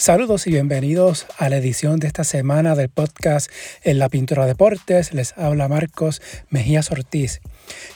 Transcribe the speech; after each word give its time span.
Saludos 0.00 0.46
y 0.46 0.50
bienvenidos 0.52 1.26
a 1.36 1.50
la 1.50 1.58
edición 1.58 2.00
de 2.00 2.06
esta 2.06 2.24
semana 2.24 2.74
del 2.74 2.88
podcast 2.88 3.50
En 3.84 3.98
la 3.98 4.08
Pintura 4.08 4.46
Deportes. 4.46 5.12
Les 5.12 5.36
habla 5.36 5.68
Marcos 5.68 6.22
Mejías 6.48 6.90
Ortiz. 6.90 7.42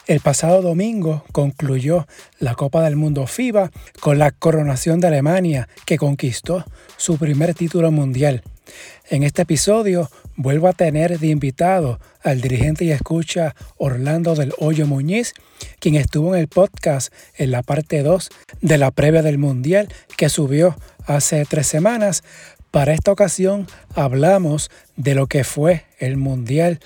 El 0.05 0.19
pasado 0.19 0.61
domingo 0.61 1.25
concluyó 1.31 2.05
la 2.37 2.53
Copa 2.53 2.83
del 2.83 2.95
Mundo 2.95 3.25
FIBA 3.25 3.71
con 4.01 4.19
la 4.19 4.29
coronación 4.29 4.99
de 4.99 5.07
Alemania 5.07 5.67
que 5.87 5.97
conquistó 5.97 6.63
su 6.95 7.17
primer 7.17 7.55
título 7.55 7.89
mundial. 7.89 8.43
En 9.09 9.23
este 9.23 9.41
episodio 9.41 10.07
vuelvo 10.35 10.67
a 10.67 10.73
tener 10.73 11.17
de 11.17 11.27
invitado 11.27 11.99
al 12.23 12.39
dirigente 12.39 12.85
y 12.85 12.91
escucha 12.91 13.55
Orlando 13.77 14.35
del 14.35 14.53
Hoyo 14.59 14.85
Muñiz, 14.85 15.33
quien 15.85 15.93
estuvo 15.97 16.33
en 16.33 16.41
el 16.41 16.47
podcast 16.47 17.13
en 17.35 17.51
la 17.51 17.61
parte 17.61 18.01
2 18.01 18.29
de 18.61 18.79
la 18.79 18.89
previa 18.89 19.21
del 19.21 19.37
Mundial 19.37 19.87
que 20.17 20.29
subió 20.29 20.75
hace 21.05 21.45
tres 21.45 21.67
semanas. 21.67 22.23
Para 22.71 22.95
esta 22.95 23.11
ocasión 23.11 23.67
hablamos 23.93 24.71
de 24.95 25.13
lo 25.13 25.27
que 25.27 25.43
fue 25.43 25.85
el 25.99 26.17
Mundial 26.17 26.79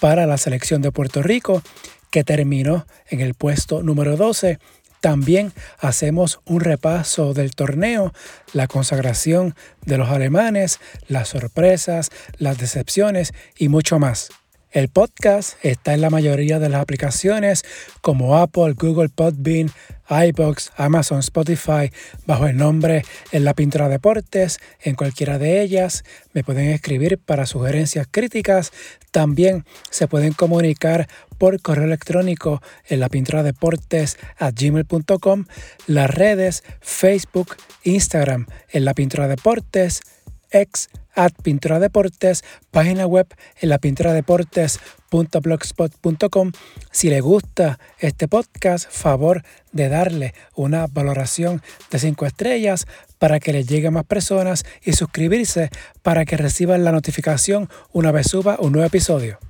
para 0.00 0.24
la 0.24 0.38
selección 0.38 0.80
de 0.80 0.90
Puerto 0.90 1.22
Rico, 1.22 1.62
que 2.10 2.24
terminó 2.24 2.86
en 3.10 3.20
el 3.20 3.34
puesto 3.34 3.82
número 3.82 4.16
12. 4.16 4.58
También 5.02 5.52
hacemos 5.78 6.40
un 6.46 6.60
repaso 6.60 7.34
del 7.34 7.54
torneo, 7.54 8.14
la 8.54 8.68
consagración 8.68 9.54
de 9.84 9.98
los 9.98 10.08
alemanes, 10.08 10.80
las 11.08 11.28
sorpresas, 11.28 12.08
las 12.38 12.56
decepciones 12.56 13.34
y 13.58 13.68
mucho 13.68 13.98
más. 13.98 14.30
El 14.72 14.88
podcast 14.88 15.56
está 15.64 15.94
en 15.94 16.00
la 16.00 16.10
mayoría 16.10 16.58
de 16.58 16.68
las 16.68 16.82
aplicaciones 16.82 17.64
como 18.00 18.36
Apple, 18.36 18.74
Google 18.76 19.08
Podbean, 19.08 19.70
iBox, 20.08 20.72
Amazon, 20.76 21.20
Spotify, 21.20 21.90
bajo 22.26 22.46
el 22.46 22.56
nombre 22.56 23.04
En 23.32 23.44
la 23.44 23.54
Pintura 23.54 23.88
Deportes. 23.88 24.58
En 24.82 24.94
cualquiera 24.94 25.38
de 25.38 25.62
ellas 25.62 26.04
me 26.32 26.44
pueden 26.44 26.70
escribir 26.70 27.18
para 27.18 27.46
sugerencias 27.46 28.06
críticas. 28.10 28.72
También 29.10 29.64
se 29.90 30.08
pueden 30.08 30.32
comunicar 30.32 31.08
por 31.38 31.60
correo 31.62 31.84
electrónico 31.84 32.62
en 32.86 33.00
la 33.00 33.08
pintura 33.08 33.42
deportes 33.42 34.18
a 34.38 34.50
gmail.com, 34.50 35.44
las 35.86 36.10
redes 36.10 36.64
Facebook, 36.80 37.56
Instagram 37.84 38.46
en 38.70 38.84
la 38.84 38.94
pintura 38.94 39.28
deportes, 39.28 40.02
ex 40.50 40.88
at 41.14 41.32
Pintura 41.42 41.80
Deportes, 41.80 42.44
página 42.70 43.06
web 43.06 43.26
en 43.60 43.68
la 43.70 43.78
pinturadeportes.blogspot.com. 43.78 46.52
Si 46.90 47.10
le 47.10 47.20
gusta 47.20 47.78
este 47.98 48.28
podcast, 48.28 48.88
favor 48.90 49.42
de 49.72 49.88
darle 49.88 50.34
una 50.54 50.86
valoración 50.86 51.62
de 51.90 51.98
5 51.98 52.26
estrellas 52.26 52.86
para 53.18 53.40
que 53.40 53.52
le 53.52 53.64
llegue 53.64 53.88
a 53.88 53.90
más 53.90 54.04
personas 54.04 54.64
y 54.82 54.92
suscribirse 54.92 55.70
para 56.02 56.24
que 56.24 56.36
reciban 56.36 56.84
la 56.84 56.92
notificación 56.92 57.68
una 57.92 58.12
vez 58.12 58.28
suba 58.28 58.58
un 58.60 58.70
nuevo 58.72 58.86
episodio. 58.86 59.40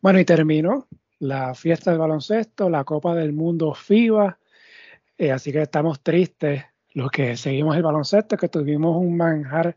Bueno, 0.00 0.20
y 0.20 0.24
terminó 0.24 0.86
la 1.18 1.54
fiesta 1.54 1.90
del 1.90 1.98
baloncesto, 1.98 2.70
la 2.70 2.84
Copa 2.84 3.16
del 3.16 3.32
Mundo 3.32 3.74
FIBA. 3.74 4.38
Eh, 5.18 5.32
así 5.32 5.50
que 5.50 5.62
estamos 5.62 6.00
tristes 6.02 6.64
los 6.94 7.10
que 7.10 7.36
seguimos 7.36 7.76
el 7.76 7.82
baloncesto, 7.82 8.36
que 8.36 8.48
tuvimos 8.48 8.96
un 8.96 9.16
manjar 9.16 9.76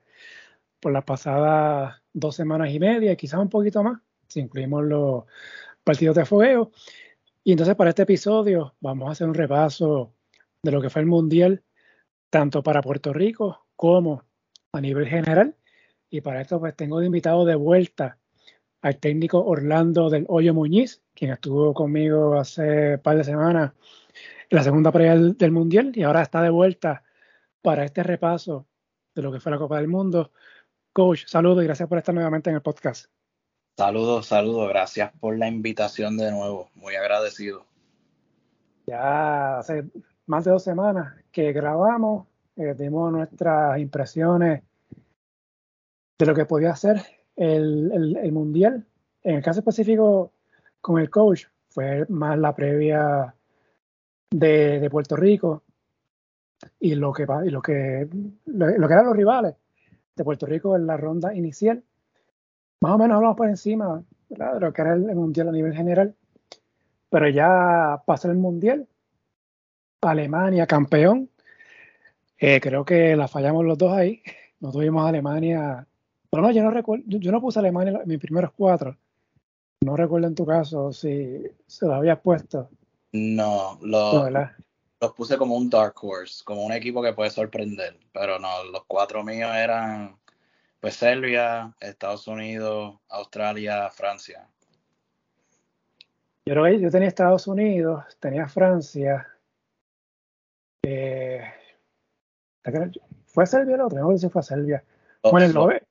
por 0.80 0.91
las 0.91 1.03
pasadas 1.05 2.02
dos 2.13 2.36
semanas 2.36 2.69
y 2.72 2.80
media, 2.80 3.16
quizás 3.16 3.39
un 3.39 3.50
poquito 3.50 3.81
más, 3.81 4.00
si 4.28 4.41
incluimos 4.41 4.84
los 4.84 5.23
partidos 5.84 6.16
de 6.16 6.25
fogueo. 6.25 6.72
Y 7.44 7.53
entonces 7.53 7.75
para 7.75 7.90
este 7.90 8.03
episodio 8.03 8.75
vamos 8.79 9.09
a 9.09 9.12
hacer 9.13 9.28
un 9.28 9.34
repaso 9.34 10.13
de 10.62 10.72
lo 10.72 10.81
que 10.81 10.91
fue 10.91 11.01
el 11.01 11.07
Mundial, 11.07 11.63
tanto 12.29 12.62
para 12.62 12.81
Puerto 12.84 13.12
Rico 13.12 13.66
como 13.75 14.23
a 14.72 14.81
nivel 14.81 15.07
general. 15.07 15.56
Y 16.12 16.22
para 16.22 16.41
esto 16.41 16.59
pues 16.59 16.75
tengo 16.75 17.00
de 17.00 17.07
invitado 17.07 17.44
de 17.46 17.56
vuelta 17.56 18.19
al 18.81 18.97
técnico 18.97 19.44
Orlando 19.44 20.09
del 20.09 20.25
Hoyo 20.28 20.53
Muñiz, 20.53 21.02
quien 21.14 21.31
estuvo 21.31 21.74
conmigo 21.74 22.40
hace 22.40 22.96
un 22.96 23.02
par 23.02 23.18
de 23.18 23.24
semanas 23.24 23.72
en 24.50 24.58
la 24.58 24.64
segunda 24.64 24.92
prueba 24.92 25.16
del, 25.16 25.52
Mundial 25.52 25.92
y 25.96 26.03
ahora 26.03 26.22
está 26.22 26.42
de 26.42 26.50
vuelta 26.50 27.03
para 27.62 27.86
este 27.86 28.03
repaso 28.03 28.66
de 29.16 29.22
lo 29.22 29.31
que 29.31 29.40
fue 29.40 29.52
la 29.52 29.58
Copa 29.58 29.78
del 29.78 29.88
Mundo. 29.88 30.31
Coach, 30.94 31.25
saludos 31.28 31.64
y 31.64 31.68
gracias 31.68 31.88
por 31.88 31.97
estar 31.97 32.14
nuevamente 32.14 32.50
en 32.50 32.56
el 32.56 32.62
podcast. 32.62 33.06
Saludos, 33.78 34.25
saludos, 34.25 34.68
gracias 34.68 35.12
por 35.20 35.38
la 35.38 35.47
invitación 35.47 36.18
de 36.18 36.31
nuevo, 36.31 36.70
muy 36.75 36.96
agradecido. 36.96 37.66
Ya 38.88 39.59
hace 39.59 39.86
más 40.25 40.44
de 40.44 40.52
dos 40.52 40.64
semanas 40.64 41.14
que 41.31 41.53
grabamos, 41.53 42.28
eh, 42.58 42.75
dimos 42.78 43.12
nuestras 43.12 43.80
impresiones 43.80 44.64
de 46.20 46.25
lo 46.25 46.36
que 46.36 46.46
podía 46.46 46.75
ser 46.75 47.21
el, 47.41 48.31
mundial. 48.31 48.85
En 49.24 49.35
el 49.35 49.44
caso 49.44 49.59
específico 49.59 50.31
con 50.79 51.00
el 51.00 51.09
coach, 51.09 51.46
fue 51.69 52.06
más 52.09 52.38
la 52.38 52.53
previa 52.56 53.34
de, 54.29 54.88
Puerto 54.91 55.16
Rico 55.16 55.63
y 56.79 56.96
lo 56.96 57.12
que 57.12 57.24
y 57.24 57.50
lo 57.50 57.62
que 57.62 58.07
lo, 58.46 58.68
que 58.88 58.94
eran 58.94 59.06
los 59.06 59.16
rivales 59.16 59.56
de 60.16 60.24
Puerto 60.24 60.46
Rico 60.46 60.75
en 60.75 60.85
la 60.85 60.97
ronda 60.97 61.34
inicial. 61.34 61.84
Más 62.81 62.94
o 62.94 62.97
menos 62.97 63.16
hablamos 63.16 63.38
por 63.38 63.47
encima 63.47 64.03
de 64.29 64.59
lo 64.59 64.73
que 64.73 64.81
era 64.81 64.94
el, 64.94 65.16
mundial 65.16 65.50
a 65.50 65.52
nivel 65.52 65.73
general. 65.73 66.16
Pero 67.09 67.28
ya 67.29 68.02
pasó 68.06 68.29
el 68.29 68.38
mundial. 68.38 68.88
Alemania 70.02 70.66
campeón. 70.66 71.29
Eh, 72.38 72.59
creo 72.59 72.85
que 72.85 73.16
la 73.16 73.28
fallamos 73.28 73.66
los 73.66 73.78
dos 73.78 73.94
ahí. 73.94 74.22
No 74.59 74.72
tuvimos 74.72 75.03
a 75.06 75.09
Alemania 75.09 75.88
pero 76.31 76.44
no, 76.44 76.52
yo 76.52 76.64
no 76.64 76.72
recuerdo, 76.72 77.03
yo, 77.08 77.31
no 77.31 77.42
puse 77.42 77.59
Alemania 77.59 78.00
en 78.02 78.08
mis 78.08 78.19
primeros 78.19 78.52
cuatro. 78.56 78.97
No 79.81 79.97
recuerdo 79.97 80.28
en 80.28 80.36
tu 80.36 80.46
caso 80.46 80.94
si 80.94 81.44
se 81.68 81.86
lo 81.86 81.96
habías 81.96 82.19
puesto. 82.22 82.69
No, 83.12 83.78
lo, 83.81 84.30
los 84.30 85.14
puse 85.14 85.38
como 85.38 85.58
un 85.58 85.70
dark 85.70 85.96
horse, 86.02 86.41
como 86.46 86.64
un 86.64 86.72
equipo 86.72 87.02
que 87.02 87.12
puede 87.12 87.31
sorprender. 87.31 88.00
Pero 88.14 88.40
no, 88.40 88.64
los 88.72 88.86
cuatro 88.86 89.24
míos 89.24 89.52
eran 89.53 90.16
pues 90.80 90.96
Serbia, 90.96 91.75
Estados 91.81 92.28
Unidos, 92.28 92.97
Australia, 93.09 93.90
Francia. 93.90 94.47
Yo 96.46 96.53
creo 96.53 96.64
que 96.64 96.80
yo 96.80 96.90
tenía 96.90 97.09
Estados 97.09 97.46
Unidos, 97.47 98.06
tenía 98.20 98.47
Francia. 98.47 99.28
Eh, 100.84 101.44
¿Fue 103.25 103.46
Serbia 103.46 103.75
el 103.75 103.81
otro? 103.81 104.00
No 104.00 104.12
sé 104.12 104.20
si 104.20 104.30
fue 104.30 104.41
Serbia. 104.41 104.84
bueno, 105.24 105.46
el, 105.46 105.81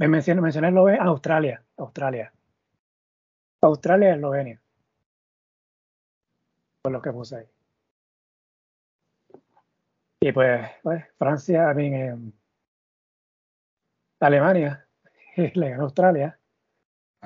me 0.00 0.08
mencioné, 0.08 0.40
mencioné 0.40 0.68
Eslovenia, 0.68 1.02
Australia, 1.02 1.62
Australia. 1.76 2.32
Australia 3.60 4.08
y 4.08 4.12
Eslovenia. 4.14 4.60
Por 6.80 6.92
lo 6.92 7.02
que 7.02 7.12
puse 7.12 7.36
ahí. 7.36 7.46
Y 10.20 10.32
pues, 10.32 10.70
pues 10.82 11.04
Francia, 11.18 11.66
también 11.66 11.94
eh, 11.94 12.32
Alemania 14.20 14.86
le 15.36 15.70
ganó 15.70 15.84
Australia. 15.84 16.38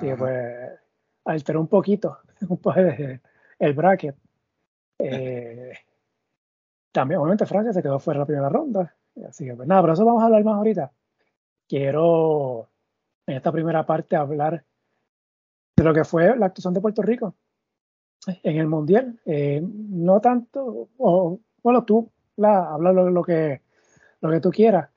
Y 0.01 0.13
pues 0.13 0.77
alteró 1.23 1.61
un 1.61 1.69
poquito 1.69 2.19
el 3.59 3.73
bracket. 3.73 4.15
Eh, 4.97 5.73
también, 6.93 7.19
obviamente, 7.19 7.45
Francia 7.45 7.73
se 7.73 7.83
quedó 7.83 7.99
fuera 7.99 8.19
de 8.19 8.21
la 8.21 8.25
primera 8.25 8.47
ronda. 8.47 8.95
Así 9.27 9.43
que, 9.43 9.53
pues 9.53 9.67
nada, 9.67 9.81
pero 9.81 9.91
eso 9.91 10.05
vamos 10.05 10.23
a 10.23 10.27
hablar 10.27 10.41
más 10.45 10.55
ahorita 10.55 10.89
quiero 11.67 12.69
en 13.27 13.37
esta 13.37 13.51
primera 13.51 13.85
parte 13.85 14.15
hablar 14.15 14.63
de 15.75 15.83
lo 15.83 15.93
que 15.93 16.03
fue 16.03 16.37
la 16.37 16.47
actuación 16.47 16.73
de 16.73 16.81
Puerto 16.81 17.01
Rico 17.01 17.35
en 18.43 18.57
el 18.57 18.67
Mundial. 18.67 19.19
Eh, 19.25 19.61
no 19.63 20.19
tanto, 20.21 20.89
o, 20.97 21.39
bueno, 21.61 21.83
tú 21.83 22.09
la, 22.37 22.73
habla 22.73 22.93
lo, 22.93 23.23
que, 23.23 23.61
lo 24.21 24.31
que 24.31 24.39
tú 24.39 24.51
quieras, 24.51 24.89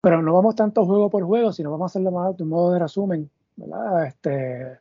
pero 0.00 0.22
no 0.22 0.34
vamos 0.34 0.54
tanto 0.54 0.84
juego 0.84 1.10
por 1.10 1.24
juego, 1.24 1.52
sino 1.52 1.70
vamos 1.70 1.84
a 1.84 1.92
hacerlo 1.92 2.10
más 2.10 2.36
de 2.36 2.42
un 2.42 2.48
modo 2.48 2.72
de 2.72 2.78
resumen. 2.78 3.30
Este, 4.06 4.78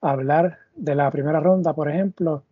hablar 0.00 0.58
de 0.74 0.94
la 0.94 1.10
primera 1.10 1.40
ronda, 1.40 1.74
por 1.74 1.88
ejemplo, 1.90 2.44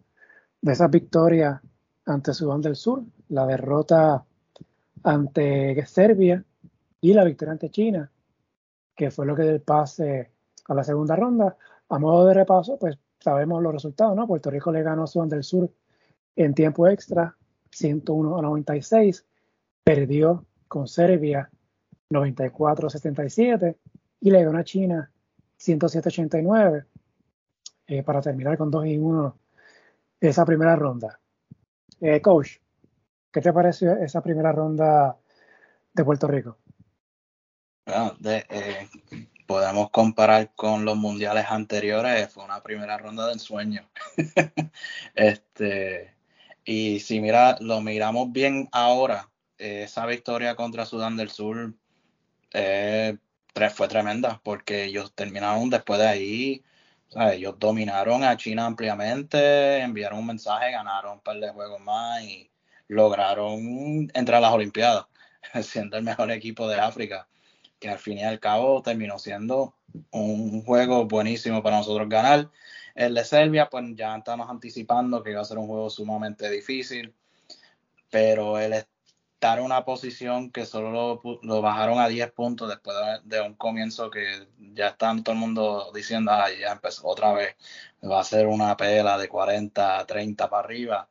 de 0.60 0.72
esa 0.72 0.88
victoria 0.88 1.62
ante 2.04 2.34
Sudán 2.34 2.60
del 2.60 2.76
Sur, 2.76 3.02
la 3.28 3.46
derrota 3.46 4.24
ante 5.02 5.84
Serbia 5.86 6.44
y 7.00 7.14
la 7.14 7.24
victoria 7.24 7.52
ante 7.52 7.70
China, 7.70 8.10
que 8.96 9.10
fue 9.10 9.26
lo 9.26 9.37
que 9.37 9.43
dio 9.43 9.52
el 9.52 9.60
pase 9.60 10.32
a 10.66 10.75
la 10.75 10.82
segunda 10.82 11.14
ronda. 11.14 11.56
A 11.88 11.98
modo 11.98 12.26
de 12.26 12.34
repaso, 12.34 12.78
pues 12.78 12.98
sabemos 13.20 13.62
los 13.62 13.75
resultados, 13.75 14.16
¿no? 14.16 14.26
Puerto 14.26 14.50
Rico 14.50 14.72
le 14.72 14.82
ganó 14.82 15.04
a 15.04 15.06
Sudán 15.06 15.28
del 15.28 15.44
Sur 15.44 15.70
en 16.34 16.54
tiempo 16.54 16.88
extra, 16.88 17.37
101 17.70 18.38
a 18.38 18.43
96, 18.43 19.25
perdió 19.84 20.44
con 20.66 20.88
Serbia 20.88 21.50
94-77 22.10 23.76
y 24.20 24.31
le 24.31 24.44
ganó 24.44 24.58
a 24.58 24.64
China 24.64 25.10
107-89 25.58 26.87
eh, 27.87 28.02
para 28.02 28.20
terminar 28.20 28.58
con 28.58 28.70
2 28.70 28.87
y 28.87 28.99
1 28.99 29.38
esa 30.20 30.44
primera 30.44 30.76
ronda. 30.76 31.20
Eh, 32.00 32.20
coach, 32.20 32.58
¿qué 33.31 33.40
te 33.40 33.52
pareció 33.52 33.92
esa 33.92 34.22
primera 34.22 34.52
ronda 34.52 35.16
de 35.92 36.04
Puerto 36.04 36.26
Rico? 36.26 36.58
Eh, 37.87 38.88
podemos 39.47 39.91
comparar 39.91 40.53
con 40.56 40.85
los 40.85 40.97
mundiales 40.97 41.47
anteriores, 41.49 42.33
fue 42.33 42.44
una 42.44 42.62
primera 42.62 42.99
ronda 42.99 43.27
de 43.27 43.35
ensueño. 43.35 43.88
este, 45.15 46.15
y 46.65 46.99
si 47.00 47.21
mira, 47.21 47.56
lo 47.61 47.81
miramos 47.81 48.33
bien 48.33 48.69
ahora, 48.73 49.31
esa 49.59 50.05
victoria 50.06 50.56
contra 50.56 50.85
Sudán 50.85 51.17
del 51.17 51.31
Sur 51.31 51.75
eh, 52.53 53.17
fue 53.75 53.88
tremenda, 53.88 54.41
porque 54.43 54.85
ellos 54.85 55.15
terminaron 55.15 55.71
después 55.71 56.00
de 56.00 56.09
ahí, 56.09 56.65
ellos 57.15 57.55
dominaron 57.59 58.25
a 58.25 58.37
China 58.37 58.67
ampliamente, 58.67 59.79
enviaron 59.79 60.19
un 60.19 60.27
mensaje, 60.27 60.73
ganaron 60.73 61.15
un 61.15 61.21
par 61.21 61.38
de 61.38 61.50
juegos 61.50 61.81
más 61.81 62.23
y 62.25 62.50
lograron 62.88 64.11
entrar 64.12 64.38
a 64.38 64.41
las 64.41 64.53
Olimpiadas, 64.53 65.06
siendo 65.62 65.97
el 65.97 66.03
mejor 66.05 66.31
equipo 66.33 66.69
de 66.69 66.81
África, 66.81 67.29
al 67.88 67.99
fin 67.99 68.19
y 68.19 68.25
al 68.25 68.41
cabo 68.41 68.83
terminó 68.83 69.19
siendo 69.19 69.75
un 70.11 70.62
juego 70.65 71.06
buenísimo 71.06 71.62
para 71.62 71.79
nosotros 71.79 72.09
ganar. 72.09 72.50
El 72.94 73.15
de 73.15 73.25
Serbia, 73.25 73.69
pues 73.69 73.85
ya 73.94 74.17
estamos 74.17 74.49
anticipando 74.49 75.23
que 75.23 75.31
iba 75.31 75.41
a 75.41 75.44
ser 75.44 75.59
un 75.59 75.67
juego 75.67 75.91
sumamente 75.91 76.49
difícil, 76.50 77.15
pero 78.11 78.59
el 78.59 78.73
estar 79.37 79.59
en 79.59 79.65
una 79.67 79.85
posición 79.85 80.50
que 80.50 80.65
solo 80.65 81.21
lo, 81.43 81.62
bajaron 81.62 81.99
a 82.00 82.09
10 82.09 82.33
puntos 82.33 82.69
después 82.71 82.97
de, 83.25 83.41
un 83.43 83.55
comienzo 83.55 84.11
que 84.11 84.49
ya 84.59 84.88
están 84.88 85.23
todo 85.23 85.35
el 85.35 85.41
mundo 85.41 85.93
diciendo, 85.94 86.33
ah, 86.33 86.49
ya 86.59 86.73
empezó 86.73 87.06
otra 87.06 87.33
vez, 87.35 87.55
va 88.03 88.21
a 88.21 88.25
ser 88.25 88.47
una 88.47 88.77
pela 88.79 89.19
de 89.19 89.29
40, 89.29 90.06
30 90.06 90.49
para 90.49 90.65
arriba, 90.65 91.09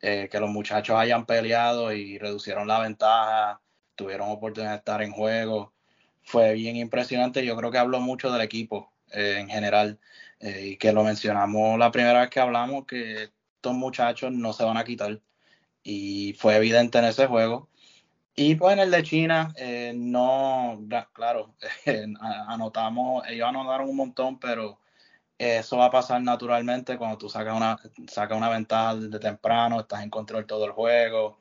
eh, 0.00 0.28
que 0.30 0.40
los 0.40 0.50
muchachos 0.50 0.96
hayan 0.96 1.24
peleado 1.24 1.92
y 1.92 2.18
reducieron 2.18 2.66
la 2.66 2.80
ventaja, 2.80 3.60
tuvieron 3.94 4.30
oportunidad 4.30 4.72
de 4.72 4.78
estar 4.78 5.02
en 5.02 5.12
juego, 5.12 5.72
fue 6.28 6.52
bien 6.54 6.76
impresionante, 6.76 7.44
yo 7.44 7.56
creo 7.56 7.70
que 7.70 7.78
habló 7.78 8.00
mucho 8.00 8.30
del 8.30 8.42
equipo 8.42 8.92
eh, 9.12 9.38
en 9.40 9.48
general. 9.48 9.98
Eh, 10.40 10.68
y 10.72 10.76
que 10.76 10.92
lo 10.92 11.02
mencionamos 11.02 11.78
la 11.78 11.90
primera 11.90 12.20
vez 12.20 12.30
que 12.30 12.40
hablamos, 12.40 12.86
que 12.86 13.24
estos 13.24 13.74
muchachos 13.74 14.30
no 14.32 14.52
se 14.52 14.64
van 14.64 14.76
a 14.76 14.84
quitar. 14.84 15.20
Y 15.82 16.34
fue 16.38 16.56
evidente 16.56 16.98
en 16.98 17.06
ese 17.06 17.26
juego. 17.26 17.68
Y 18.36 18.54
pues 18.56 18.74
en 18.74 18.80
el 18.80 18.90
de 18.90 19.02
China, 19.02 19.52
eh, 19.56 19.92
no, 19.96 20.80
claro, 21.12 21.54
anotamos, 22.48 23.24
ellos 23.28 23.48
anotaron 23.48 23.88
un 23.88 23.96
montón, 23.96 24.38
pero 24.38 24.78
eso 25.38 25.78
va 25.78 25.86
a 25.86 25.90
pasar 25.90 26.22
naturalmente 26.22 26.98
cuando 26.98 27.18
tú 27.18 27.28
sacas 27.28 27.56
una, 27.56 27.78
sacas 28.08 28.36
una 28.38 28.50
ventaja 28.50 28.96
de 28.96 29.18
temprano, 29.18 29.80
estás 29.80 30.02
en 30.02 30.10
control 30.10 30.46
todo 30.46 30.66
el 30.66 30.72
juego. 30.72 31.38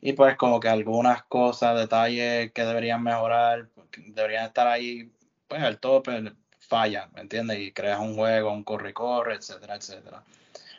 Y 0.00 0.14
pues 0.14 0.36
como 0.36 0.60
que 0.60 0.68
algunas 0.68 1.24
cosas, 1.24 1.78
detalles 1.78 2.52
que 2.52 2.64
deberían 2.64 3.02
mejorar, 3.02 3.68
deberían 4.08 4.46
estar 4.46 4.66
ahí 4.66 5.10
pues 5.48 5.62
al 5.62 5.78
tope, 5.78 6.32
falla, 6.58 7.08
¿me 7.14 7.22
entiendes? 7.22 7.58
Y 7.58 7.72
creas 7.72 7.98
un 7.98 8.14
juego, 8.14 8.52
un 8.52 8.62
corre-corre, 8.62 9.34
etcétera, 9.34 9.76
etcétera. 9.76 10.22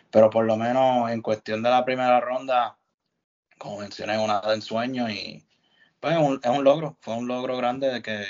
Pero 0.09 0.29
por 0.29 0.45
lo 0.45 0.57
menos 0.57 1.09
en 1.11 1.21
cuestión 1.21 1.63
de 1.63 1.69
la 1.69 1.83
primera 1.83 2.19
ronda, 2.19 2.77
como 3.57 3.79
mencioné, 3.79 4.17
una 4.17 4.41
de 4.41 4.55
ensueño 4.55 5.09
y 5.09 5.43
pues 5.99 6.15
es 6.15 6.49
un, 6.49 6.63
logro, 6.63 6.97
fue 6.99 7.15
un 7.15 7.27
logro 7.27 7.55
grande 7.57 7.87
de 7.87 8.01
que 8.01 8.23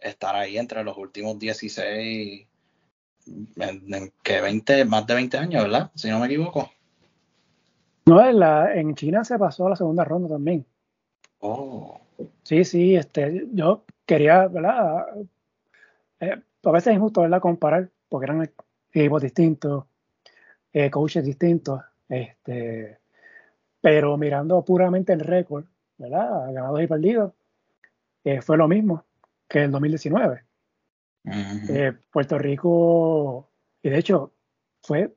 estar 0.00 0.34
ahí 0.34 0.56
entre 0.56 0.82
los 0.82 0.96
últimos 0.96 1.38
16, 1.38 2.46
en, 3.26 4.12
que 4.22 4.40
20, 4.40 4.84
más 4.86 5.06
de 5.06 5.14
20 5.14 5.36
años, 5.36 5.62
¿verdad? 5.64 5.90
Si 5.94 6.08
no 6.08 6.18
me 6.18 6.26
equivoco. 6.26 6.72
No, 8.06 8.24
en, 8.24 8.38
la, 8.38 8.74
en 8.74 8.94
China 8.94 9.24
se 9.24 9.38
pasó 9.38 9.66
a 9.66 9.70
la 9.70 9.76
segunda 9.76 10.04
ronda 10.04 10.28
también. 10.30 10.64
Oh. 11.40 12.00
Sí, 12.42 12.64
sí, 12.64 12.96
este, 12.96 13.46
yo 13.52 13.84
quería, 14.12 14.46
¿verdad? 14.46 15.06
Eh, 16.20 16.42
a 16.64 16.70
veces 16.70 16.88
es 16.88 16.96
injusto 16.96 17.22
verla 17.22 17.40
comparar, 17.40 17.90
porque 18.10 18.26
eran 18.26 18.52
equipos 18.92 19.22
distintos, 19.22 19.86
eh, 20.70 20.90
coaches 20.90 21.24
distintos, 21.24 21.80
este, 22.10 22.98
pero 23.80 24.18
mirando 24.18 24.62
puramente 24.66 25.14
el 25.14 25.20
récord, 25.20 25.64
¿verdad? 25.96 26.52
Ganados 26.52 26.82
y 26.82 26.86
perdidos, 26.86 27.32
eh, 28.24 28.42
fue 28.42 28.58
lo 28.58 28.68
mismo 28.68 29.06
que 29.48 29.64
el 29.64 29.70
2019. 29.70 30.44
Eh, 31.70 31.92
Puerto 32.10 32.38
Rico, 32.38 33.48
y 33.82 33.88
de 33.88 33.98
hecho, 33.98 34.34
fue 34.82 35.14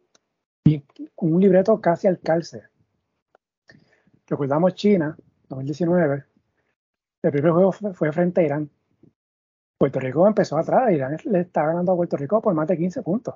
un 1.18 1.42
libreto 1.42 1.82
casi 1.82 2.08
al 2.08 2.22
calce. 2.22 2.64
Recordamos 4.26 4.74
China, 4.76 5.18
2019, 5.50 6.24
el 7.24 7.32
primer 7.32 7.52
juego 7.52 7.72
fue 7.72 8.12
frente 8.14 8.42
a 8.42 8.44
Irán, 8.46 8.70
Puerto 9.78 10.00
Rico 10.00 10.28
empezó 10.28 10.58
atrás, 10.58 10.92
Irán 10.92 11.18
le 11.26 11.42
está 11.42 11.66
ganando 11.66 11.92
a 11.92 11.96
Puerto 11.96 12.18
Rico 12.18 12.42
por 12.42 12.54
más 12.54 12.68
de 12.68 12.78
15 12.78 13.02
puntos. 13.02 13.36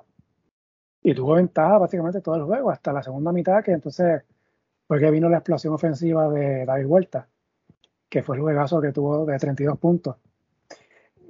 Y 1.02 1.14
tuvo 1.14 1.34
ventaja 1.34 1.78
básicamente 1.78 2.20
todo 2.20 2.36
el 2.36 2.44
juego, 2.44 2.70
hasta 2.70 2.92
la 2.92 3.02
segunda 3.02 3.32
mitad, 3.32 3.62
que 3.62 3.72
entonces 3.72 4.22
fue 4.86 4.98
que 4.98 5.10
vino 5.10 5.28
la 5.28 5.38
explosión 5.38 5.74
ofensiva 5.74 6.28
de 6.30 6.64
David 6.64 6.86
Huerta, 6.86 7.28
que 8.08 8.22
fue 8.22 8.36
el 8.36 8.42
juegazo 8.42 8.80
que 8.80 8.92
tuvo 8.92 9.24
de 9.24 9.38
32 9.38 9.78
puntos. 9.78 10.16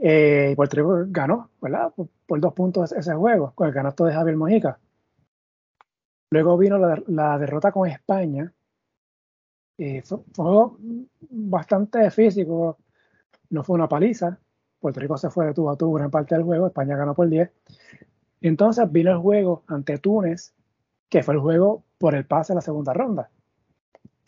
Eh, 0.00 0.50
y 0.52 0.56
Puerto 0.56 0.76
Rico 0.76 1.04
ganó, 1.08 1.50
¿verdad? 1.60 1.92
Por, 2.26 2.40
dos 2.40 2.54
puntos 2.54 2.92
ese 2.92 3.14
juego, 3.14 3.52
con 3.54 3.68
el 3.68 3.74
canasto 3.74 4.04
de 4.04 4.14
Javier 4.14 4.36
Mojica. 4.36 4.78
Luego 6.30 6.56
vino 6.56 6.78
la, 6.78 7.38
derrota 7.38 7.70
con 7.70 7.88
España. 7.88 8.52
Y 9.76 10.00
fue, 10.00 10.70
bastante 11.30 12.10
físico, 12.10 12.78
no 13.50 13.64
fue 13.64 13.74
una 13.74 13.88
paliza, 13.88 14.38
Puerto 14.80 15.00
Rico 15.00 15.18
se 15.18 15.30
fue 15.30 15.46
de 15.46 15.54
tubo 15.54 15.70
a 15.70 15.98
gran 15.98 16.10
parte 16.10 16.34
del 16.34 16.44
juego, 16.44 16.66
España 16.66 16.96
ganó 16.96 17.14
por 17.14 17.28
10. 17.28 17.50
Entonces 18.40 18.90
vino 18.90 19.10
el 19.10 19.18
juego 19.18 19.62
ante 19.66 19.98
Túnez, 19.98 20.54
que 21.08 21.22
fue 21.22 21.34
el 21.34 21.40
juego 21.40 21.84
por 21.98 22.14
el 22.14 22.24
pase 22.24 22.52
a 22.52 22.56
la 22.56 22.62
segunda 22.62 22.94
ronda, 22.94 23.30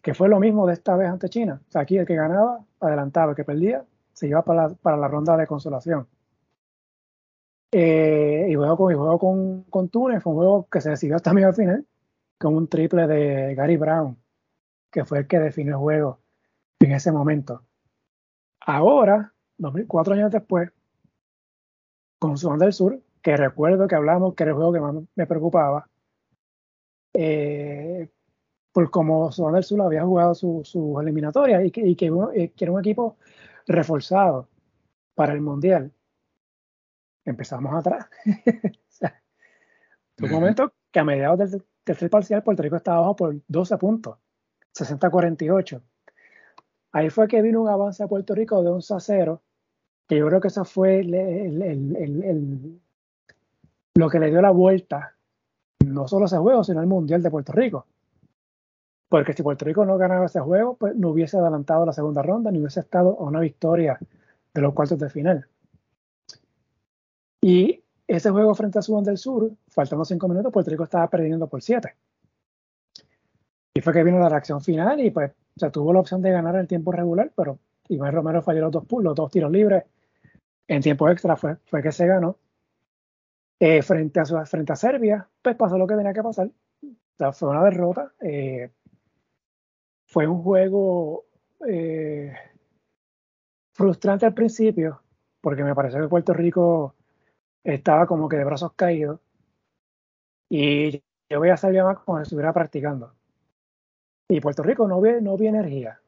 que 0.02 0.14
fue 0.14 0.28
lo 0.28 0.38
mismo 0.38 0.66
de 0.66 0.74
esta 0.74 0.94
vez 0.96 1.08
ante 1.08 1.28
China. 1.30 1.62
O 1.68 1.70
sea, 1.70 1.82
aquí 1.82 1.96
el 1.96 2.06
que 2.06 2.14
ganaba 2.14 2.64
adelantaba, 2.80 3.30
el 3.30 3.36
que 3.36 3.44
perdía 3.44 3.84
se 4.12 4.28
iba 4.28 4.42
para 4.44 4.68
la, 4.68 4.74
para 4.74 4.96
la 4.98 5.08
ronda 5.08 5.36
de 5.36 5.46
consolación. 5.46 6.06
Eh, 7.74 8.48
y 8.50 8.54
juego, 8.54 8.76
con, 8.76 8.92
y 8.92 8.94
juego 8.94 9.18
con, 9.18 9.62
con 9.64 9.88
Túnez 9.88 10.22
fue 10.22 10.32
un 10.32 10.38
juego 10.38 10.68
que 10.70 10.82
se 10.82 10.90
decidió 10.90 11.18
también 11.20 11.48
al 11.48 11.54
final, 11.54 11.86
con 12.38 12.54
un 12.54 12.68
triple 12.68 13.06
de 13.06 13.54
Gary 13.54 13.78
Brown, 13.78 14.18
que 14.90 15.06
fue 15.06 15.20
el 15.20 15.26
que 15.26 15.38
definió 15.38 15.76
el 15.76 15.80
juego 15.80 16.20
en 16.80 16.92
ese 16.92 17.10
momento. 17.10 17.62
Ahora, 18.60 19.32
cuatro 19.86 20.14
años 20.14 20.30
después, 20.30 20.70
con 22.18 22.36
Sudán 22.36 22.58
del 22.58 22.72
Sur, 22.72 23.00
que 23.20 23.36
recuerdo 23.36 23.86
que 23.86 23.94
hablamos 23.94 24.34
que 24.34 24.42
era 24.42 24.50
el 24.50 24.56
juego 24.56 24.72
que 24.72 24.80
más 24.80 24.94
me 25.14 25.26
preocupaba, 25.26 25.88
eh, 27.14 28.08
por 28.72 28.90
como 28.90 29.30
Sudán 29.30 29.54
del 29.54 29.64
Sur 29.64 29.82
había 29.82 30.04
jugado 30.04 30.34
sus 30.34 30.68
su 30.68 30.98
eliminatorias 31.00 31.64
y, 31.64 31.70
que, 31.70 31.80
y 31.82 31.92
eh, 31.92 32.52
que, 32.56 32.64
era 32.64 32.72
un 32.72 32.80
equipo 32.80 33.16
reforzado 33.66 34.48
para 35.14 35.32
el 35.32 35.40
Mundial. 35.40 35.92
Empezamos 37.24 37.74
atrás. 37.74 38.06
un 40.22 40.30
momento 40.30 40.72
que 40.90 41.00
a 41.00 41.04
mediados 41.04 41.50
del 41.50 41.64
tercer 41.84 42.08
parcial 42.08 42.42
Puerto 42.42 42.62
Rico 42.62 42.76
estaba 42.76 42.98
abajo 42.98 43.16
por 43.16 43.36
12 43.48 43.78
puntos, 43.78 44.18
60-48. 44.74 45.82
Ahí 46.92 47.10
fue 47.10 47.26
que 47.26 47.42
vino 47.42 47.62
un 47.62 47.68
avance 47.68 48.02
a 48.02 48.08
Puerto 48.08 48.34
Rico 48.34 48.62
de 48.62 48.70
11 48.70 48.94
a 48.94 49.00
0 49.00 49.42
que 50.12 50.18
yo 50.18 50.26
creo 50.26 50.40
que 50.42 50.48
eso 50.48 50.62
fue 50.66 51.02
lo 53.94 54.10
que 54.10 54.18
le 54.18 54.30
dio 54.30 54.42
la 54.42 54.50
vuelta, 54.50 55.14
no 55.86 56.06
solo 56.06 56.24
a 56.24 56.26
ese 56.26 56.36
juego, 56.36 56.62
sino 56.62 56.80
al 56.80 56.86
Mundial 56.86 57.22
de 57.22 57.30
Puerto 57.30 57.52
Rico. 57.52 57.86
Porque 59.08 59.32
si 59.32 59.42
Puerto 59.42 59.64
Rico 59.64 59.86
no 59.86 59.96
ganaba 59.96 60.26
ese 60.26 60.40
juego, 60.40 60.76
pues 60.76 60.94
no 60.96 61.08
hubiese 61.08 61.38
adelantado 61.38 61.86
la 61.86 61.94
segunda 61.94 62.20
ronda, 62.20 62.50
ni 62.50 62.58
hubiese 62.58 62.80
estado 62.80 63.16
a 63.18 63.24
una 63.24 63.40
victoria 63.40 63.98
de 64.52 64.60
los 64.60 64.74
cuartos 64.74 64.98
de 64.98 65.08
final. 65.08 65.46
Y 67.40 67.82
ese 68.06 68.28
juego 68.28 68.54
frente 68.54 68.80
a 68.80 68.82
Sudán 68.82 69.04
del 69.04 69.16
Sur, 69.16 69.50
faltando 69.70 70.04
cinco 70.04 70.28
minutos, 70.28 70.52
Puerto 70.52 70.70
Rico 70.70 70.84
estaba 70.84 71.08
perdiendo 71.08 71.46
por 71.46 71.62
siete. 71.62 71.94
Y 73.72 73.80
fue 73.80 73.94
que 73.94 74.04
vino 74.04 74.18
la 74.18 74.28
reacción 74.28 74.60
final 74.60 75.00
y 75.00 75.10
pues 75.10 75.32
se 75.56 75.70
tuvo 75.70 75.90
la 75.94 76.00
opción 76.00 76.20
de 76.20 76.32
ganar 76.32 76.56
el 76.56 76.68
tiempo 76.68 76.92
regular, 76.92 77.32
pero 77.34 77.58
Iván 77.88 78.12
Romero 78.12 78.42
falló 78.42 78.60
los 78.60 78.72
dos, 78.72 78.84
los 79.02 79.14
dos 79.14 79.30
tiros 79.30 79.50
libres 79.50 79.84
en 80.68 80.82
tiempo 80.82 81.08
extra 81.08 81.36
fue, 81.36 81.56
fue 81.66 81.82
que 81.82 81.92
se 81.92 82.06
ganó. 82.06 82.38
Eh, 83.60 83.82
frente, 83.82 84.18
a, 84.18 84.24
frente 84.44 84.72
a 84.72 84.76
Serbia, 84.76 85.28
pues 85.40 85.54
pasó 85.54 85.78
lo 85.78 85.86
que 85.86 85.94
tenía 85.94 86.12
que 86.12 86.22
pasar. 86.22 86.50
fue 87.32 87.48
una 87.48 87.62
derrota. 87.62 88.12
Eh, 88.20 88.72
fue 90.06 90.26
un 90.26 90.42
juego 90.42 91.26
eh, 91.68 92.34
frustrante 93.72 94.26
al 94.26 94.34
principio, 94.34 95.02
porque 95.40 95.64
me 95.64 95.74
pareció 95.74 96.00
que 96.00 96.08
Puerto 96.08 96.34
Rico 96.34 96.96
estaba 97.62 98.06
como 98.06 98.28
que 98.28 98.36
de 98.36 98.44
brazos 98.44 98.72
caídos. 98.74 99.20
Y 100.50 101.02
yo 101.30 101.38
voy 101.38 101.50
a 101.50 101.56
salir 101.56 101.82
más 101.82 101.98
como 102.00 102.18
si 102.18 102.24
estuviera 102.24 102.52
practicando. 102.52 103.14
Y 104.28 104.40
Puerto 104.40 104.62
Rico 104.62 104.88
no 104.88 105.00
vi, 105.00 105.20
no 105.20 105.36
vi 105.36 105.46
energía. 105.46 106.00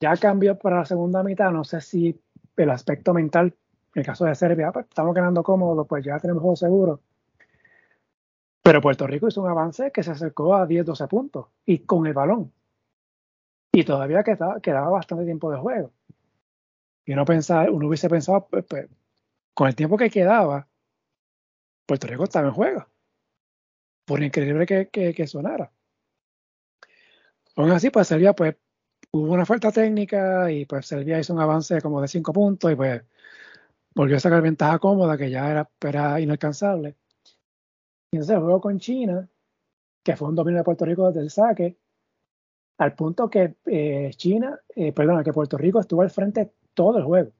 Ya 0.00 0.16
cambió 0.16 0.58
para 0.58 0.78
la 0.78 0.84
segunda 0.84 1.22
mitad, 1.22 1.50
no 1.50 1.64
sé 1.64 1.80
si 1.80 2.20
el 2.64 2.70
aspecto 2.70 3.14
mental, 3.14 3.54
en 3.94 4.00
el 4.00 4.06
caso 4.06 4.24
de 4.24 4.34
Serbia, 4.34 4.72
pues, 4.72 4.86
estamos 4.86 5.14
ganando 5.14 5.42
cómodos, 5.42 5.86
pues 5.86 6.04
ya 6.04 6.18
tenemos 6.18 6.42
juego 6.42 6.56
seguro. 6.56 7.00
Pero 8.62 8.80
Puerto 8.82 9.06
Rico 9.06 9.28
hizo 9.28 9.40
un 9.40 9.48
avance 9.48 9.90
que 9.92 10.02
se 10.02 10.10
acercó 10.10 10.54
a 10.54 10.66
10-12 10.66 11.08
puntos 11.08 11.46
y 11.64 11.78
con 11.80 12.06
el 12.06 12.12
balón. 12.12 12.52
Y 13.72 13.84
todavía 13.84 14.22
quedaba, 14.22 14.90
bastante 14.90 15.24
tiempo 15.24 15.50
de 15.50 15.58
juego. 15.58 15.92
Y 17.04 17.12
uno, 17.12 17.24
pensaba, 17.24 17.70
uno 17.70 17.88
hubiese 17.88 18.08
pensado, 18.08 18.46
pues, 18.46 18.64
pues, 18.68 18.88
con 19.54 19.68
el 19.68 19.74
tiempo 19.74 19.96
que 19.96 20.10
quedaba, 20.10 20.68
Puerto 21.86 22.06
Rico 22.06 22.24
estaba 22.24 22.48
en 22.48 22.54
juego. 22.54 22.86
Por 24.04 24.22
increíble 24.22 24.66
que, 24.66 24.88
que, 24.88 25.26
sonara. 25.26 25.72
Aún 27.56 27.70
así, 27.70 27.90
pues 27.90 28.06
Serbia, 28.08 28.34
pues, 28.34 28.56
hubo 29.12 29.32
una 29.32 29.46
falta 29.46 29.72
técnica 29.72 30.50
y 30.50 30.64
pues 30.66 30.86
Serbia 30.86 31.18
hizo 31.18 31.32
un 31.34 31.40
avance 31.40 31.80
como 31.80 32.00
de 32.00 32.08
5 32.08 32.32
puntos 32.32 32.72
y 32.72 32.76
pues 32.76 33.02
volvió 33.94 34.16
a 34.16 34.20
sacar 34.20 34.42
ventaja 34.42 34.78
cómoda 34.78 35.16
que 35.16 35.30
ya 35.30 35.50
era, 35.80 36.20
inalcanzable. 36.20 36.96
Entonces 38.12 38.38
juego 38.38 38.60
con 38.60 38.78
China, 38.78 39.28
que 40.02 40.16
fue 40.16 40.28
un 40.28 40.34
dominio 40.34 40.58
de 40.58 40.64
Puerto 40.64 40.84
Rico 40.84 41.08
desde 41.08 41.20
el 41.20 41.30
saque, 41.30 41.76
al 42.78 42.94
punto 42.94 43.28
que 43.28 43.56
eh, 43.66 44.10
China, 44.14 44.58
eh, 44.74 44.92
perdón, 44.92 45.22
que 45.24 45.32
Puerto 45.32 45.58
Rico 45.58 45.80
estuvo 45.80 46.02
al 46.02 46.10
frente 46.10 46.52
todo 46.74 46.98
el 46.98 47.04
juego. 47.04 47.32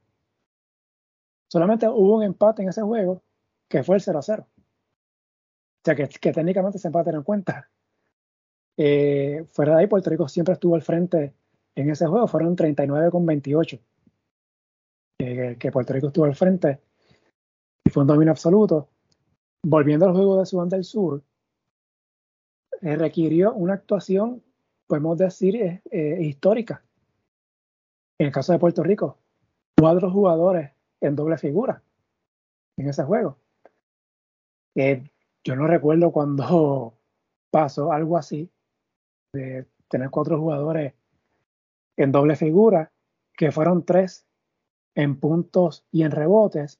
Solamente 1.47 1.87
hubo 1.87 2.17
un 2.17 2.23
empate 2.23 2.61
en 2.61 2.69
ese 2.69 2.81
juego 2.81 3.23
que 3.67 3.83
fue 3.83 3.95
el 3.95 4.01
0 4.01 4.19
a 4.19 4.21
0. 4.21 4.47
O 4.47 5.81
sea 5.85 5.95
que, 5.95 6.07
técnicamente 6.07 6.77
ese 6.77 6.89
empate 6.89 7.11
no 7.11 7.23
cuenta. 7.23 7.69
Eh, 8.77 9.45
fuera 9.51 9.75
de 9.75 9.81
ahí, 9.81 9.87
Puerto 9.87 10.09
Rico 10.09 10.27
siempre 10.27 10.53
estuvo 10.53 10.75
al 10.75 10.81
frente 10.81 11.33
en 11.81 11.89
ese 11.89 12.07
juego, 12.07 12.27
fueron 12.27 12.55
39 12.55 13.11
con 13.11 13.25
28. 13.25 13.79
que 15.17 15.71
Puerto 15.71 15.93
Rico 15.93 16.07
estuvo 16.07 16.25
al 16.25 16.35
frente 16.35 16.79
y 17.85 17.89
fue 17.89 18.03
un 18.03 18.07
dominio 18.07 18.31
absoluto 18.31 18.89
volviendo 19.63 20.05
al 20.05 20.13
juego 20.13 20.39
de 20.39 20.45
Sudán 20.45 20.69
del 20.69 20.83
Sur, 20.83 21.23
eh, 22.81 22.95
requirió 22.95 23.53
una 23.53 23.73
actuación, 23.73 24.43
podemos 24.87 25.17
decir, 25.17 25.55
eh, 25.55 25.81
eh, 25.91 26.17
histórica. 26.21 26.83
En 28.19 28.27
el 28.27 28.33
caso 28.33 28.53
de 28.53 28.59
Puerto 28.59 28.83
Rico, 28.83 29.17
cuatro 29.77 30.11
jugadores 30.11 30.71
en 31.01 31.15
doble 31.15 31.37
figura 31.37 31.81
en 32.77 32.89
ese 32.89 33.03
juego. 33.03 33.37
yo 34.75 35.55
no 35.55 35.67
recuerdo 35.67 36.11
cuando 36.11 36.93
pasó 37.51 37.91
algo 37.91 38.17
así, 38.17 38.49
de 39.33 39.65
tener 39.89 40.09
cuatro 40.09 40.39
jugadores 40.39 40.93
en 42.01 42.11
doble 42.11 42.35
figura, 42.35 42.91
que 43.33 43.51
fueron 43.51 43.85
tres 43.85 44.25
en 44.95 45.19
puntos 45.19 45.85
y 45.91 46.03
en 46.03 46.11
rebotes, 46.11 46.79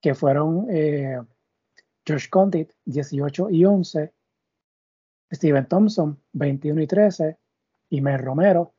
que 0.00 0.14
fueron 0.14 0.66
Josh 2.06 2.28
Condit, 2.30 2.72
18 2.86 3.50
y 3.50 3.64
11. 3.64 4.14
Steven 5.30 5.68
Thompson, 5.68 6.18
21 6.32 6.82
y 6.82 6.86
13. 6.86 7.38
Y 7.90 8.00
Mer 8.00 8.22
Romero, 8.22 8.74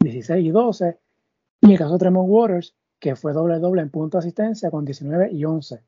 16 0.00 0.44
y 0.44 0.50
12. 0.50 0.98
Y 1.60 1.72
el 1.72 1.78
caso 1.78 1.92
de 1.92 1.98
Tremont 1.98 2.28
Waters, 2.28 2.76
que 2.98 3.16
fue 3.16 3.32
doble 3.32 3.58
doble 3.58 3.82
en 3.82 3.90
punto 3.90 4.18
de 4.18 4.20
asistencia 4.20 4.70
con 4.70 4.84
19 4.84 5.30
y 5.32 5.44
11. 5.44 5.82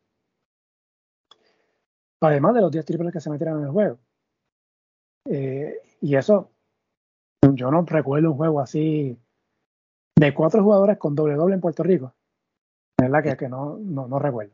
Además 2.20 2.54
de 2.54 2.60
los 2.60 2.70
10 2.70 2.84
triples 2.84 3.12
que 3.12 3.20
se 3.20 3.30
metieron 3.30 3.58
en 3.58 3.64
el 3.64 3.70
juego. 3.70 3.98
Eh, 5.24 5.76
y 6.00 6.14
eso, 6.14 6.50
yo 7.54 7.70
no 7.70 7.82
recuerdo 7.82 8.30
un 8.30 8.36
juego 8.36 8.60
así 8.60 9.18
de 10.16 10.34
cuatro 10.34 10.62
jugadores 10.62 10.98
con 10.98 11.14
doble 11.14 11.34
doble 11.34 11.54
en 11.54 11.60
Puerto 11.60 11.82
Rico. 11.82 12.14
Es 12.96 13.08
la 13.08 13.22
que, 13.22 13.36
que 13.36 13.48
no, 13.48 13.78
no, 13.78 14.06
no 14.06 14.18
recuerdo. 14.18 14.52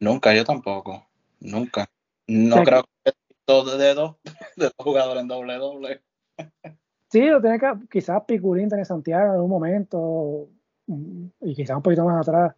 Nunca, 0.00 0.34
yo 0.34 0.44
tampoco. 0.44 1.06
Nunca. 1.40 1.88
No 2.26 2.62
creo 2.62 2.84
que 3.04 3.12
todo 3.44 3.78
de 3.78 3.94
dos, 3.94 4.16
de 4.56 4.64
dos 4.66 4.74
jugadores 4.78 5.22
en 5.22 5.28
doble 5.28 5.54
doble. 5.54 6.02
Sí, 7.10 7.22
lo 7.22 7.40
tiene 7.40 7.58
que, 7.58 7.72
quizás 7.90 8.22
Picurín 8.26 8.68
tiene 8.68 8.84
Santiago 8.84 9.34
en 9.34 9.40
un 9.40 9.48
momento, 9.48 10.48
y 10.86 11.54
quizás 11.54 11.76
un 11.76 11.82
poquito 11.82 12.04
más 12.04 12.28
atrás. 12.28 12.54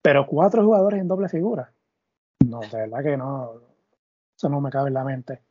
Pero 0.00 0.26
cuatro 0.26 0.64
jugadores 0.64 1.00
en 1.00 1.08
doble 1.08 1.28
figura. 1.28 1.72
No, 2.46 2.60
de 2.60 2.76
verdad 2.76 3.02
que 3.02 3.16
no. 3.16 3.60
Eso 4.36 4.48
no 4.48 4.60
me 4.60 4.70
cabe 4.70 4.88
en 4.88 4.94
la 4.94 5.04
mente. 5.04 5.42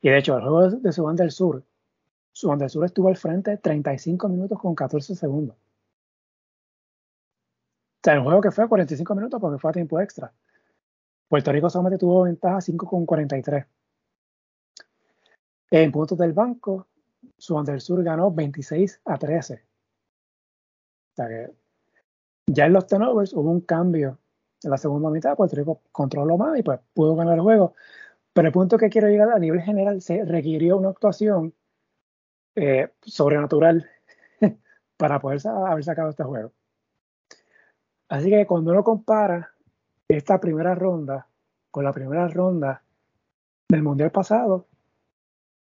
Y 0.00 0.08
de 0.10 0.18
hecho, 0.18 0.36
el 0.36 0.42
juego 0.42 0.70
de 0.70 0.92
Sudán 0.92 1.16
del 1.16 1.30
Sur, 1.30 1.62
Sur 2.34 2.60
estuvo 2.84 3.08
al 3.08 3.16
frente 3.16 3.56
35 3.56 4.28
minutos 4.28 4.58
con 4.58 4.74
14 4.74 5.14
segundos. 5.14 5.56
O 5.56 5.60
sea, 8.02 8.14
el 8.14 8.22
juego 8.22 8.40
que 8.40 8.50
fue 8.50 8.68
45 8.68 9.14
minutos 9.14 9.40
porque 9.40 9.58
fue 9.58 9.70
a 9.70 9.72
tiempo 9.72 10.00
extra. 10.00 10.32
Puerto 11.28 11.52
Rico 11.52 11.70
solamente 11.70 11.96
tuvo 11.96 12.24
ventaja 12.24 12.56
5,43. 12.56 13.66
En 15.70 15.92
puntos 15.92 16.18
del 16.18 16.32
banco, 16.32 16.88
Sudán 17.38 17.80
Sur 17.80 18.02
ganó 18.02 18.32
26 18.32 19.00
a 19.04 19.16
13. 19.16 19.54
O 19.54 19.58
sea 21.14 21.28
que 21.28 21.54
ya 22.46 22.66
en 22.66 22.72
los 22.72 22.86
turnovers 22.88 23.32
hubo 23.32 23.48
un 23.48 23.60
cambio 23.60 24.18
en 24.64 24.70
la 24.70 24.76
segunda 24.76 25.08
mitad. 25.08 25.36
Puerto 25.36 25.54
Rico 25.54 25.82
controló 25.92 26.36
más 26.36 26.58
y 26.58 26.64
pues 26.64 26.80
pudo 26.92 27.14
ganar 27.14 27.34
el 27.36 27.42
juego. 27.42 27.74
Pero 28.32 28.48
el 28.48 28.52
punto 28.52 28.76
que 28.76 28.90
quiero 28.90 29.08
llegar 29.08 29.30
a 29.30 29.38
nivel 29.38 29.62
general 29.62 30.02
se 30.02 30.24
requirió 30.24 30.76
una 30.76 30.90
actuación 30.90 31.54
eh, 32.56 32.90
sobrenatural 33.02 33.88
para 34.96 35.20
poder 35.20 35.40
haber 35.46 35.84
sacado 35.84 36.10
este 36.10 36.24
juego. 36.24 36.52
Así 38.08 38.30
que 38.30 38.46
cuando 38.46 38.72
uno 38.72 38.84
compara 38.84 39.52
esta 40.08 40.38
primera 40.38 40.74
ronda 40.74 41.26
con 41.70 41.84
la 41.84 41.92
primera 41.92 42.28
ronda 42.28 42.82
del 43.68 43.82
Mundial 43.82 44.12
pasado, 44.12 44.68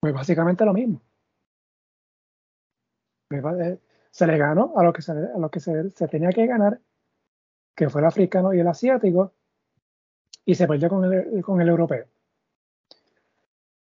pues 0.00 0.14
básicamente 0.14 0.64
lo 0.64 0.72
mismo. 0.72 1.02
Pues, 3.28 3.42
eh, 3.60 3.80
se 4.10 4.26
le 4.26 4.38
ganó 4.38 4.74
a 4.76 4.82
lo 4.82 4.92
que, 4.92 5.02
se, 5.02 5.12
que 5.50 5.60
se, 5.60 6.08
tenía 6.08 6.30
que 6.30 6.46
ganar, 6.46 6.80
que 7.74 7.88
fue 7.90 8.00
el 8.00 8.06
africano 8.06 8.54
y 8.54 8.60
el 8.60 8.68
asiático, 8.68 9.34
y 10.44 10.54
se 10.54 10.66
perdió 10.66 10.88
con 10.88 11.04
el, 11.12 11.42
con 11.42 11.60
el 11.60 11.68
europeo. 11.68 12.06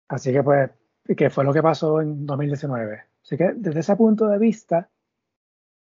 Así 0.08 0.34
que 0.34 0.44
pues, 0.44 0.72
que 1.16 1.30
fue 1.30 1.44
lo 1.44 1.54
que 1.54 1.64
pasó 1.64 2.02
en 2.02 2.26
2019. 2.26 3.04
Así 3.24 3.38
que 3.38 3.54
desde 3.56 3.80
ese 3.80 3.96
punto 3.96 4.28
de 4.28 4.38
vista, 4.38 4.90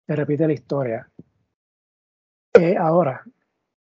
se 0.05 0.15
repite 0.15 0.47
la 0.47 0.53
historia. 0.53 1.09
Eh, 2.53 2.77
ahora, 2.77 3.23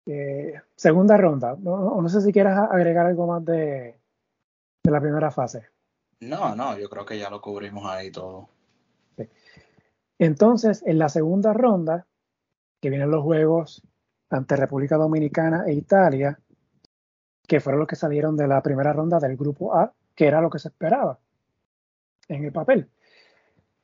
eh, 0.06 0.54
segunda 0.74 1.16
ronda. 1.16 1.56
No, 1.58 2.00
no, 2.00 2.08
sé 2.08 2.20
si 2.20 2.32
quieras 2.32 2.68
agregar 2.70 3.06
algo 3.06 3.26
más 3.26 3.44
de, 3.44 3.98
de, 4.82 4.90
la 4.90 5.00
primera 5.00 5.30
fase. 5.30 5.68
No, 6.20 6.54
no, 6.54 6.78
yo 6.78 6.88
creo 6.88 7.04
que 7.04 7.18
ya 7.18 7.28
lo 7.28 7.40
cubrimos 7.40 7.86
ahí 7.86 8.10
todo. 8.10 8.48
Entonces, 10.18 10.82
en 10.86 10.98
la 10.98 11.08
segunda 11.08 11.52
ronda, 11.52 12.06
que 12.80 12.90
vienen 12.90 13.10
los 13.10 13.22
juegos 13.22 13.82
ante 14.30 14.56
República 14.56 14.96
Dominicana 14.96 15.64
e 15.66 15.74
Italia, 15.74 16.38
que 17.46 17.60
fueron 17.60 17.80
los 17.80 17.88
que 17.88 17.96
salieron 17.96 18.36
de 18.36 18.48
la 18.48 18.62
primera 18.62 18.92
ronda 18.92 19.18
del 19.18 19.36
grupo 19.36 19.76
A, 19.76 19.92
que 20.16 20.26
era 20.26 20.40
lo 20.40 20.50
que 20.50 20.58
se 20.58 20.68
esperaba 20.68 21.20
en 22.28 22.44
el 22.44 22.52
papel. 22.52 22.88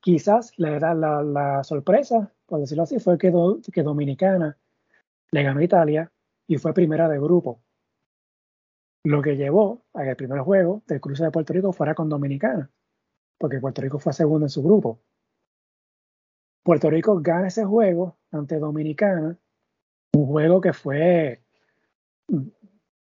Quizás 0.01 0.53
la, 0.57 0.95
la, 0.95 1.23
la 1.23 1.63
sorpresa, 1.63 2.33
por 2.47 2.59
decirlo 2.59 2.83
así, 2.83 2.99
fue 2.99 3.19
que, 3.19 3.33
que 3.73 3.83
Dominicana 3.83 4.57
le 5.31 5.43
ganó 5.43 5.61
a 5.61 5.65
Italia 5.65 6.13
y 6.49 6.59
fue 6.59 6.75
primera 6.75 7.09
de 7.09 7.19
grupo. 7.19 7.61
Lo 9.05 9.23
que 9.23 9.37
llevó 9.37 9.85
a 9.95 10.03
que 10.03 10.11
el 10.11 10.17
primer 10.17 10.41
juego 10.41 10.83
del 10.87 11.01
cruce 11.01 11.25
de 11.25 11.31
Puerto 11.31 11.53
Rico 11.53 11.73
fuera 11.73 11.95
con 11.95 12.09
Dominicana, 12.09 12.71
porque 13.39 13.61
Puerto 13.61 13.83
Rico 13.83 13.99
fue 13.99 14.13
segundo 14.13 14.47
en 14.47 14.51
su 14.51 14.63
grupo. 14.63 15.01
Puerto 16.63 16.91
Rico 16.91 17.21
gana 17.21 17.49
ese 17.49 17.65
juego 17.65 18.17
ante 18.31 18.59
Dominicana, 18.59 19.37
un 20.15 20.27
juego 20.27 20.61
que 20.61 20.73
fue 20.73 21.43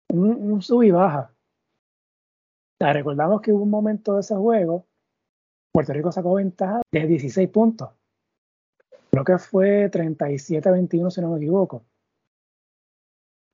un, 0.08 0.62
sub 0.62 0.82
y 0.82 0.90
baja. 0.90 1.34
Recordamos 2.80 3.40
que 3.40 3.52
hubo 3.52 3.62
un 3.62 3.70
momento 3.70 4.14
de 4.14 4.20
ese 4.20 4.34
juego, 4.34 4.86
Puerto 5.72 5.92
Rico 5.92 6.10
sacó 6.10 6.34
ventaja 6.34 6.80
de 6.90 7.06
16 7.06 7.48
puntos. 7.50 7.90
Creo 9.10 9.24
que 9.24 9.38
fue 9.38 9.90
37-21 9.90 11.10
si 11.10 11.20
no 11.20 11.30
me 11.30 11.38
equivoco. 11.38 11.84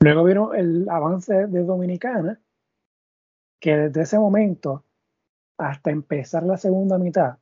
Luego 0.01 0.25
vino 0.25 0.55
el 0.55 0.89
avance 0.89 1.47
de 1.47 1.65
Dominicana, 1.65 2.41
que 3.59 3.77
desde 3.77 4.03
ese 4.03 4.19
momento 4.19 4.85
hasta 5.59 5.91
empezar 5.91 6.43
la 6.45 6.59
segunda 6.59 6.99
mitad, 6.99 7.39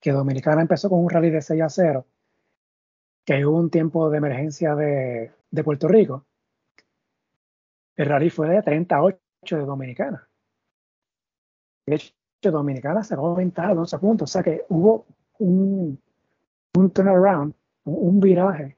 que 0.00 0.12
Dominicana 0.12 0.60
empezó 0.60 0.90
con 0.90 1.00
un 1.00 1.10
rally 1.10 1.30
de 1.30 1.40
6 1.40 1.62
a 1.62 1.68
0, 1.68 2.06
que 3.24 3.44
hubo 3.44 3.58
un 3.58 3.70
tiempo 3.70 4.10
de 4.10 4.18
emergencia 4.18 4.74
de, 4.74 5.32
de 5.50 5.64
Puerto 5.64 5.88
Rico. 5.88 6.26
El 7.96 8.06
rally 8.06 8.28
fue 8.28 8.48
de 8.48 8.62
38 8.62 9.18
de 9.56 9.64
Dominicana. 9.64 10.28
De 11.86 11.94
hecho, 11.94 12.12
Dominicana 12.42 13.02
sacó 13.02 13.34
ventaja 13.34 13.74
de 13.74 13.80
11 13.80 13.98
puntos, 13.98 14.30
o 14.30 14.32
sea 14.32 14.42
que 14.42 14.64
hubo 14.68 15.06
un, 15.38 16.00
un 16.76 16.90
turnaround, 16.90 17.54
un, 17.84 18.20
viraje 18.20 18.76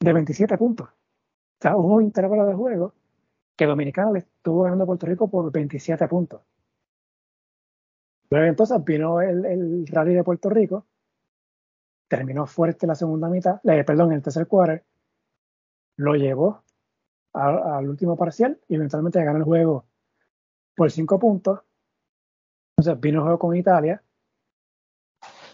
de 0.00 0.12
27 0.12 0.58
puntos. 0.58 0.88
O 0.88 1.60
sea, 1.60 1.76
hubo 1.76 1.96
un 1.96 2.02
intervalo 2.02 2.46
de 2.46 2.54
juego 2.54 2.94
que 3.56 3.66
Dominicana 3.66 4.12
le 4.12 4.20
estuvo 4.20 4.62
ganando 4.62 4.84
a 4.84 4.86
Puerto 4.86 5.06
Rico 5.06 5.28
por 5.28 5.50
27 5.52 6.08
puntos. 6.08 6.40
Luego 8.30 8.46
entonces 8.46 8.84
vino 8.84 9.20
el, 9.20 9.44
el 9.44 9.86
rally 9.86 10.14
de 10.14 10.24
Puerto 10.24 10.48
Rico, 10.50 10.86
terminó 12.08 12.46
fuerte 12.46 12.86
la 12.86 12.94
segunda 12.94 13.28
mitad, 13.28 13.60
eh, 13.64 13.84
perdón, 13.84 14.12
el 14.12 14.22
tercer 14.22 14.46
quarter, 14.46 14.84
lo 15.96 16.14
llevó 16.14 16.64
al 17.32 17.88
último 17.88 18.16
parcial 18.16 18.58
y 18.66 18.74
eventualmente 18.74 19.22
ganó 19.22 19.38
el 19.38 19.44
juego 19.44 19.84
por 20.74 20.90
5 20.90 21.18
puntos. 21.18 21.60
Entonces 22.80 22.98
vino 22.98 23.18
el 23.18 23.24
juego 23.24 23.38
con 23.38 23.54
Italia, 23.54 24.02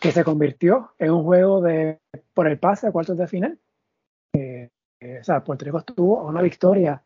que 0.01 0.13
se 0.13 0.23
convirtió 0.23 0.93
en 0.97 1.11
un 1.11 1.25
juego 1.25 1.61
de 1.61 1.99
por 2.33 2.47
el 2.47 2.57
pase 2.61 2.87
a 2.87 2.93
cuartos 2.93 3.19
de 3.19 3.27
final. 3.27 3.59
Eh, 4.33 4.71
eh, 5.01 5.19
o 5.21 5.25
sea, 5.25 5.43
Puerto 5.43 5.65
Rico 5.65 5.83
tuvo 5.83 6.25
una 6.25 6.41
victoria 6.41 7.03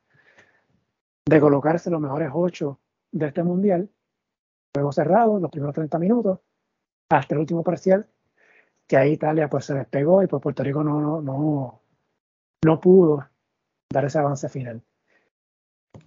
de 1.24 1.40
colocarse 1.40 1.88
los 1.88 2.02
mejores 2.02 2.28
ocho 2.34 2.80
de 3.10 3.28
este 3.28 3.42
mundial 3.42 3.88
juego 4.74 4.92
cerrado, 4.92 5.40
los 5.40 5.50
primeros 5.50 5.74
30 5.74 5.98
minutos, 5.98 6.40
hasta 7.08 7.34
el 7.34 7.40
último 7.40 7.64
parcial, 7.64 8.06
que 8.86 8.98
ahí 8.98 9.12
Italia 9.12 9.48
pues 9.48 9.64
se 9.64 9.74
despegó 9.74 10.22
y 10.22 10.26
pues 10.26 10.42
Puerto 10.42 10.62
Rico 10.62 10.84
no, 10.84 11.00
no, 11.00 11.22
no, 11.22 11.80
no 12.62 12.80
pudo 12.80 13.26
dar 13.90 14.04
ese 14.04 14.18
avance 14.18 14.50
final. 14.50 14.82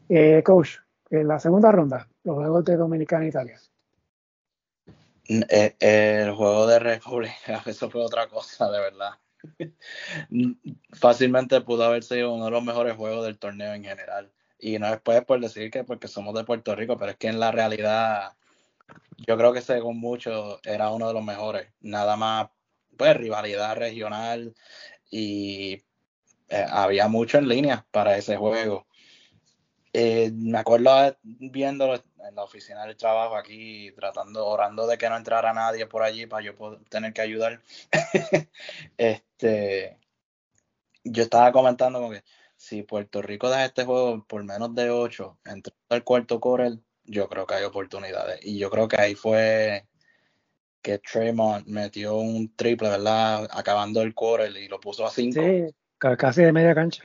Eh, 0.07 0.43
coach, 0.43 0.77
en 1.09 1.27
la 1.27 1.39
segunda 1.39 1.71
ronda, 1.71 2.07
los 2.23 2.35
juegos 2.35 2.63
de 2.63 2.77
Dominicana 2.77 3.25
e 3.25 3.29
Italia. 3.29 3.59
Eh, 5.27 5.75
el 5.79 6.31
juego 6.33 6.67
de 6.67 6.79
República, 6.79 7.63
eso 7.65 7.89
fue 7.89 8.01
otra 8.03 8.27
cosa, 8.27 8.69
de 8.69 8.79
verdad. 8.79 9.11
Fácilmente 10.93 11.61
pudo 11.61 11.83
haber 11.83 12.03
sido 12.03 12.33
uno 12.33 12.45
de 12.45 12.51
los 12.51 12.63
mejores 12.63 12.95
juegos 12.95 13.25
del 13.25 13.39
torneo 13.39 13.73
en 13.73 13.83
general. 13.83 14.31
Y 14.59 14.79
no 14.79 14.89
después 14.89 15.23
por 15.25 15.39
decir 15.39 15.71
que 15.71 15.83
porque 15.83 16.07
somos 16.07 16.33
de 16.35 16.45
Puerto 16.45 16.75
Rico, 16.75 16.97
pero 16.97 17.11
es 17.11 17.17
que 17.17 17.27
en 17.27 17.39
la 17.39 17.51
realidad 17.51 18.33
yo 19.17 19.37
creo 19.37 19.53
que 19.53 19.61
según 19.61 19.99
mucho 19.99 20.59
era 20.63 20.89
uno 20.91 21.07
de 21.07 21.13
los 21.13 21.23
mejores. 21.23 21.67
Nada 21.81 22.15
más, 22.15 22.49
pues, 22.97 23.15
rivalidad 23.17 23.75
regional 23.75 24.53
y 25.09 25.83
eh, 26.49 26.65
había 26.69 27.07
mucho 27.07 27.37
en 27.37 27.47
línea 27.47 27.85
para 27.91 28.17
ese 28.17 28.37
juego. 28.37 28.87
Eh, 29.93 30.31
me 30.33 30.57
acuerdo 30.57 31.15
viéndolo 31.21 32.03
en 32.27 32.35
la 32.35 32.43
oficina 32.43 32.85
del 32.85 32.97
trabajo 32.97 33.35
aquí, 33.35 33.91
tratando, 33.91 34.45
orando 34.47 34.87
de 34.87 34.97
que 34.97 35.09
no 35.09 35.17
entrara 35.17 35.53
nadie 35.53 35.85
por 35.85 36.03
allí 36.03 36.25
para 36.25 36.43
yo 36.43 36.55
poder 36.55 36.79
tener 36.89 37.13
que 37.13 37.21
ayudar. 37.21 37.61
este, 38.97 39.97
yo 41.03 41.23
estaba 41.23 41.51
comentando 41.51 41.99
como 41.99 42.11
que 42.11 42.23
si 42.55 42.83
Puerto 42.83 43.21
Rico 43.21 43.49
da 43.49 43.65
este 43.65 43.83
juego 43.83 44.25
por 44.25 44.43
menos 44.43 44.73
de 44.75 44.89
8, 44.89 45.37
entrando 45.45 45.79
al 45.89 46.03
cuarto 46.03 46.39
core, 46.39 46.79
yo 47.03 47.27
creo 47.27 47.45
que 47.45 47.55
hay 47.55 47.63
oportunidades. 47.63 48.39
Y 48.43 48.57
yo 48.57 48.69
creo 48.69 48.87
que 48.87 48.99
ahí 48.99 49.15
fue 49.15 49.85
que 50.81 50.99
Tremont 50.99 51.65
metió 51.67 52.15
un 52.15 52.55
triple, 52.55 52.89
¿verdad? 52.89 53.49
Acabando 53.51 54.01
el 54.01 54.13
quarter 54.13 54.55
y 54.55 54.67
lo 54.67 54.79
puso 54.79 55.05
a 55.05 55.09
cinco. 55.09 55.41
Sí, 55.41 55.75
casi 55.97 56.43
de 56.43 56.51
media 56.51 56.75
cancha. 56.75 57.03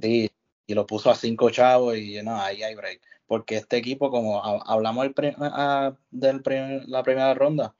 Sí, 0.00 0.30
y 0.70 0.74
lo 0.74 0.86
puso 0.86 1.10
a 1.10 1.16
cinco 1.16 1.50
chavos 1.50 1.96
y 1.96 2.22
no, 2.22 2.40
ahí 2.40 2.62
hay 2.62 2.76
break. 2.76 3.00
Porque 3.26 3.56
este 3.56 3.76
equipo, 3.76 4.08
como 4.08 4.40
hablamos 4.44 5.04
el 5.04 5.14
de 6.12 6.84
la 6.86 7.02
primera 7.02 7.34
ronda, 7.34 7.74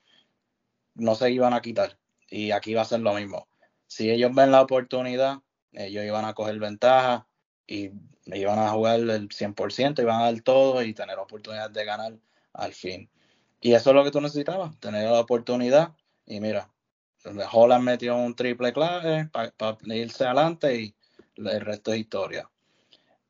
no 0.96 1.14
se 1.14 1.30
iban 1.30 1.54
a 1.54 1.60
quitar. 1.60 1.96
Y 2.28 2.50
aquí 2.50 2.74
va 2.74 2.82
a 2.82 2.86
ser 2.86 2.98
lo 2.98 3.14
mismo. 3.14 3.46
Si 3.86 4.10
ellos 4.10 4.34
ven 4.34 4.50
la 4.50 4.62
oportunidad, 4.62 5.38
ellos 5.72 6.04
iban 6.04 6.24
a 6.24 6.34
coger 6.34 6.58
ventaja 6.58 7.28
y 7.64 7.92
iban 8.26 8.58
a 8.58 8.70
jugar 8.70 8.98
el 8.98 9.28
100%, 9.28 10.02
iban 10.02 10.20
a 10.20 10.24
dar 10.24 10.40
todo 10.40 10.82
y 10.82 10.92
tener 10.92 11.16
oportunidad 11.20 11.70
de 11.70 11.84
ganar 11.84 12.18
al 12.54 12.72
fin. 12.72 13.08
Y 13.60 13.74
eso 13.74 13.90
es 13.90 13.94
lo 13.94 14.02
que 14.02 14.10
tú 14.10 14.20
necesitabas, 14.20 14.76
tener 14.80 15.08
la 15.08 15.20
oportunidad. 15.20 15.94
Y 16.26 16.40
mira, 16.40 16.68
Holland 17.52 17.84
metió 17.84 18.16
un 18.16 18.34
triple 18.34 18.72
clave 18.72 19.30
para 19.32 19.76
irse 19.94 20.24
adelante 20.24 20.74
y 20.74 20.94
el 21.36 21.60
resto 21.60 21.92
es 21.92 22.00
historia. 22.00 22.50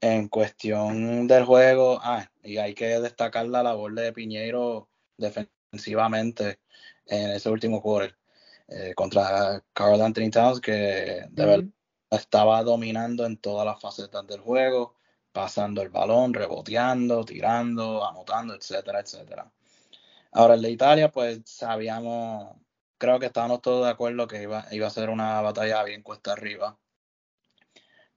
En 0.02 0.28
cuestión 0.28 1.26
del 1.26 1.44
juego, 1.44 2.00
ah, 2.02 2.30
y 2.42 2.56
hay 2.56 2.74
que 2.74 3.00
destacar 3.00 3.46
la 3.46 3.62
labor 3.62 3.94
de 3.94 4.12
Piñeiro 4.12 4.88
defensivamente 5.18 6.60
en 7.06 7.30
ese 7.30 7.50
último 7.50 7.82
quarter 7.82 8.16
eh, 8.68 8.94
contra 8.94 9.62
Carl 9.72 10.00
Anthony 10.00 10.30
Towns, 10.30 10.60
que 10.60 11.26
de 11.28 11.44
verdad 11.44 11.68
estaba 12.10 12.62
dominando 12.62 13.26
en 13.26 13.36
todas 13.36 13.66
las 13.66 13.80
facetas 13.80 14.26
del 14.26 14.40
juego, 14.40 14.94
pasando 15.32 15.82
el 15.82 15.90
balón, 15.90 16.34
reboteando, 16.34 17.24
tirando, 17.24 18.06
anotando, 18.06 18.54
etcétera, 18.54 19.00
etcétera. 19.00 19.50
Ahora 20.32 20.54
el 20.54 20.62
de 20.62 20.70
Italia, 20.70 21.10
pues 21.10 21.40
sabíamos, 21.44 22.56
creo 22.98 23.18
que 23.18 23.26
estábamos 23.26 23.62
todos 23.62 23.84
de 23.86 23.90
acuerdo 23.92 24.28
que 24.28 24.42
iba, 24.42 24.66
iba 24.70 24.86
a 24.86 24.90
ser 24.90 25.10
una 25.10 25.40
batalla 25.40 25.82
bien 25.84 26.02
cuesta 26.02 26.32
arriba. 26.32 26.78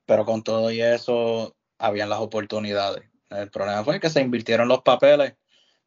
Pero 0.05 0.25
con 0.25 0.43
todo 0.43 0.71
y 0.71 0.81
eso, 0.81 1.55
habían 1.83 2.09
las 2.09 2.19
oportunidades. 2.19 3.03
El 3.29 3.49
problema 3.49 3.83
fue 3.83 3.99
que 3.99 4.09
se 4.09 4.21
invirtieron 4.21 4.67
los 4.67 4.81
papeles. 4.81 5.35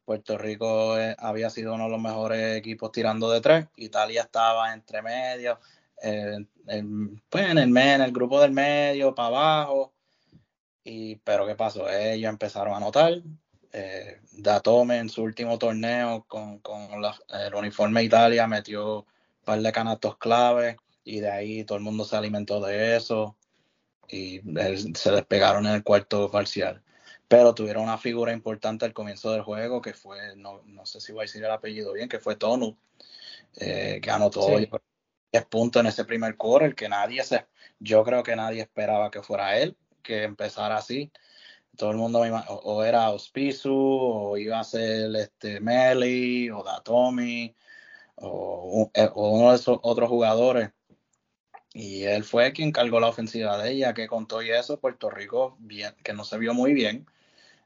Puerto 0.05 0.37
Rico 0.37 0.97
eh, 0.97 1.15
había 1.17 1.49
sido 1.49 1.73
uno 1.73 1.85
de 1.85 1.89
los 1.89 2.01
mejores 2.01 2.55
equipos 2.55 2.91
tirando 2.91 3.29
de 3.29 3.41
tres. 3.41 3.67
Italia 3.75 4.21
estaba 4.21 4.73
entre 4.73 5.01
medio 5.01 5.59
pues 7.29 7.49
en 7.49 7.57
el, 7.57 7.75
en 7.75 8.01
el 8.01 8.11
grupo 8.11 8.39
del 8.39 8.51
medio, 8.51 9.15
para 9.15 9.27
abajo. 9.29 9.93
Y, 10.83 11.15
pero 11.17 11.45
¿qué 11.45 11.55
pasó? 11.55 11.89
Ellos 11.89 12.29
empezaron 12.29 12.73
a 12.73 12.77
anotar. 12.77 13.21
Eh, 13.73 14.21
Datome 14.31 14.99
en 14.99 15.09
su 15.09 15.23
último 15.23 15.57
torneo 15.57 16.25
con, 16.27 16.61
el 17.29 17.55
uniforme 17.55 18.03
Italia 18.03 18.47
metió 18.47 18.99
un 18.99 19.05
par 19.43 19.59
de 19.59 19.71
canastos 19.71 20.17
clave 20.17 20.77
y 21.03 21.19
de 21.19 21.29
ahí 21.29 21.63
todo 21.63 21.77
el 21.77 21.83
mundo 21.83 22.05
se 22.05 22.15
alimentó 22.15 22.61
de 22.61 22.95
eso 22.95 23.35
y 24.07 24.41
se 24.95 25.11
despegaron 25.11 25.65
en 25.65 25.73
el 25.73 25.83
cuarto 25.83 26.29
parcial. 26.31 26.83
Pero 27.27 27.53
tuvieron 27.53 27.83
una 27.83 27.97
figura 27.97 28.31
importante 28.31 28.85
al 28.85 28.93
comienzo 28.93 29.31
del 29.31 29.41
juego 29.41 29.81
que 29.81 29.93
fue, 29.93 30.35
no, 30.37 30.61
sé 30.85 31.01
si 31.01 31.11
voy 31.11 31.21
a 31.21 31.23
decir 31.23 31.43
el 31.43 31.51
apellido 31.51 31.93
bien, 31.93 32.07
que 32.07 32.19
fue 32.19 32.37
Tonu, 32.37 32.77
eh, 33.59 33.99
que 34.01 34.09
anotó 34.11 34.47
10 34.57 35.45
puntos 35.49 35.81
en 35.81 35.87
ese 35.87 36.05
primer 36.05 36.37
quarter, 36.37 36.73
que 36.73 36.87
nadie 36.87 37.23
se, 37.23 37.45
yo 37.79 38.03
creo 38.03 38.23
que 38.23 38.35
nadie 38.35 38.61
esperaba 38.61 39.11
que 39.11 39.21
fuera 39.21 39.57
él, 39.57 39.77
que 40.01 40.23
empezara 40.23 40.77
así. 40.77 41.11
Todo 41.75 41.91
el 41.91 41.97
mundo 41.97 42.21
o, 42.47 42.83
era 42.83 43.05
Auspisu, 43.05 43.71
o 43.71 44.37
iba 44.37 44.59
a 44.59 44.63
ser 44.63 45.15
este 45.15 45.59
Meli, 45.59 46.49
o 46.49 46.63
Datomi, 46.63 47.55
o, 48.15 48.89
eh, 48.93 49.09
o, 49.13 49.29
uno 49.31 49.51
de 49.51 49.57
esos 49.57 49.79
otros 49.83 50.09
jugadores. 50.09 50.71
Y 51.79 52.05
él 52.05 52.23
fue 52.23 52.53
quien 52.53 52.71
cargó 52.71 52.99
la 52.99 53.09
ofensiva 53.09 53.55
de 53.61 53.69
ella, 53.69 53.93
que 53.93 54.07
con 54.07 54.27
todo 54.27 54.41
y 54.41 54.49
eso, 54.49 54.79
Puerto 54.79 55.11
Rico, 55.11 55.57
bien, 55.59 55.93
que 56.03 56.11
no 56.11 56.23
se 56.23 56.39
vio 56.39 56.55
muy 56.55 56.73
bien 56.73 57.05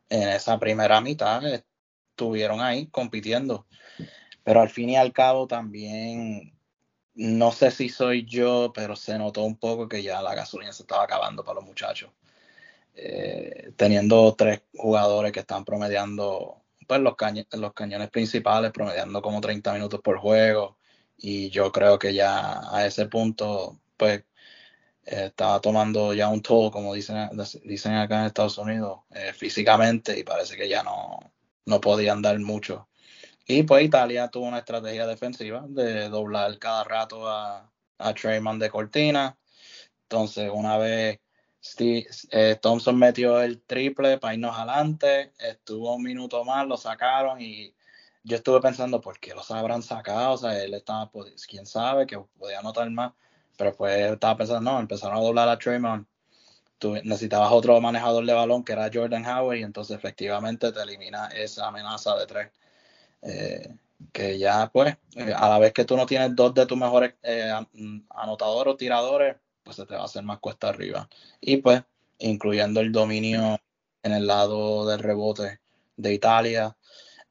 en 0.10 0.28
esa 0.28 0.60
primera 0.60 1.00
mitad, 1.00 1.42
estuvieron 1.46 2.60
ahí 2.60 2.88
compitiendo. 2.88 3.66
Pero 4.44 4.60
al 4.60 4.70
fin 4.70 4.90
y 4.90 4.98
al 4.98 5.14
cabo 5.14 5.48
también 5.48 6.54
no 7.14 7.54
sé 7.54 7.72
si 7.72 7.88
soy 7.88 8.26
yo, 8.26 8.74
pero 8.76 8.98
se 8.98 9.18
notó 9.18 9.44
un 9.44 9.56
poco 9.56 9.88
que 9.88 10.04
ya 10.04 10.22
la 10.22 10.36
gasolina 10.36 10.74
se 10.74 10.84
estaba 10.84 11.06
acabando 11.06 11.46
para 11.46 11.62
los 11.62 11.66
muchachos. 11.66 12.12
Eh, 12.96 13.72
teniendo 13.78 14.36
tres 14.36 14.62
jugadores 14.76 15.32
que 15.32 15.40
están 15.40 15.64
promediando 15.64 16.64
pues, 16.86 17.00
los, 17.00 17.16
los 17.54 17.74
cañones 17.74 18.10
principales, 18.10 18.72
promediando 18.72 19.22
como 19.22 19.40
30 19.40 19.72
minutos 19.72 20.02
por 20.02 20.18
juego. 20.18 20.78
Y 21.16 21.50
yo 21.50 21.72
creo 21.72 21.98
que 21.98 22.14
ya 22.14 22.60
a 22.76 22.86
ese 22.86 23.06
punto, 23.06 23.80
pues, 24.02 24.20
eh, 25.06 25.26
estaba 25.28 25.62
tomando 25.62 26.14
ya 26.14 26.30
un 26.30 26.42
todo, 26.42 26.72
como 26.72 26.94
dicen, 26.94 27.30
dicen 27.64 27.94
acá 27.94 28.22
en 28.22 28.26
Estados 28.28 28.58
Unidos, 28.58 29.02
eh, 29.12 29.34
físicamente, 29.34 30.18
y 30.18 30.24
parece 30.24 30.58
que 30.58 30.68
ya 30.70 30.84
no, 30.84 31.20
no 31.66 31.82
podían 31.82 32.22
dar 32.22 32.40
mucho 32.40 32.88
y 33.48 33.64
pues 33.64 33.84
Italia 33.84 34.30
tuvo 34.30 34.48
una 34.48 34.60
estrategia 34.60 35.06
defensiva 35.06 35.66
de 35.68 36.10
doblar 36.10 36.58
cada 36.60 36.84
rato 36.84 37.28
a, 37.28 37.70
a 37.98 38.14
Treyman 38.14 38.60
de 38.60 38.70
Cortina. 38.70 39.38
Entonces, 40.04 40.50
una 40.54 40.78
vez 40.78 41.20
eh, 41.80 42.58
Thompson 42.62 42.98
metió 42.98 43.42
el 43.42 43.62
triple 43.62 44.18
para 44.18 44.34
irnos 44.34 44.58
adelante, 44.58 45.34
estuvo 45.38 45.94
un 45.96 46.04
minuto 46.04 46.44
más, 46.46 46.66
lo 46.68 46.78
sacaron 46.78 47.42
y 47.42 47.74
yo 48.24 48.38
estuve 48.38 48.62
pensando, 48.62 49.02
¿por 49.02 49.20
qué 49.20 49.34
los 49.34 49.52
habrán 49.52 49.84
sacado? 49.84 50.34
O 50.34 50.38
sea, 50.38 50.64
él 50.64 50.74
estaba, 50.74 51.10
pues, 51.12 51.46
quién 51.46 51.66
sabe, 51.66 52.06
que 52.08 52.20
podía 52.20 52.60
anotar 52.60 52.90
más. 52.90 53.14
Pero 53.58 53.76
pues 53.76 54.12
estaba 54.12 54.38
pensando, 54.38 54.72
no, 54.72 54.80
empezaron 54.80 55.18
a 55.18 55.22
doblar 55.22 55.50
a 55.50 55.56
Draymond. 55.58 56.06
Tú 56.80 56.96
necesitabas 57.04 57.52
otro 57.52 57.80
manejador 57.80 58.26
de 58.26 58.34
balón 58.34 58.64
que 58.64 58.74
era 58.74 58.90
Jordan 58.92 59.26
Howard 59.26 59.58
y 59.58 59.64
entonces 59.64 59.96
efectivamente 59.96 60.72
te 60.72 60.82
elimina 60.82 61.28
esa 61.28 61.68
amenaza 61.68 62.16
de 62.18 62.26
tres. 62.26 62.52
Eh, 63.22 63.76
que 64.12 64.40
ya 64.40 64.70
pues, 64.74 64.98
eh, 65.16 65.34
a 65.36 65.48
la 65.48 65.60
vez 65.60 65.74
que 65.74 65.86
tú 65.86 65.96
no 65.96 66.06
tienes 66.06 66.36
dos 66.36 66.54
de 66.54 66.66
tus 66.66 66.78
mejores 66.78 67.14
eh, 67.22 67.52
anotadores 68.10 68.74
o 68.74 68.78
tiradores, 68.78 69.36
pues 69.64 69.76
se 69.76 69.86
te 69.86 69.94
va 69.94 70.02
a 70.02 70.06
hacer 70.06 70.24
más 70.24 70.40
cuesta 70.40 70.70
arriba. 70.70 71.08
Y 71.40 71.58
pues, 71.58 71.84
incluyendo 72.20 72.80
el 72.82 72.92
dominio 72.92 73.60
en 74.04 74.12
el 74.12 74.26
lado 74.26 74.88
del 74.88 75.00
rebote 75.00 75.60
de 75.98 76.14
Italia, 76.14 76.76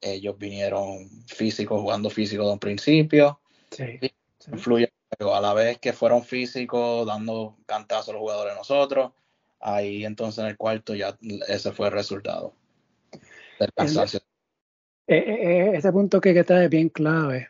ellos 0.01 0.39
vinieron 0.39 1.09
físicos, 1.27 1.81
jugando 1.81 2.09
físico 2.09 2.47
de 2.47 2.53
un 2.53 2.59
principio. 2.59 3.41
Sí, 3.71 3.99
Fluye 5.19 5.35
a 5.35 5.41
la 5.41 5.55
vez 5.55 5.79
que 5.79 5.93
fueron 5.93 6.23
físicos, 6.23 7.07
dando 7.07 7.57
cantazos 7.67 8.11
a 8.11 8.13
los 8.13 8.21
jugadores 8.21 8.55
nosotros. 8.57 9.13
Ahí 9.61 10.05
entonces 10.05 10.43
en 10.43 10.51
el 10.51 10.57
cuarto 10.57 10.95
ya 10.95 11.17
ese 11.49 11.73
fue 11.73 11.89
el 11.89 11.93
resultado 11.93 12.55
del 13.59 13.73
cansancio. 13.75 14.21
Eh, 15.07 15.19
eh, 15.19 15.39
eh, 15.43 15.71
ese 15.75 15.93
punto 15.93 16.21
que, 16.21 16.31
está 16.31 16.65
es 16.65 16.71
bien 16.71 16.89
clave. 16.89 17.49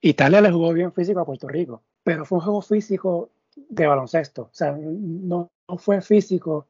Italia 0.00 0.40
le 0.40 0.50
jugó 0.50 0.72
bien 0.72 0.92
físico 0.92 1.20
a 1.20 1.24
Puerto 1.24 1.48
Rico, 1.48 1.82
pero 2.04 2.24
fue 2.24 2.38
un 2.38 2.44
juego 2.44 2.62
físico 2.62 3.30
de 3.56 3.86
baloncesto. 3.86 4.42
O 4.42 4.54
sea, 4.54 4.72
no, 4.72 5.50
fue 5.78 6.00
físico 6.00 6.68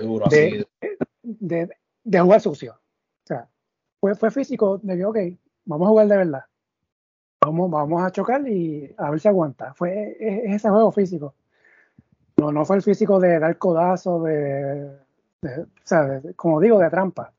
duro, 0.00 0.26
de, 0.28 0.66
De, 1.22 2.20
jugar 2.20 2.40
sucio. 2.40 2.72
O 2.72 3.26
sea, 3.26 3.48
fue, 4.00 4.14
fue 4.14 4.30
físico 4.30 4.80
de 4.82 4.96
que, 4.96 5.04
ok, 5.04 5.18
vamos 5.64 5.86
a 5.86 5.90
jugar 5.90 6.08
de 6.08 6.16
verdad. 6.16 6.44
Vamos, 7.46 7.70
vamos 7.70 8.02
a 8.02 8.10
chocar 8.10 8.46
y 8.48 8.92
a 8.98 9.08
ver 9.08 9.20
si 9.20 9.28
aguanta. 9.28 9.72
Fue 9.74 10.16
ese 10.18 10.68
juego 10.68 10.90
físico. 10.90 11.34
No, 12.38 12.50
no 12.50 12.64
fue 12.64 12.76
el 12.76 12.82
físico 12.82 13.20
de 13.20 13.38
dar 13.38 13.56
codazo, 13.56 14.20
de, 14.24 14.90
o 15.42 15.66
sea, 15.84 16.20
como 16.34 16.60
digo, 16.60 16.80
de 16.80 16.90
trampa. 16.90 17.32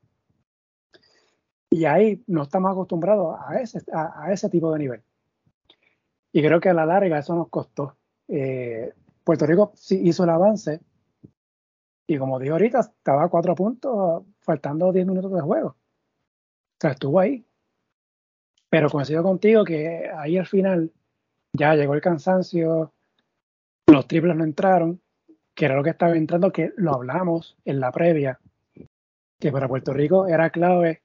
Y 1.68 1.84
ahí 1.84 2.24
no 2.26 2.44
estamos 2.44 2.72
acostumbrados 2.72 3.36
a 3.38 3.60
ese, 3.60 3.80
a, 3.92 4.32
ese 4.32 4.48
tipo 4.48 4.72
de 4.72 4.78
nivel. 4.78 5.02
Y 6.32 6.42
creo 6.42 6.58
que 6.58 6.70
a 6.70 6.74
la 6.74 6.86
larga 6.86 7.18
eso 7.18 7.34
nos 7.34 7.48
costó. 7.48 7.98
Eh, 8.28 8.94
Puerto 9.24 9.44
Rico 9.44 9.72
sí 9.74 10.00
hizo 10.04 10.24
el 10.24 10.30
avance. 10.30 10.80
Y 12.06 12.16
como 12.16 12.38
digo 12.38 12.54
ahorita, 12.54 12.80
estaba 12.80 13.24
a 13.24 13.28
cuatro 13.28 13.54
puntos, 13.54 14.24
faltando 14.40 14.90
diez 14.90 15.06
minutos 15.06 15.34
de 15.34 15.42
juego. 15.42 15.68
O 15.68 16.80
sea, 16.80 16.92
estuvo 16.92 17.20
ahí. 17.20 17.44
Pero 18.70 18.90
coincido 18.90 19.22
contigo 19.22 19.64
que 19.64 20.10
ahí 20.16 20.36
al 20.36 20.46
final 20.46 20.92
ya 21.52 21.74
llegó 21.74 21.94
el 21.94 22.00
cansancio, 22.00 22.92
los 23.86 24.06
triples 24.06 24.36
no 24.36 24.44
entraron, 24.44 25.00
que 25.54 25.64
era 25.64 25.76
lo 25.76 25.82
que 25.82 25.90
estaba 25.90 26.16
entrando, 26.16 26.52
que 26.52 26.72
lo 26.76 26.94
hablamos 26.94 27.56
en 27.64 27.80
la 27.80 27.90
previa, 27.90 28.38
que 29.40 29.50
para 29.50 29.68
Puerto 29.68 29.92
Rico 29.92 30.26
era 30.26 30.50
clave 30.50 31.02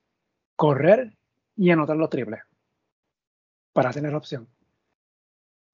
correr 0.56 1.14
y 1.56 1.72
anotar 1.72 1.96
los 1.96 2.10
triples 2.10 2.42
para 3.72 3.92
tener 3.92 4.14
opción. 4.14 4.48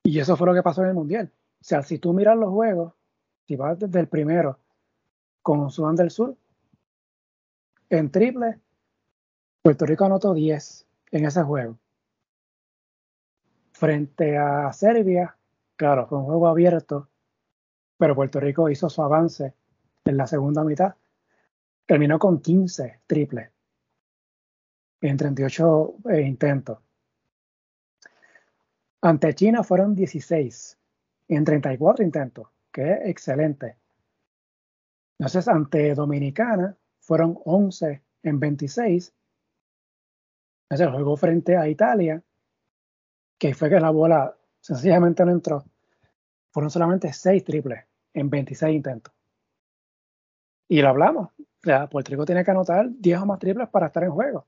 Y 0.04 0.20
eso 0.20 0.38
fue 0.38 0.48
lo 0.48 0.54
que 0.54 0.64
pasó 0.64 0.82
en 0.84 0.90
el 0.90 0.94
Mundial. 0.94 1.32
O 1.62 1.64
sea, 1.64 1.84
si 1.84 2.00
tú 2.00 2.14
miras 2.14 2.38
los 2.38 2.50
juegos, 2.50 2.94
si 3.48 3.56
vas 3.56 3.78
desde 3.80 4.00
el 4.00 4.08
primero 4.08 4.60
con 5.42 5.70
Sudán 5.72 5.96
del 5.96 6.12
Sur, 6.12 6.38
en 7.90 8.12
triple, 8.12 8.60
Puerto 9.62 9.86
Rico 9.86 10.06
anotó 10.06 10.34
10 10.34 10.88
en 11.12 11.26
ese 11.26 11.44
juego. 11.44 11.80
Frente 13.72 14.38
a 14.38 14.72
Serbia, 14.74 15.38
claro, 15.76 16.08
fue 16.08 16.18
un 16.18 16.26
juego 16.26 16.48
abierto, 16.48 17.10
pero 17.98 18.16
Puerto 18.16 18.40
Rico 18.40 18.70
hizo 18.70 18.90
su 18.90 19.02
avance 19.02 19.54
en 20.06 20.18
la 20.18 20.28
segunda 20.28 20.64
mitad. 20.64 20.96
Terminó 21.86 22.20
con 22.20 22.42
15 22.42 23.02
triples 23.08 23.50
en 25.02 25.18
38 25.18 25.96
eh, 26.10 26.22
intentos. 26.22 26.80
Ante 29.02 29.34
China 29.34 29.64
fueron 29.64 29.96
16 29.96 30.78
en 31.30 31.44
34 31.46 32.04
intentos, 32.04 32.48
que 32.72 32.92
es 32.92 33.00
excelente. 33.06 33.78
Entonces, 35.18 35.48
ante 35.48 35.94
Dominicana 35.96 36.76
fueron 37.00 37.40
11 37.46 38.02
en 38.24 38.40
26. 38.40 39.14
Entonces, 40.70 40.88
el 40.88 40.94
juego 40.94 41.18
frente 41.18 41.58
a 41.58 41.68
Italia, 41.68 42.22
que 43.40 43.56
fue 43.56 43.70
que 43.70 43.80
la 43.80 43.90
bola 43.90 44.38
sencillamente 44.62 45.26
no 45.26 45.32
entró, 45.32 45.66
fueron 46.52 46.70
solamente 46.70 47.12
6 47.12 47.44
triples 47.44 47.86
en 48.14 48.30
26 48.30 48.76
intentos. 48.76 49.14
Y 50.68 50.82
lo 50.82 50.90
hablamos. 50.90 51.30
O 51.40 51.64
sea, 51.64 51.88
Puerto 51.88 52.12
Rico 52.12 52.26
tiene 52.26 52.46
que 52.46 52.52
anotar 52.52 52.88
10 52.90 53.20
o 53.22 53.26
más 53.26 53.40
triples 53.40 53.68
para 53.70 53.88
estar 53.88 54.04
en 54.04 54.12
juego. 54.12 54.46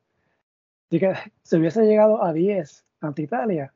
Así 0.88 1.00
que 1.00 1.14
si 1.44 1.58
hubiese 1.58 1.82
llegado 1.84 2.24
a 2.24 2.32
10 2.32 2.86
ante 3.02 3.24
Italia, 3.24 3.74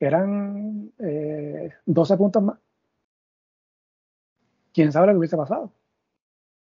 eran 0.00 0.90
12 0.96 2.14
eh, 2.14 2.16
puntos 2.16 2.42
más. 2.42 2.58
¿Quién 4.72 4.90
sabe 4.90 5.08
lo 5.08 5.12
que 5.12 5.18
hubiese 5.18 5.36
pasado? 5.36 5.72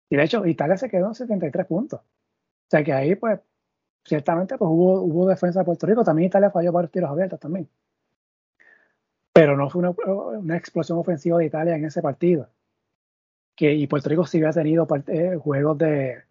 Y 0.09 0.17
de 0.17 0.23
hecho, 0.23 0.45
Italia 0.45 0.75
se 0.75 0.89
quedó 0.89 1.07
en 1.07 1.15
73 1.15 1.65
puntos. 1.67 2.01
O 2.01 2.69
sea 2.69 2.83
que 2.83 2.91
ahí, 2.91 3.15
pues, 3.15 3.39
ciertamente 4.09 4.57
pues, 4.57 4.69
hubo, 4.69 5.01
hubo 5.01 5.27
defensa 5.27 5.59
de 5.59 5.65
Puerto 5.65 5.87
Rico. 5.87 6.03
También 6.03 6.27
Italia 6.27 6.51
falló 6.51 6.71
varios 6.71 6.91
tiros 6.91 7.09
abiertos 7.09 7.39
también. 7.39 7.69
Pero 9.31 9.55
no 9.55 9.69
fue 9.69 9.81
una, 9.81 10.57
explosión 10.57 10.97
ofensiva 10.97 11.37
de 11.37 11.45
Italia 11.45 11.75
en 11.75 11.85
ese 11.85 12.01
partido. 12.01 12.49
Que, 13.55 13.73
y 13.73 13.87
Puerto 13.87 14.09
Rico 14.09 14.25
sí 14.25 14.37
había 14.39 14.51
tenido 14.51 14.87
eh, 15.07 15.37
juegos 15.41 15.77
de, 15.77 16.23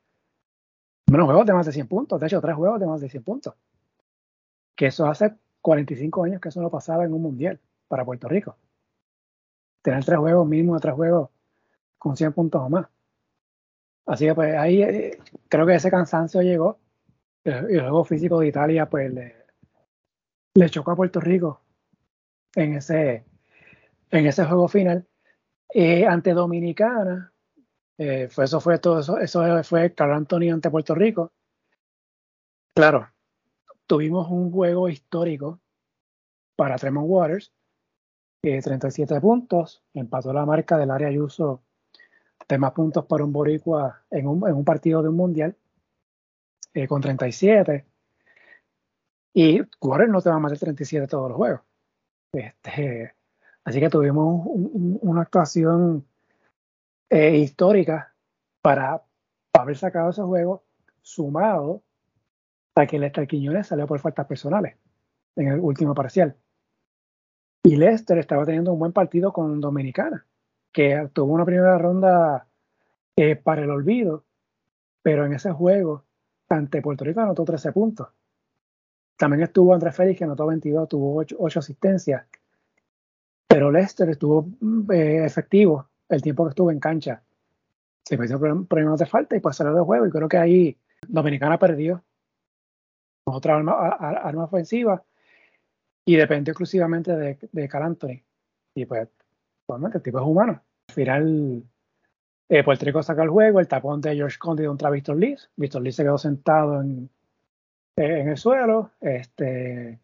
bueno, 1.09 1.25
juegos 1.25 1.47
de 1.47 1.55
más 1.55 1.65
de 1.65 1.73
100 1.73 1.89
puntos, 1.89 2.21
de 2.21 2.27
hecho, 2.27 2.41
tres 2.41 2.55
juegos 2.55 2.79
de 2.81 2.87
más 2.87 3.01
de 3.01 3.09
100 3.09 3.23
puntos. 3.23 3.55
Que 4.75 4.87
eso 4.87 5.07
hace 5.07 5.35
45 5.63 6.25
años 6.25 6.41
que 6.41 6.51
eso 6.51 6.61
no 6.61 6.71
pasaba 6.71 7.05
en 7.05 7.15
un 7.15 7.23
mundial 7.23 7.59
para 7.89 8.05
Puerto 8.05 8.29
Rico. 8.29 8.57
Tener 9.81 10.05
tres 10.05 10.19
juegos, 10.19 10.47
mínimo 10.47 10.75
de 10.75 10.81
tres 10.81 10.95
juegos 10.95 11.31
con 11.97 12.17
100 12.17 12.33
puntos 12.35 12.61
o 12.61 12.69
más. 12.69 12.89
Así 14.05 14.27
que 14.27 14.35
pues 14.35 14.55
ahí 14.57 14.83
eh, 14.83 15.19
creo 15.49 15.67
que 15.67 15.75
ese 15.75 15.91
cansancio 15.91 16.43
llegó. 16.43 16.79
Y 17.71 17.75
el 17.75 17.81
juego 17.81 18.05
físico 18.05 18.41
de 18.41 18.49
Italia 18.49 18.89
pues 18.89 19.13
le, 19.13 20.71
chocó 20.71 20.93
a 20.93 20.97
Puerto 20.97 21.21
Rico 21.21 21.63
en 22.55 22.75
ese, 22.75 23.25
en 24.11 24.27
ese 24.27 24.45
juego 24.45 24.69
final. 24.69 25.07
Ante 26.09 26.33
Dominicana, 26.33 27.33
eh, 27.99 28.29
fue, 28.31 28.45
eso 28.45 28.61
fue 28.61 28.79
todo, 28.79 29.01
eso, 29.01 29.19
eso 29.19 29.65
fue 29.65 29.93
Carl 29.93 30.13
Anthony 30.13 30.51
ante 30.53 30.71
Puerto 30.71 30.95
Rico. 30.95 31.33
Claro, 32.75 33.09
tuvimos 33.87 34.29
un 34.31 34.53
juego 34.53 34.89
histórico 34.89 35.61
para 36.55 36.77
Tremont 36.77 37.09
Waters, 37.09 37.53
37 38.41 39.15
eh, 39.15 39.21
puntos, 39.21 39.83
empató 39.95 40.33
la 40.33 40.47
marca 40.47 40.79
del 40.79 40.93
área 40.93 41.09
Ayuso 41.09 41.63
de 42.49 42.57
más 42.57 42.73
puntos 42.73 43.05
para 43.07 43.25
un 43.25 43.33
boricua 43.33 44.05
en 44.11 44.29
un, 44.29 44.49
en 44.49 44.55
un 44.55 44.65
partido 44.65 45.03
de 45.03 45.09
un 45.09 45.17
mundial, 45.17 45.57
eh, 46.75 46.87
con 46.87 47.01
37. 47.01 47.87
Y 49.35 49.61
Waters 49.81 50.11
no 50.11 50.21
te 50.21 50.31
va 50.31 50.37
a 50.37 50.41
meter 50.41 50.59
37 50.59 51.07
todos 51.07 51.29
los 51.29 51.37
juegos. 51.37 51.61
Este, 52.33 53.15
así 53.65 53.81
que 53.81 53.89
tuvimos 53.89 54.47
una 54.47 55.23
actuación 55.23 56.07
eh, 57.11 57.37
histórica 57.39 58.15
para 58.61 59.03
haber 59.53 59.77
sacado 59.77 60.11
ese 60.11 60.23
juego, 60.23 60.65
sumado 61.01 61.83
a 62.75 62.87
que 62.87 62.99
Lester 62.99 63.27
Quiñones 63.27 63.67
salió 63.67 63.87
por 63.87 63.99
faltas 64.01 64.27
personales 64.27 64.77
en 65.37 65.49
el 65.49 65.61
último 65.61 65.95
parcial. 65.95 66.37
Y 67.63 67.77
Lester 67.77 68.19
estaba 68.19 68.45
teniendo 68.45 68.73
un 68.73 68.79
buen 68.79 68.93
partido 68.93 69.33
con 69.33 69.61
Dominicana, 69.61 70.27
que 70.73 71.09
tuvo 71.13 71.33
una 71.33 71.45
primera 71.45 71.77
ronda 71.79 72.47
eh, 73.17 73.37
para 73.37 73.63
el 73.63 73.71
olvido, 73.71 74.25
pero 75.03 75.27
en 75.27 75.33
ese 75.33 75.51
juego 75.51 76.05
ante 76.49 76.83
Puerto 76.83 77.05
Rico 77.05 77.21
anotó 77.21 77.45
13 77.45 77.73
puntos. 77.73 78.09
También 79.17 79.43
estuvo 79.43 79.75
Andrés 79.75 79.97
Félix, 79.97 80.19
que 80.19 80.25
anotó 80.25 80.47
22, 80.47 80.89
tuvo 80.89 81.17
8, 81.17 81.59
asistencias. 81.59 82.25
Pero 83.47 83.71
Lester 83.71 84.09
estuvo 84.11 84.49
mm, 84.61 84.93
eh, 84.93 85.25
efectivo 85.25 85.89
el 86.09 86.23
tiempo 86.23 86.45
que 86.45 86.51
estuvo 86.51 86.71
en 86.71 86.79
cancha. 86.79 87.23
Se 88.05 88.17
metió 88.17 88.39
problemas 88.39 88.99
de 88.99 89.07
falta 89.07 89.37
y 89.37 89.41
pues 89.41 89.57
salió 89.57 89.75
de 89.75 89.83
juego. 89.83 90.07
Y 90.07 90.11
creo 90.11 90.29
que 90.29 90.39
ahí 90.39 90.79
Dominicana 91.07 91.59
perdió 91.59 92.03
otra 93.25 93.57
arma, 93.57 94.45
ofensiva 94.45 95.03
y 96.05 96.17
dependió 96.17 96.53
exclusivamente 96.53 97.15
de, 97.15 97.39
de 97.53 97.69
Cal 97.69 97.83
Anthony. 97.83 98.23
Y 98.75 98.87
pues, 98.87 99.09
obviamente, 99.67 99.99
el 99.99 100.05
tipo 100.05 100.19
es 100.19 100.25
humano. 100.25 100.63
Al 100.89 100.95
final, 100.95 101.63
eh, 102.49 102.65
Puerto 102.65 102.85
Rico 102.85 103.03
saca 103.03 103.23
el 103.23 103.29
juego, 103.29 103.61
el 103.61 103.69
tapón 103.69 104.01
de 104.01 104.17
George 104.17 104.39
Conde 104.39 104.69
un 104.69 104.79
Víctor 104.93 105.17
Lee. 105.17 105.37
Víctor 105.57 105.83
Lee 105.83 105.93
se 105.93 106.03
quedó 106.03 106.17
sentado 106.19 106.81
en, 106.81 107.11
en 107.97 108.29
el 108.29 108.37
suelo. 108.37 108.93
Este, 109.01 109.99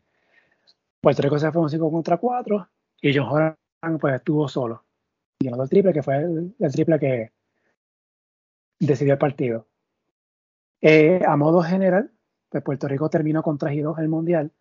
Puerto 1.01 1.23
Rico 1.23 1.39
se 1.39 1.53
fue 1.53 1.63
un 1.63 1.71
5 1.71 1.91
contra 1.91 2.17
4 2.17 2.69
y 3.03 3.17
John 3.17 3.29
Horan 3.29 3.57
pues 4.01 4.15
estuvo 4.15 4.49
solo. 4.49 4.85
Y 5.39 5.49
el 5.49 5.69
triple, 5.69 5.93
que 5.93 6.03
fue 6.03 6.17
el, 6.17 6.73
triple 6.73 6.99
que 6.99 7.33
decidió 8.79 9.13
el 9.13 9.19
partido. 9.19 9.67
Eh, 10.81 11.21
a 11.27 11.37
modo 11.37 11.63
general, 11.63 12.11
pues 12.49 12.63
Puerto 12.63 12.89
Rico 12.89 13.11
terminó 13.11 13.43
con 13.43 13.59
3 13.59 13.75
y 13.75 13.81
2 13.81 13.99
el 13.99 14.09
Mundial. 14.09 14.53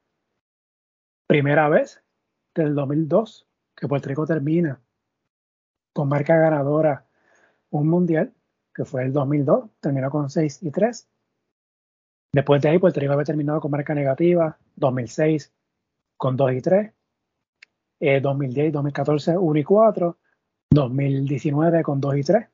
Primera 1.28 1.69
vez 1.69 2.04
desde 2.54 2.69
el 2.69 2.76
2002 2.76 3.48
que 3.76 3.88
Puerto 3.88 4.10
Rico 4.10 4.26
termina 4.26 4.82
con 5.93 6.10
marca 6.10 6.38
ganadora 6.38 7.06
un 7.80 7.88
Mundial, 7.90 8.34
que 8.74 8.86
fue 8.86 9.04
el 9.04 9.14
2002, 9.14 9.70
terminó 9.80 10.10
con 10.10 10.30
6 10.30 10.64
y 10.64 10.72
3. 10.72 11.08
Después 12.34 12.62
de 12.62 12.70
ahí, 12.70 12.80
Puerto 12.80 13.00
Rico 13.00 13.14
había 13.14 13.26
terminado 13.26 13.60
con 13.62 13.72
marca 13.72 13.94
negativa, 13.94 14.58
2006 14.76 15.54
con 16.18 16.36
2 16.38 16.54
y 16.54 16.62
3, 16.62 16.94
2010 18.22 18.74
2014 18.74 19.38
1 19.38 19.60
y 19.60 19.64
4, 19.64 20.18
2019 20.72 21.84
con 21.84 22.02
2 22.02 22.18
y 22.18 22.24
3. 22.24 22.48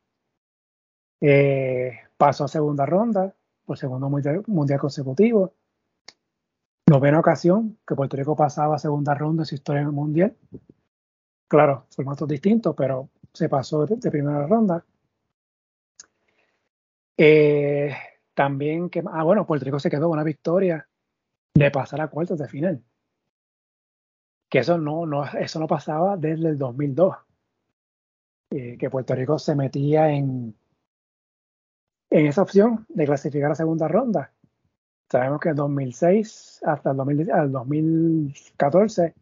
Eh, 1.21 1.99
pasó 2.17 2.45
a 2.45 2.47
segunda 2.47 2.85
ronda 2.85 3.33
por 3.65 3.77
segundo 3.77 4.09
mundial, 4.09 4.79
consecutivo. 4.79 5.53
Novena 6.87 7.19
ocasión 7.19 7.77
que 7.85 7.95
Puerto 7.95 8.17
Rico 8.17 8.35
pasaba 8.35 8.75
a 8.75 8.79
segunda 8.79 9.13
ronda 9.13 9.43
en 9.43 9.45
su 9.45 9.55
historia 9.55 9.89
mundial. 9.91 10.35
Claro, 11.47 11.85
formatos 11.91 12.27
distintos, 12.27 12.75
pero 12.75 13.09
se 13.33 13.47
pasó 13.47 13.85
de, 13.85 13.97
primera 14.09 14.47
ronda. 14.47 14.83
Eh, 17.21 17.93
también 18.33 18.89
que, 18.89 19.03
ah, 19.11 19.23
bueno, 19.23 19.45
Puerto 19.45 19.65
Rico 19.65 19.77
se 19.77 19.89
quedó 19.89 20.03
con 20.03 20.13
una 20.13 20.23
victoria 20.23 20.87
de 21.53 21.69
pasar 21.69 21.99
a 21.99 22.07
cuartos 22.07 22.39
de 22.39 22.47
final. 22.47 22.81
Que 24.47 24.59
eso 24.59 24.77
no, 24.77 25.05
no, 25.05 25.25
eso 25.25 25.59
no 25.59 25.67
pasaba 25.67 26.15
desde 26.15 26.47
el 26.47 26.57
2002. 26.57 27.17
Eh, 28.51 28.77
que 28.79 28.89
Puerto 28.89 29.15
Rico 29.15 29.37
se 29.37 29.53
metía 29.53 30.09
en, 30.11 30.55
en 32.09 32.25
esa 32.25 32.41
opción 32.41 32.85
de 32.87 33.05
clasificar 33.05 33.51
a 33.51 33.55
segunda 33.55 33.89
ronda. 33.89 34.31
Sabemos 35.11 35.41
que 35.41 35.49
en 35.49 35.55
2006 35.55 36.61
hasta 36.65 36.91
el, 36.91 37.51
2014 37.51 39.13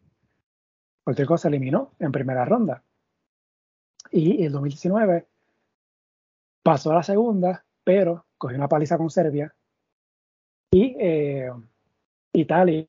Puerto 1.02 1.22
Rico 1.22 1.36
se 1.36 1.48
eliminó 1.48 1.90
en 1.98 2.12
primera 2.12 2.44
ronda. 2.44 2.84
Y 4.12 4.44
en 4.44 4.52
2019 4.52 5.26
pasó 6.62 6.92
a 6.92 6.94
la 6.94 7.02
segunda, 7.02 7.64
pero 7.88 8.26
cogió 8.36 8.58
una 8.58 8.68
paliza 8.68 8.98
con 8.98 9.08
Serbia 9.08 9.50
y 10.70 10.94
eh, 11.00 11.50
Italia 12.34 12.86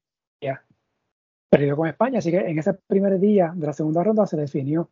perdió 1.50 1.78
con 1.78 1.88
España. 1.88 2.20
Así 2.20 2.32
que 2.32 2.40
en 2.40 2.60
ese 2.60 2.74
primer 2.74 3.18
día 3.18 3.54
de 3.56 3.66
la 3.66 3.72
segunda 3.72 4.04
ronda 4.04 4.28
se 4.28 4.36
definió 4.36 4.90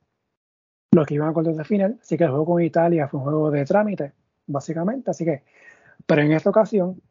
lo 0.93 1.05
que 1.05 1.15
iban 1.15 1.27
a 1.27 1.33
cuartos 1.33 1.57
de 1.57 1.65
final. 1.65 1.99
Así 2.01 2.15
que 2.15 2.23
el 2.23 2.29
juego 2.29 2.45
con 2.45 2.61
Italia 2.63 3.09
fue 3.09 3.19
un 3.19 3.25
juego 3.25 3.51
de 3.51 3.65
trámite, 3.65 4.13
básicamente. 4.45 5.11
Así 5.11 5.25
que, 5.25 5.43
pero 6.05 6.21
en 6.21 6.31
esta 6.31 6.51
ocasión, 6.51 7.01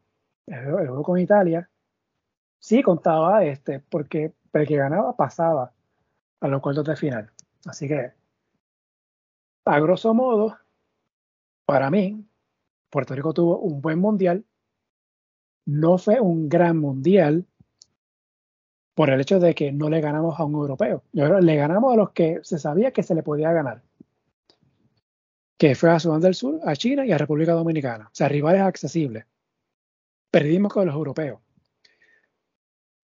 el, 0.47 0.65
juego 0.65 1.03
con 1.03 1.19
Italia 1.19 1.69
sí 2.57 2.81
contaba 2.81 3.45
este, 3.45 3.79
porque 3.79 4.33
el 4.53 4.67
que 4.67 4.75
ganaba 4.75 5.15
pasaba 5.15 5.71
a 6.39 6.47
los 6.47 6.63
cuartos 6.63 6.85
de 6.85 6.95
final. 6.95 7.29
Así 7.67 7.87
que, 7.87 8.11
a 9.65 9.79
grosso 9.79 10.15
modo, 10.15 10.57
para 11.67 11.91
mí, 11.91 12.27
Puerto 12.89 13.15
Rico 13.15 13.33
tuvo 13.33 13.59
un 13.59 13.81
buen 13.81 13.99
mundial. 13.99 14.45
No 15.65 15.97
fue 15.97 16.19
un 16.19 16.47
gran 16.47 16.77
mundial 16.77 17.45
por 18.93 19.09
el 19.09 19.21
hecho 19.21 19.39
de 19.39 19.53
que 19.53 19.71
no 19.71 19.89
le 19.89 20.01
ganamos 20.01 20.39
a 20.39 20.45
un 20.45 20.53
europeo. 20.53 21.03
le 21.11 21.55
ganamos 21.55 21.93
a 21.93 21.97
los 21.97 22.11
que 22.11 22.39
se 22.41 22.57
sabía 22.57 22.91
que 22.91 23.03
se 23.03 23.13
le 23.13 23.23
podía 23.23 23.51
ganar. 23.51 23.83
Que 25.57 25.75
fue 25.75 25.91
a 25.91 25.99
Sudán 25.99 26.21
del 26.21 26.35
Sur, 26.35 26.59
a 26.63 26.75
China 26.75 27.05
y 27.05 27.11
a 27.11 27.17
República 27.17 27.53
Dominicana. 27.53 28.05
O 28.05 28.15
sea, 28.15 28.27
rivales 28.27 28.61
accesibles. 28.61 29.25
Perdimos 30.31 30.73
con 30.73 30.85
los 30.85 30.95
europeos. 30.95 31.39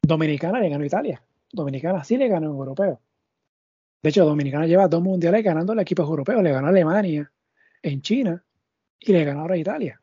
Dominicana 0.02 0.60
le 0.60 0.70
ganó 0.70 0.84
a 0.84 0.88
Italia. 0.88 1.24
Dominicana 1.52 2.04
sí 2.04 2.18
le 2.18 2.28
ganó 2.28 2.48
a 2.48 2.52
un 2.52 2.58
europeo. 2.58 3.02
De 4.02 4.10
hecho, 4.10 4.26
Dominicana 4.26 4.66
lleva 4.68 4.88
dos 4.88 5.02
mundiales 5.02 5.44
ganando 5.44 5.74
a 5.74 5.82
equipos 5.82 6.08
europeos. 6.08 6.44
Le 6.44 6.52
ganó 6.52 6.68
a 6.68 6.70
Alemania 6.72 7.32
en 7.82 8.02
China 8.02 8.44
y 9.06 9.12
le 9.12 9.26
ganó 9.26 9.42
ahora 9.42 9.56
a 9.56 9.58
Italia. 9.58 10.02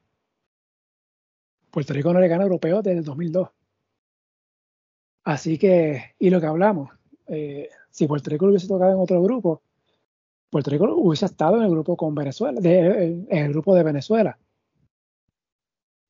Puerto 1.70 1.94
Rico 1.94 2.12
no 2.12 2.20
le 2.20 2.28
gana 2.28 2.42
a 2.42 2.46
europeos 2.46 2.82
desde 2.82 2.98
el 2.98 3.04
2002. 3.04 3.48
Así 5.24 5.58
que, 5.58 6.14
y 6.18 6.30
lo 6.30 6.40
que 6.40 6.46
hablamos, 6.46 6.90
eh, 7.28 7.68
si 7.90 8.06
Puerto 8.06 8.30
Rico 8.30 8.46
lo 8.46 8.52
hubiese 8.52 8.68
tocado 8.68 8.92
en 8.92 8.98
otro 8.98 9.22
grupo, 9.22 9.62
Puerto 10.50 10.70
Rico 10.70 10.92
hubiese 10.96 11.26
estado 11.26 11.56
en 11.58 11.62
el 11.62 11.70
grupo 11.70 11.96
con 11.96 12.14
Venezuela, 12.14 12.60
en 12.62 13.28
el 13.30 13.52
grupo 13.52 13.74
de 13.74 13.84
Venezuela. 13.84 14.38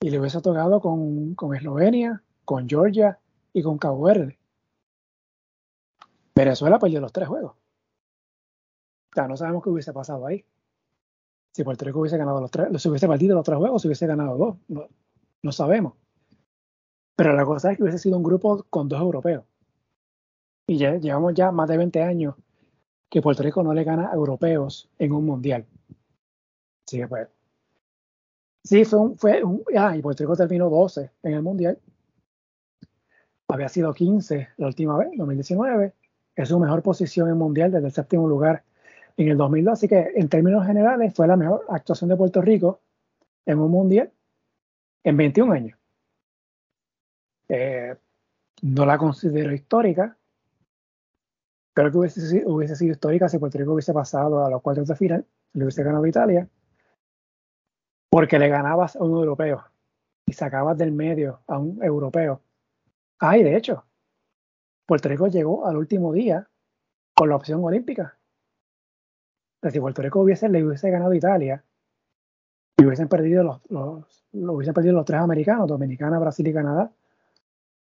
Y 0.01 0.09
le 0.09 0.19
hubiese 0.19 0.41
tocado 0.41 0.81
con, 0.81 1.35
con 1.35 1.55
Eslovenia, 1.55 2.23
con 2.47 2.67
Georgia 2.69 3.19
y 3.53 3.63
con 3.63 3.77
Cabo 3.77 4.03
Verde. 4.03 4.39
Venezuela 6.35 6.79
perdió 6.79 7.01
los 7.01 7.13
tres 7.13 7.29
juegos. 7.29 7.53
O 7.53 9.15
sea, 9.15 9.29
no 9.29 9.37
sabemos 9.37 9.63
qué 9.63 9.69
hubiese 9.69 9.93
pasado 9.93 10.27
ahí 10.27 10.45
si 11.53 11.65
Puerto 11.65 11.85
Rico 11.85 12.01
hubiese 12.01 12.17
ganado 12.17 12.41
los 12.41 12.51
tres, 12.51 12.69
si 12.81 12.89
hubiese 12.89 13.09
partido 13.09 13.35
los 13.35 13.45
tres 13.45 13.59
juegos, 13.59 13.83
si 13.83 13.89
hubiese 13.89 14.07
ganado 14.07 14.37
dos, 14.37 14.89
no, 15.43 15.53
sabemos. 15.53 15.95
Pero 17.17 17.35
la 17.35 17.45
cosa 17.45 17.73
es 17.73 17.77
que 17.77 17.83
hubiese 17.83 17.99
sido 17.99 18.17
un 18.17 18.23
grupo 18.23 18.65
con 18.71 18.89
dos 18.89 19.01
europeos. 19.01 19.45
Y 20.67 20.79
ya 20.79 20.97
llevamos 20.97 21.35
ya 21.35 21.51
más 21.51 21.69
de 21.69 21.77
20 21.77 22.03
años 22.03 22.35
que 23.09 23.21
Puerto 23.21 23.43
Rico 23.43 23.63
no 23.63 23.75
le 23.75 23.85
gana 23.85 24.11
europeos 24.15 24.89
en 24.99 25.13
un 25.13 25.27
mundial. 25.27 25.67
Así 26.87 26.99
que 26.99 27.09
pues. 27.09 27.29
Sí, 28.63 28.85
fue 28.85 28.99
un, 28.99 29.19
fue 29.19 29.43
un, 29.43 29.65
ah, 29.77 29.97
y 29.97 30.03
Puerto 30.03 30.23
Rico 30.23 30.37
terminó 30.37 30.71
12 30.71 31.11
en 31.23 31.33
el 31.33 31.43
mundial. 31.43 31.79
Había 33.49 33.69
sido 33.69 33.93
15 33.93 34.51
la 34.59 34.67
última 34.67 34.97
vez, 34.97 35.11
2019. 35.17 35.93
Es 36.37 36.49
su 36.49 36.61
mejor 36.61 36.83
posición 36.83 37.29
en 37.29 37.37
mundial 37.37 37.73
desde 37.73 37.87
el 37.87 37.93
séptimo 37.93 38.29
lugar 38.29 38.63
en 39.17 39.29
el 39.29 39.37
2002. 39.37 39.73
Así 39.73 39.89
que 39.89 40.13
en 40.15 40.29
términos 40.29 40.67
generales 40.67 41.15
fue 41.15 41.27
la 41.27 41.37
mejor 41.37 41.65
actuación 41.69 42.11
de 42.11 42.17
Puerto 42.17 42.41
Rico 42.41 42.81
en 43.47 43.59
un 43.59 43.71
mundial 43.71 44.13
en 45.05 45.17
21 45.17 45.53
años. 45.53 45.79
Eh, 47.49 47.97
no 48.63 48.87
la 48.87 48.99
considero 48.99 49.53
histórica. 49.53 50.17
Creo 51.73 51.91
que 51.91 51.99
hubiese, 51.99 52.77
sido 52.77 52.93
histórica 52.93 53.29
si 53.29 53.39
Puerto 53.39 53.59
Rico 53.59 53.73
hubiese 53.73 53.93
pasado 53.93 54.45
a 54.45 54.51
los 54.51 54.61
cuartos 54.63 54.89
de 54.89 54.97
final, 54.97 55.27
le 55.53 55.65
hubiese 55.65 55.83
ganado 55.83 56.05
a 56.05 56.09
Italia, 56.09 56.49
porque 58.11 58.39
le 58.39 58.49
ganabas 58.49 58.97
a 58.97 59.05
un 59.05 59.13
europeo 59.13 59.65
y 60.27 60.33
sacabas 60.33 60.77
del 60.77 60.93
medio 60.93 61.41
a 61.47 61.59
un 61.59 61.83
europeo. 61.83 62.43
Ay, 63.19 63.43
de 63.43 63.57
hecho, 63.57 63.85
Puerto 64.87 65.09
Rico 65.09 65.29
llegó 65.29 65.67
al 65.67 65.77
último 65.77 66.13
día 66.13 66.49
con 67.15 67.29
la 67.29 67.37
opción 67.37 67.65
olímpica 67.65 68.20
si 69.69 69.81
Puerto 69.81 70.03
Rico 70.03 70.21
hubiese, 70.21 70.49
le 70.49 70.65
hubiese 70.65 70.91
ganado 70.91 71.11
a 71.11 71.17
Italia 71.17 71.65
y 72.79 72.85
hubiesen 72.85 73.09
perdido 73.09 73.43
los, 73.43 73.61
los, 73.71 74.25
hubiesen 74.33 74.73
perdido 74.73 74.95
los 74.95 75.05
tres 75.05 75.21
americanos, 75.21 75.69
Dominicana, 75.69 76.19
Brasil 76.19 76.47
y 76.47 76.53
Canadá, 76.55 76.91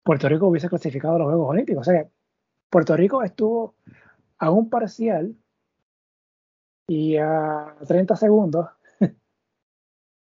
Puerto 0.04 0.28
Rico 0.28 0.46
hubiese 0.46 0.68
clasificado 0.68 1.16
a 1.16 1.18
los 1.18 1.26
Juegos 1.26 1.50
Olímpicos. 1.50 1.88
O 1.88 1.90
sea, 1.90 2.06
Puerto 2.70 2.96
Rico 2.96 3.24
estuvo 3.24 3.74
a 4.38 4.50
un 4.50 4.70
parcial 4.70 5.34
y 6.86 7.16
a 7.16 7.74
30 7.86 8.14
segundos 8.14 8.68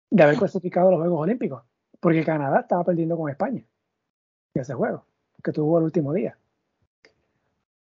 de 0.10 0.24
haber 0.24 0.38
clasificado 0.38 0.88
a 0.88 0.92
los 0.92 1.00
Juegos 1.02 1.22
Olímpicos, 1.22 1.64
porque 2.00 2.26
Canadá 2.26 2.62
estaba 2.62 2.84
perdiendo 2.84 3.16
con 3.16 3.30
España 3.30 3.64
en 4.56 4.62
ese 4.62 4.74
juego, 4.74 5.06
que 5.44 5.52
tuvo 5.52 5.78
el 5.78 5.84
último 5.84 6.12
día. 6.14 6.38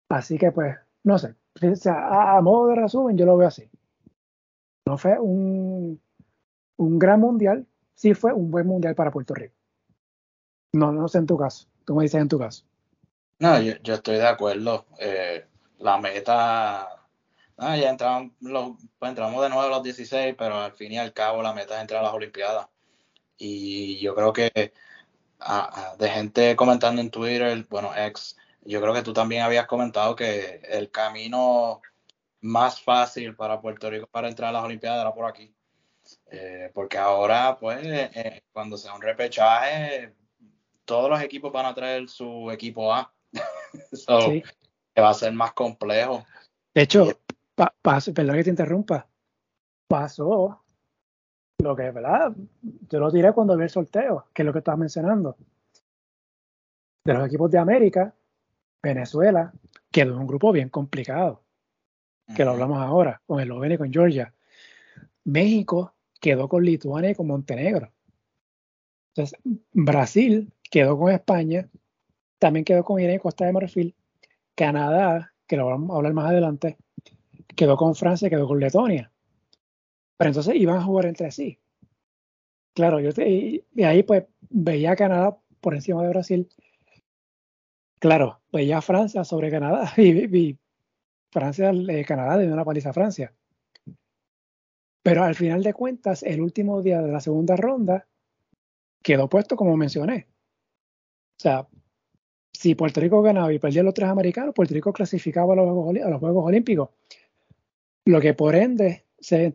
Así 0.09 0.37
que 0.37 0.51
pues, 0.51 0.77
no 1.03 1.17
sé, 1.17 1.33
a, 1.85 2.41
modo 2.41 2.67
de 2.67 2.75
resumen, 2.75 3.17
yo 3.17 3.25
lo 3.25 3.37
veo 3.37 3.47
así. 3.47 3.69
No 4.85 4.97
fue 4.97 5.17
un, 5.19 5.99
un 6.77 6.99
gran 6.99 7.19
mundial, 7.19 7.65
sí 7.95 8.13
fue 8.13 8.33
un 8.33 8.51
buen 8.51 8.67
mundial 8.67 8.95
para 8.95 9.11
Puerto 9.11 9.33
Rico. 9.33 9.55
No, 10.73 10.91
no 10.91 11.07
sé 11.07 11.19
en 11.19 11.25
tu 11.25 11.37
caso. 11.37 11.67
Tú 11.85 11.95
me 11.95 12.03
dices 12.03 12.21
en 12.21 12.27
tu 12.27 12.37
caso. 12.37 12.65
No, 13.39 13.59
yo, 13.61 13.93
estoy 13.93 14.15
de 14.15 14.27
acuerdo. 14.27 14.85
Eh, 14.99 15.45
la 15.79 15.97
meta. 15.97 16.87
ya 17.57 17.89
entramos, 17.89 18.31
pues 18.39 19.09
entramos 19.09 19.41
de 19.41 19.49
nuevo 19.49 19.63
a 19.63 19.69
los 19.69 19.83
16, 19.83 20.35
pero 20.37 20.59
al 20.59 20.73
fin 20.73 20.91
y 20.91 20.97
al 20.97 21.13
cabo 21.13 21.41
la 21.41 21.53
meta 21.53 21.75
es 21.75 21.81
entrar 21.81 22.01
a 22.01 22.03
las 22.03 22.13
Olimpiadas. 22.13 22.67
Y 23.37 23.99
yo 23.99 24.15
creo 24.15 24.33
que 24.33 24.51
de 25.97 26.09
gente 26.09 26.55
comentando 26.55 27.01
en 27.01 27.11
Twitter, 27.11 27.65
bueno, 27.69 27.91
ex, 27.95 28.37
yo 28.65 28.81
creo 28.81 28.93
que 28.93 29.03
tú 29.03 29.13
también 29.13 29.43
habías 29.43 29.67
comentado 29.67 30.15
que 30.15 30.61
el 30.67 30.89
camino 30.89 31.81
más 32.41 32.81
fácil 32.81 33.35
para 33.35 33.61
Puerto 33.61 33.89
Rico 33.89 34.07
para 34.07 34.27
entrar 34.27 34.49
a 34.49 34.53
las 34.53 34.63
Olimpiadas 34.63 35.01
era 35.01 35.13
por 35.13 35.25
aquí. 35.25 35.53
Eh, 36.27 36.71
porque 36.73 36.97
ahora, 36.97 37.57
pues, 37.59 37.79
eh, 37.83 38.43
cuando 38.51 38.77
sea 38.77 38.93
un 38.93 39.01
repechaje, 39.01 40.13
todos 40.83 41.09
los 41.09 41.21
equipos 41.21 41.51
van 41.51 41.65
a 41.65 41.73
traer 41.73 42.07
su 42.09 42.51
equipo 42.51 42.93
A. 42.93 43.11
Que 44.95 45.01
va 45.01 45.09
a 45.09 45.13
ser 45.13 45.33
más 45.33 45.51
complejo. 45.51 46.25
De 46.73 46.83
hecho, 46.83 47.19
perdón 48.13 48.35
que 48.37 48.43
te 48.45 48.49
interrumpa, 48.49 49.05
pasó 49.89 50.63
lo 51.61 51.75
que, 51.75 51.91
¿verdad? 51.91 52.33
Yo 52.89 52.99
lo 52.99 53.11
diré 53.11 53.33
cuando 53.33 53.57
vi 53.57 53.63
el 53.63 53.69
sorteo, 53.69 54.27
que 54.33 54.41
es 54.41 54.45
lo 54.45 54.53
que 54.53 54.59
estabas 54.59 54.79
mencionando. 54.79 55.35
De 57.03 57.13
los 57.13 57.27
equipos 57.27 57.51
de 57.51 57.57
América, 57.57 58.15
Venezuela 58.85 59.51
quedó 59.91 60.13
en 60.13 60.19
un 60.19 60.27
grupo 60.27 60.51
bien 60.51 60.69
complicado, 60.69 61.43
que 62.35 62.45
lo 62.45 62.51
hablamos 62.51 62.77
ahora, 62.77 63.21
con 63.25 63.39
Eslovenia 63.39 63.75
y 63.75 63.77
con 63.79 63.91
Georgia. 63.91 64.33
México 65.23 65.95
quedó 66.21 66.47
con 66.47 66.63
Lituania 66.63 67.09
y 67.09 67.15
con 67.15 67.27
Montenegro. 67.27 67.91
Entonces, 69.09 69.39
Brasil 69.71 70.51
quedó 70.69 70.99
con 70.99 71.11
España, 71.11 71.67
también 72.37 72.63
quedó 72.63 72.83
con 72.83 72.99
Irán 72.99 73.15
y 73.15 73.19
Costa 73.19 73.45
de 73.45 73.53
Marfil. 73.53 73.95
Canadá, 74.53 75.33
que 75.47 75.57
lo 75.57 75.65
vamos 75.65 75.89
a 75.91 75.95
hablar 75.97 76.13
más 76.13 76.29
adelante, 76.29 76.77
quedó 77.55 77.77
con 77.77 77.95
Francia, 77.95 78.29
quedó 78.29 78.47
con 78.47 78.59
Letonia. 78.59 79.11
Pero 80.17 80.29
entonces 80.29 80.55
iban 80.55 80.77
a 80.77 80.83
jugar 80.83 81.07
entre 81.07 81.31
sí. 81.31 81.59
Claro, 82.73 82.99
yo 82.99 83.09
y 83.23 83.83
ahí 83.83 84.03
pues 84.03 84.25
veía 84.49 84.91
a 84.91 84.95
Canadá 84.95 85.37
por 85.59 85.73
encima 85.73 86.03
de 86.03 86.09
Brasil. 86.09 86.49
Claro, 87.99 88.41
veía 88.51 88.79
a 88.79 88.81
Francia 88.81 89.23
sobre 89.23 89.49
Canadá 89.49 89.91
y, 89.97 90.57
Francia, 91.31 91.71
eh, 91.71 92.05
Canadá 92.05 92.37
dio 92.37 92.53
una 92.53 92.65
paliza 92.65 92.89
a 92.89 92.93
Francia. 92.93 93.33
Pero 95.03 95.23
al 95.23 95.35
final 95.35 95.61
de 95.61 95.73
cuentas, 95.73 96.23
el 96.23 96.41
último 96.41 96.81
día 96.81 97.01
de 97.01 97.11
la 97.11 97.19
segunda 97.19 97.55
ronda 97.55 98.07
quedó 99.03 99.29
puesto 99.29 99.55
como 99.55 99.77
mencioné. 99.77 100.27
O 101.37 101.41
sea, 101.41 101.67
si 102.51 102.73
Puerto 102.73 103.01
Rico 103.01 103.21
ganaba 103.21 103.53
y 103.53 103.59
perdía 103.59 103.83
los 103.83 103.93
tres 103.93 104.09
americanos, 104.09 104.55
Puerto 104.55 104.73
Rico 104.73 104.93
clasificaba 104.93 105.53
a 105.53 105.55
los 105.57 106.19
Juegos, 106.19 106.45
Olímpicos. 106.45 106.89
Lo 108.05 108.21
que 108.21 108.33
por 108.33 108.55
ende, 108.55 109.05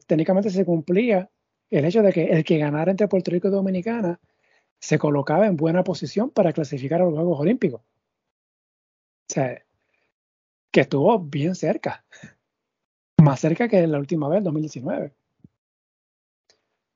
técnicamente 0.07 0.50
se 0.50 0.64
cumplía 0.64 1.31
el 1.70 1.85
hecho 1.85 2.03
de 2.03 2.12
que 2.12 2.24
el 2.26 2.44
que 2.44 2.59
ganara 2.59 2.90
entre 2.90 3.09
Puerto 3.09 3.31
Rico 3.31 3.48
y 3.48 3.50
Dominicana 3.50 4.20
se 4.79 4.98
colocaba 4.98 5.46
en 5.46 5.57
buena 5.57 5.83
posición 5.83 6.31
para 6.31 6.53
clasificar 6.53 7.00
a 7.00 7.05
los 7.05 7.14
Juegos 7.14 7.40
Olímpicos. 7.40 7.83
Sea, 9.30 9.62
que 10.72 10.80
estuvo 10.80 11.18
bien 11.20 11.54
cerca. 11.54 12.04
Más 13.22 13.40
cerca 13.40 13.68
que 13.68 13.86
la 13.86 13.98
última 13.98 14.28
vez, 14.28 14.42
2019. 14.42 15.12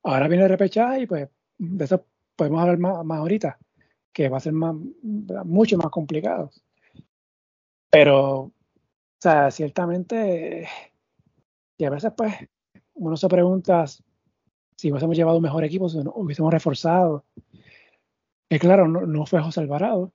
Ahora 0.02 0.28
viene 0.28 0.44
el 0.44 0.50
repechaje 0.50 1.02
y 1.02 1.06
pues 1.06 1.28
de 1.58 1.84
eso 1.84 2.04
podemos 2.36 2.60
hablar 2.60 2.78
más 2.78 3.18
ahorita 3.18 3.58
que 4.12 4.28
va 4.28 4.38
a 4.38 4.40
ser 4.40 4.52
más, 4.52 4.74
mucho 5.44 5.76
más 5.76 5.90
complicado. 5.90 6.50
Pero, 7.90 8.40
o 8.40 8.52
sea, 9.20 9.50
ciertamente, 9.50 10.68
y 11.76 11.84
a 11.84 11.90
veces 11.90 12.12
pues 12.16 12.34
uno 12.94 13.16
se 13.16 13.28
pregunta 13.28 13.84
si 13.86 14.90
hubiésemos 14.90 15.16
llevado 15.16 15.38
un 15.38 15.42
mejor 15.42 15.64
equipo, 15.64 15.88
si 15.88 15.98
hubiésemos 15.98 16.52
reforzado. 16.52 17.24
Es 18.48 18.60
claro, 18.60 18.86
no, 18.88 19.26
fue 19.26 19.42
José 19.42 19.60
Alvarado. 19.60 20.12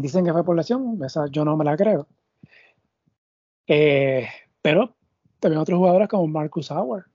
Dicen 0.00 0.24
que 0.24 0.32
fue 0.32 0.44
por 0.44 0.56
lesión, 0.56 0.98
esa 1.04 1.26
yo 1.30 1.44
no 1.44 1.56
me 1.56 1.64
la 1.64 1.76
creo. 1.76 2.08
Eh, 3.66 4.26
pero 4.62 4.96
también 5.38 5.60
otros 5.60 5.78
jugadores 5.78 6.08
como 6.08 6.26
Marcus 6.26 6.70
Howard. 6.70 7.06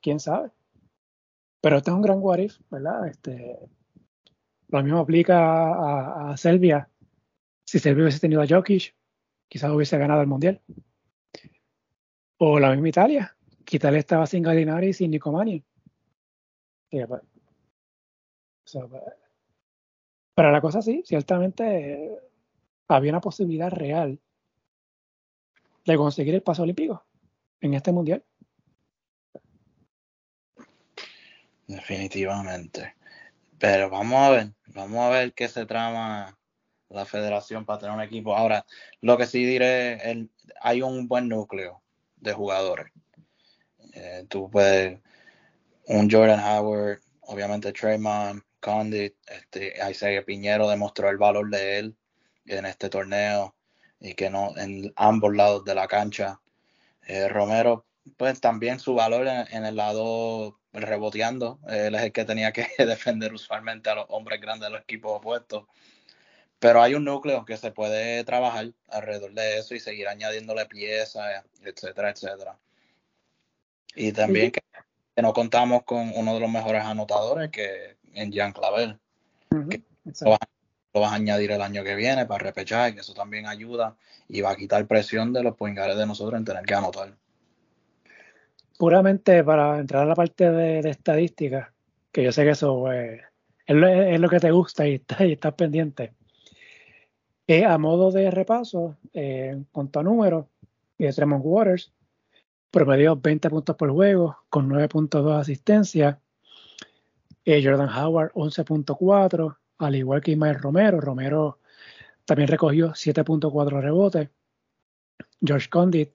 Quién 0.00 0.20
sabe. 0.20 0.50
Pero 1.60 1.78
este 1.78 1.90
es 1.90 1.96
un 1.96 2.02
gran 2.02 2.18
what 2.20 2.38
¿verdad? 2.70 3.08
Este, 3.08 3.58
lo 4.68 4.82
mismo 4.82 4.98
aplica 5.00 6.30
a, 6.30 6.36
Serbia. 6.36 6.88
Si 7.64 7.78
Serbia 7.78 8.04
hubiese 8.04 8.20
tenido 8.20 8.42
a 8.42 8.46
Jokic, 8.46 8.94
quizás 9.48 9.70
hubiese 9.70 9.98
ganado 9.98 10.20
el 10.20 10.26
Mundial. 10.26 10.60
O 12.38 12.58
la 12.58 12.70
misma 12.72 12.88
Italia, 12.88 13.36
que 13.64 13.76
Italia 13.76 14.00
estaba 14.00 14.26
sin 14.26 14.42
Gallinari 14.42 14.88
y 14.88 14.92
sin 14.92 15.10
Nicomani. 15.10 15.64
Pues, 16.90 17.06
pues, 18.64 19.02
pero 20.34 20.50
la 20.50 20.60
cosa 20.60 20.82
sí, 20.82 21.02
ciertamente 21.06 22.18
había 22.88 23.12
una 23.12 23.20
posibilidad 23.20 23.70
real 23.70 24.18
de 25.84 25.96
conseguir 25.96 26.34
el 26.34 26.42
paso 26.42 26.62
olímpico 26.62 27.04
en 27.60 27.74
este 27.74 27.92
mundial. 27.92 28.24
Definitivamente. 31.66 32.94
Pero 33.58 33.88
vamos 33.88 34.20
a 34.20 34.30
ver, 34.30 34.52
vamos 34.66 34.98
a 35.00 35.10
ver 35.10 35.32
qué 35.32 35.48
se 35.48 35.64
trama 35.66 36.38
la 36.88 37.04
federación 37.04 37.64
para 37.64 37.78
tener 37.78 37.94
un 37.94 38.02
equipo. 38.02 38.36
Ahora, 38.36 38.66
lo 39.00 39.16
que 39.16 39.26
sí 39.26 39.44
diré, 39.44 40.10
el, 40.10 40.30
hay 40.60 40.82
un 40.82 41.08
buen 41.08 41.28
núcleo 41.28 41.82
de 42.16 42.32
jugadores. 42.32 42.92
Eh, 43.94 44.26
tú 44.28 44.50
puedes, 44.50 45.00
un 45.86 46.10
Jordan 46.10 46.40
Howard, 46.40 47.00
obviamente 47.22 47.72
Trayman, 47.72 48.42
Condit, 48.64 49.14
este, 49.26 49.74
Isaiah 49.90 50.24
Piñero 50.24 50.70
demostró 50.70 51.10
el 51.10 51.18
valor 51.18 51.50
de 51.50 51.78
él 51.78 51.96
en 52.46 52.64
este 52.64 52.88
torneo 52.88 53.54
y 54.00 54.14
que 54.14 54.30
no 54.30 54.56
en 54.56 54.90
ambos 54.96 55.36
lados 55.36 55.66
de 55.66 55.74
la 55.74 55.86
cancha. 55.86 56.40
Eh, 57.06 57.28
Romero, 57.28 57.84
pues 58.16 58.40
también 58.40 58.80
su 58.80 58.94
valor 58.94 59.26
en 59.26 59.66
el 59.66 59.76
lado 59.76 60.58
reboteando. 60.72 61.60
Él 61.68 61.94
es 61.94 62.02
el 62.04 62.12
que 62.12 62.24
tenía 62.24 62.52
que 62.52 62.66
defender 62.78 63.34
usualmente 63.34 63.90
a 63.90 63.96
los 63.96 64.06
hombres 64.08 64.40
grandes 64.40 64.68
de 64.68 64.72
los 64.72 64.82
equipos 64.82 65.12
opuestos. 65.18 65.64
Pero 66.58 66.80
hay 66.80 66.94
un 66.94 67.04
núcleo 67.04 67.44
que 67.44 67.58
se 67.58 67.70
puede 67.70 68.24
trabajar 68.24 68.72
alrededor 68.88 69.34
de 69.34 69.58
eso 69.58 69.74
y 69.74 69.80
seguir 69.80 70.08
añadiéndole 70.08 70.64
piezas, 70.64 71.44
etcétera, 71.62 72.10
etcétera. 72.10 72.58
Y 73.94 74.12
también 74.12 74.52
que, 74.52 74.62
no 75.20 75.34
contamos 75.34 75.82
con 75.84 76.12
uno 76.14 76.32
de 76.32 76.40
los 76.40 76.50
mejores 76.50 76.82
anotadores 76.82 77.50
que 77.50 77.98
en 78.14 78.32
Jean 78.32 78.52
Clavel. 78.52 78.98
que 79.68 79.82
lo, 80.22 80.30
vas, 81.00 81.12
a 81.12 81.14
añadir 81.14 81.50
el 81.52 81.62
año 81.62 81.82
que 81.84 81.94
viene 81.94 82.26
para 82.26 82.44
repechar, 82.44 82.94
y 82.94 82.98
eso 82.98 83.14
también 83.14 83.46
ayuda 83.46 83.96
y 84.28 84.40
va 84.40 84.50
a 84.50 84.56
quitar 84.56 84.86
presión 84.86 85.32
de 85.32 85.42
los 85.42 85.56
poingares 85.56 85.96
de 85.96 86.06
nosotros 86.06 86.38
en 86.38 86.44
tener 86.44 86.64
que 86.64 86.74
anotar 86.74 87.14
puramente 88.78 89.42
para 89.44 89.78
entrar 89.78 90.02
a 90.02 90.06
la 90.06 90.14
parte 90.14 90.50
de, 90.50 90.90
estadística, 90.90 91.72
que 92.12 92.22
yo 92.22 92.32
sé 92.32 92.44
que 92.44 92.50
eso 92.50 92.92
eh, 92.92 93.22
es, 93.66 94.20
lo, 94.20 94.28
que 94.28 94.40
te 94.40 94.50
gusta 94.50 94.86
y, 94.86 95.02
estás 95.18 95.54
pendiente. 95.54 96.12
Eh, 97.46 97.64
a 97.64 97.76
modo 97.78 98.10
de 98.10 98.30
repaso, 98.30 98.96
eh, 99.12 99.50
en 99.52 99.64
cuanto 99.64 100.00
a 100.00 100.02
números, 100.02 100.46
eh, 100.98 101.12
Tremont 101.12 101.44
Waters 101.44 101.92
promedió 102.70 103.16
20 103.16 103.50
puntos 103.50 103.76
por 103.76 103.90
juego 103.90 104.38
con 104.48 104.68
9.2 104.68 105.48
asistencias. 107.44 107.64
Jordan 107.64 107.88
Howard 107.88 108.32
11.4, 108.34 109.56
al 109.78 109.94
igual 109.96 110.20
que 110.20 110.32
Ismael 110.32 110.58
Romero. 110.60 111.00
Romero 111.00 111.58
también 112.24 112.48
recogió 112.48 112.90
7.4 112.92 113.80
rebotes. 113.80 114.28
George 115.40 115.68
Condit 115.68 116.10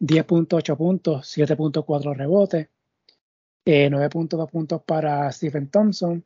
10.8 0.00 0.76
puntos, 0.76 1.36
7.4 1.36 2.14
rebotes, 2.14 2.68
9.2 3.64 4.44
eh, 4.44 4.50
puntos 4.50 4.82
para 4.82 5.30
Stephen 5.32 5.70
Thompson. 5.70 6.24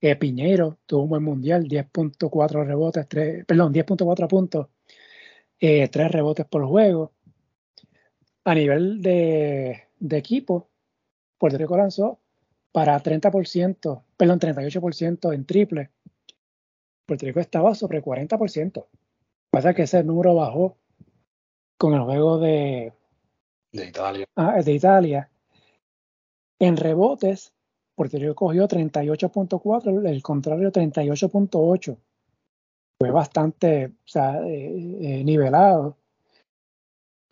Eh, 0.00 0.14
Piñero 0.16 0.78
tuvo 0.86 1.04
un 1.04 1.08
buen 1.08 1.22
mundial, 1.24 1.66
10.4 1.66 2.64
rebotes, 2.66 3.08
3, 3.08 3.44
perdón, 3.46 3.72
10.4 3.72 4.28
puntos, 4.28 4.68
3 5.58 5.90
eh, 5.92 6.08
rebotes 6.08 6.46
por 6.46 6.64
juego. 6.66 7.12
A 8.44 8.54
nivel 8.54 9.02
de, 9.02 9.88
equipo, 10.10 10.70
Puerto 11.36 11.58
Rico 11.58 11.76
lanzó 11.76 12.20
para 12.72 13.02
30%, 13.02 14.02
perdón, 14.16 14.40
38% 14.40 15.32
en 15.32 15.44
triple. 15.44 15.90
Puerto 17.06 17.26
Rico 17.26 17.40
estaba 17.40 17.74
sobre 17.74 18.02
40%. 18.02 18.86
Pasa 19.50 19.74
que 19.74 19.82
ese 19.82 20.04
número 20.04 20.34
bajó 20.34 20.76
con 21.78 21.94
el 21.94 22.02
juego 22.02 22.38
de, 22.38 22.92
de 23.72 23.86
Italia. 23.86 24.26
Ah, 24.36 24.60
de 24.60 24.72
Italia. 24.72 25.30
En 26.58 26.76
rebotes, 26.76 27.52
Puerto 27.94 28.18
Rico 28.18 28.34
cogió 28.34 28.68
38.4, 28.68 30.06
el 30.08 30.22
contrario 30.22 30.70
38.8. 30.70 31.96
Fue 33.00 33.10
bastante 33.10 33.86
o 33.86 33.90
sea, 34.04 34.40
eh, 34.46 35.20
eh, 35.20 35.24
nivelado. 35.24 35.96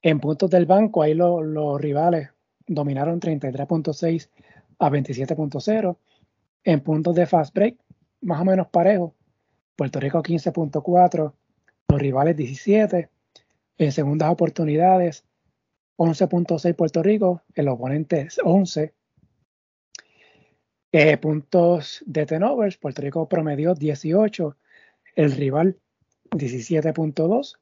En 0.02 0.20
puntos 0.20 0.48
del 0.50 0.66
banco, 0.66 1.02
ahí 1.02 1.14
los 1.14 1.80
rivales 1.80 2.30
dominaron 2.66 3.20
33.6 3.20 4.30
a 4.78 4.90
27.0. 4.90 5.96
En 6.64 6.80
puntos 6.80 7.14
de 7.14 7.26
fast 7.26 7.54
break, 7.54 7.76
más 8.22 8.40
o 8.40 8.44
menos 8.44 8.68
parejo. 8.68 9.14
Puerto 9.76 10.00
Rico 10.00 10.22
15.4, 10.22 11.32
los 11.88 12.00
rivales 12.00 12.36
17. 12.36 13.08
En 13.78 13.92
segundas 13.92 14.30
oportunidades, 14.30 15.24
11.6 15.96 16.74
Puerto 16.74 17.02
Rico, 17.02 17.42
el 17.54 17.68
oponente 17.68 18.22
es 18.22 18.40
11. 18.42 18.94
Eh, 20.92 21.16
puntos 21.18 22.02
de 22.06 22.24
tenovers, 22.26 22.78
Puerto 22.78 23.02
Rico 23.02 23.28
promedió 23.28 23.74
18, 23.74 24.56
el 25.16 25.32
rival 25.32 25.78
17.2, 26.30 27.58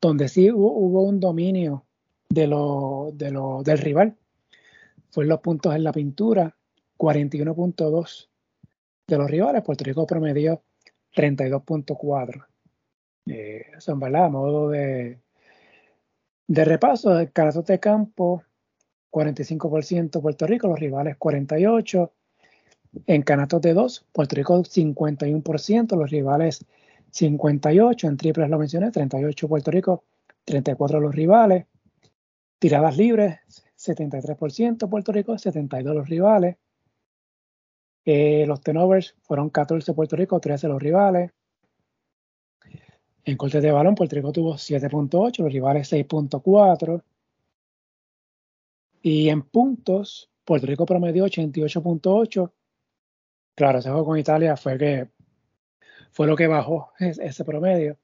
donde 0.00 0.28
sí 0.28 0.50
hubo, 0.50 1.02
un 1.02 1.20
dominio 1.20 1.84
de 2.28 2.46
lo, 2.46 3.10
de 3.12 3.30
lo, 3.30 3.62
del 3.62 3.78
rival. 3.78 4.16
Fue 5.14 5.26
los 5.26 5.38
puntos 5.38 5.72
en 5.76 5.84
la 5.84 5.92
pintura, 5.92 6.56
41.2 6.98 8.28
de 9.06 9.16
los 9.16 9.30
rivales, 9.30 9.62
Puerto 9.62 9.84
Rico 9.84 10.08
promedió 10.08 10.64
32.4. 11.14 12.46
Eh, 13.26 13.64
eso 13.76 13.92
en 13.92 14.00
verdad, 14.00 14.24
a 14.24 14.28
modo 14.28 14.70
de, 14.70 15.20
de 16.48 16.64
repaso, 16.64 17.16
el 17.16 17.30
de 17.32 17.78
campo, 17.78 18.42
45% 19.12 20.20
Puerto 20.20 20.48
Rico, 20.48 20.66
los 20.66 20.80
rivales 20.80 21.16
48%. 21.16 22.10
En 23.06 23.22
canastos 23.22 23.62
de 23.62 23.72
2, 23.72 24.06
Puerto 24.10 24.34
Rico 24.34 24.64
51%, 24.64 25.96
los 25.96 26.10
rivales 26.10 26.66
58%. 27.12 28.08
En 28.08 28.16
triples 28.16 28.50
lo 28.50 28.58
mencioné, 28.58 28.90
38 28.90 29.46
Puerto 29.46 29.70
Rico, 29.70 30.02
34 30.44 30.98
los 30.98 31.14
rivales. 31.14 31.66
Tiradas 32.58 32.96
libres, 32.96 33.38
73% 33.84 34.88
Puerto 34.88 35.12
Rico, 35.12 35.36
72 35.36 35.94
los 35.94 36.08
rivales. 36.08 36.56
Eh, 38.04 38.44
los 38.46 38.60
tenovers 38.60 39.14
fueron 39.22 39.50
14 39.50 39.94
Puerto 39.94 40.16
Rico, 40.16 40.40
13 40.40 40.68
los 40.68 40.82
rivales. 40.82 41.30
En 43.24 43.36
cortes 43.36 43.62
de 43.62 43.72
balón, 43.72 43.94
Puerto 43.94 44.16
Rico 44.16 44.32
tuvo 44.32 44.54
7.8, 44.54 45.38
los 45.42 45.52
rivales 45.52 45.90
6.4. 45.90 47.02
Y 49.00 49.28
en 49.28 49.42
puntos, 49.42 50.30
Puerto 50.44 50.66
Rico 50.66 50.84
promedió 50.84 51.24
88.8. 51.24 52.52
Claro, 53.54 53.78
ese 53.78 53.90
juego 53.90 54.04
con 54.06 54.18
Italia 54.18 54.56
fue 54.56 54.76
que 54.76 55.08
fue 56.10 56.26
lo 56.26 56.36
que 56.36 56.46
bajó 56.46 56.92
ese 56.98 57.44
promedio. 57.44 57.98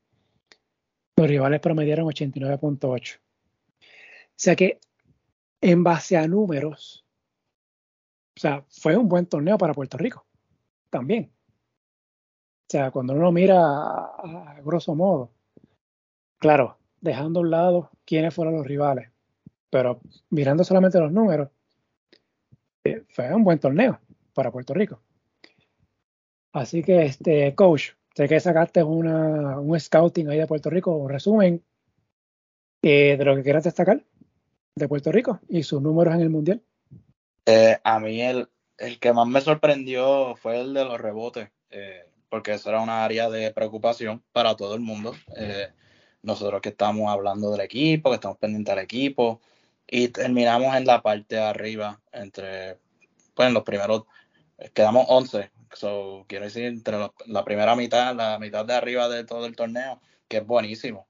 Los 1.16 1.28
rivales 1.28 1.60
promediaron 1.60 2.06
89.8. 2.06 3.18
O 3.18 3.22
sea 4.36 4.56
que 4.56 4.80
en 5.60 5.84
base 5.84 6.16
a 6.16 6.26
números, 6.26 7.04
o 8.36 8.40
sea, 8.40 8.64
fue 8.68 8.96
un 8.96 9.08
buen 9.08 9.26
torneo 9.26 9.58
para 9.58 9.74
Puerto 9.74 9.98
Rico 9.98 10.24
también. 10.88 11.30
O 12.68 12.70
sea, 12.70 12.90
cuando 12.90 13.14
uno 13.14 13.32
mira 13.32 13.58
a, 13.58 14.60
grosso 14.64 14.94
modo, 14.94 15.32
claro, 16.38 16.78
dejando 17.00 17.40
a 17.40 17.42
un 17.42 17.50
lado 17.50 17.90
quiénes 18.04 18.34
fueron 18.34 18.56
los 18.56 18.66
rivales, 18.66 19.10
pero 19.70 20.00
mirando 20.30 20.64
solamente 20.64 20.98
los 21.00 21.12
números, 21.12 21.50
eh, 22.84 23.04
fue 23.10 23.34
un 23.34 23.44
buen 23.44 23.58
torneo 23.58 24.00
para 24.32 24.50
Puerto 24.50 24.72
Rico. 24.72 25.02
Así 26.52 26.82
que, 26.82 27.02
este, 27.02 27.54
coach, 27.54 27.90
sé 28.14 28.28
que 28.28 28.40
sacaste 28.40 28.82
una, 28.82 29.60
un 29.60 29.78
scouting 29.78 30.28
ahí 30.28 30.38
de 30.38 30.46
Puerto 30.46 30.70
Rico, 30.70 30.96
un 30.96 31.10
resumen 31.10 31.62
eh, 32.82 33.16
de 33.18 33.24
lo 33.24 33.36
que 33.36 33.42
quieras 33.42 33.64
destacar 33.64 34.02
de 34.74 34.88
Puerto 34.88 35.12
Rico 35.12 35.40
y 35.48 35.62
sus 35.62 35.82
números 35.82 36.14
en 36.14 36.20
el 36.20 36.30
Mundial. 36.30 36.62
Eh, 37.46 37.78
a 37.82 38.00
mí 38.00 38.22
el, 38.22 38.48
el 38.78 38.98
que 38.98 39.12
más 39.12 39.26
me 39.26 39.40
sorprendió 39.40 40.36
fue 40.36 40.60
el 40.60 40.74
de 40.74 40.84
los 40.84 41.00
rebotes 41.00 41.50
porque 42.30 42.52
eso 42.52 42.70
era 42.70 42.80
una 42.80 43.04
área 43.04 43.28
de 43.28 43.50
preocupación 43.50 44.22
para 44.32 44.56
todo 44.56 44.74
el 44.74 44.80
mundo. 44.80 45.14
Eh, 45.36 45.68
nosotros 46.22 46.62
que 46.62 46.70
estamos 46.70 47.10
hablando 47.10 47.50
del 47.50 47.60
equipo, 47.60 48.10
que 48.10 48.14
estamos 48.14 48.38
pendientes 48.38 48.74
del 48.74 48.84
equipo, 48.84 49.40
y 49.86 50.08
terminamos 50.08 50.74
en 50.76 50.86
la 50.86 51.02
parte 51.02 51.34
de 51.34 51.42
arriba, 51.42 52.00
entre, 52.12 52.78
pues 53.34 53.48
en 53.48 53.54
los 53.54 53.64
primeros, 53.64 54.04
quedamos 54.72 55.06
11, 55.08 55.50
so, 55.72 56.24
quiero 56.28 56.44
decir, 56.44 56.64
entre 56.64 57.10
la 57.26 57.44
primera 57.44 57.74
mitad, 57.74 58.14
la 58.14 58.38
mitad 58.38 58.64
de 58.64 58.74
arriba 58.74 59.08
de 59.08 59.24
todo 59.24 59.46
el 59.46 59.56
torneo, 59.56 60.00
que 60.28 60.38
es 60.38 60.46
buenísimo. 60.46 61.08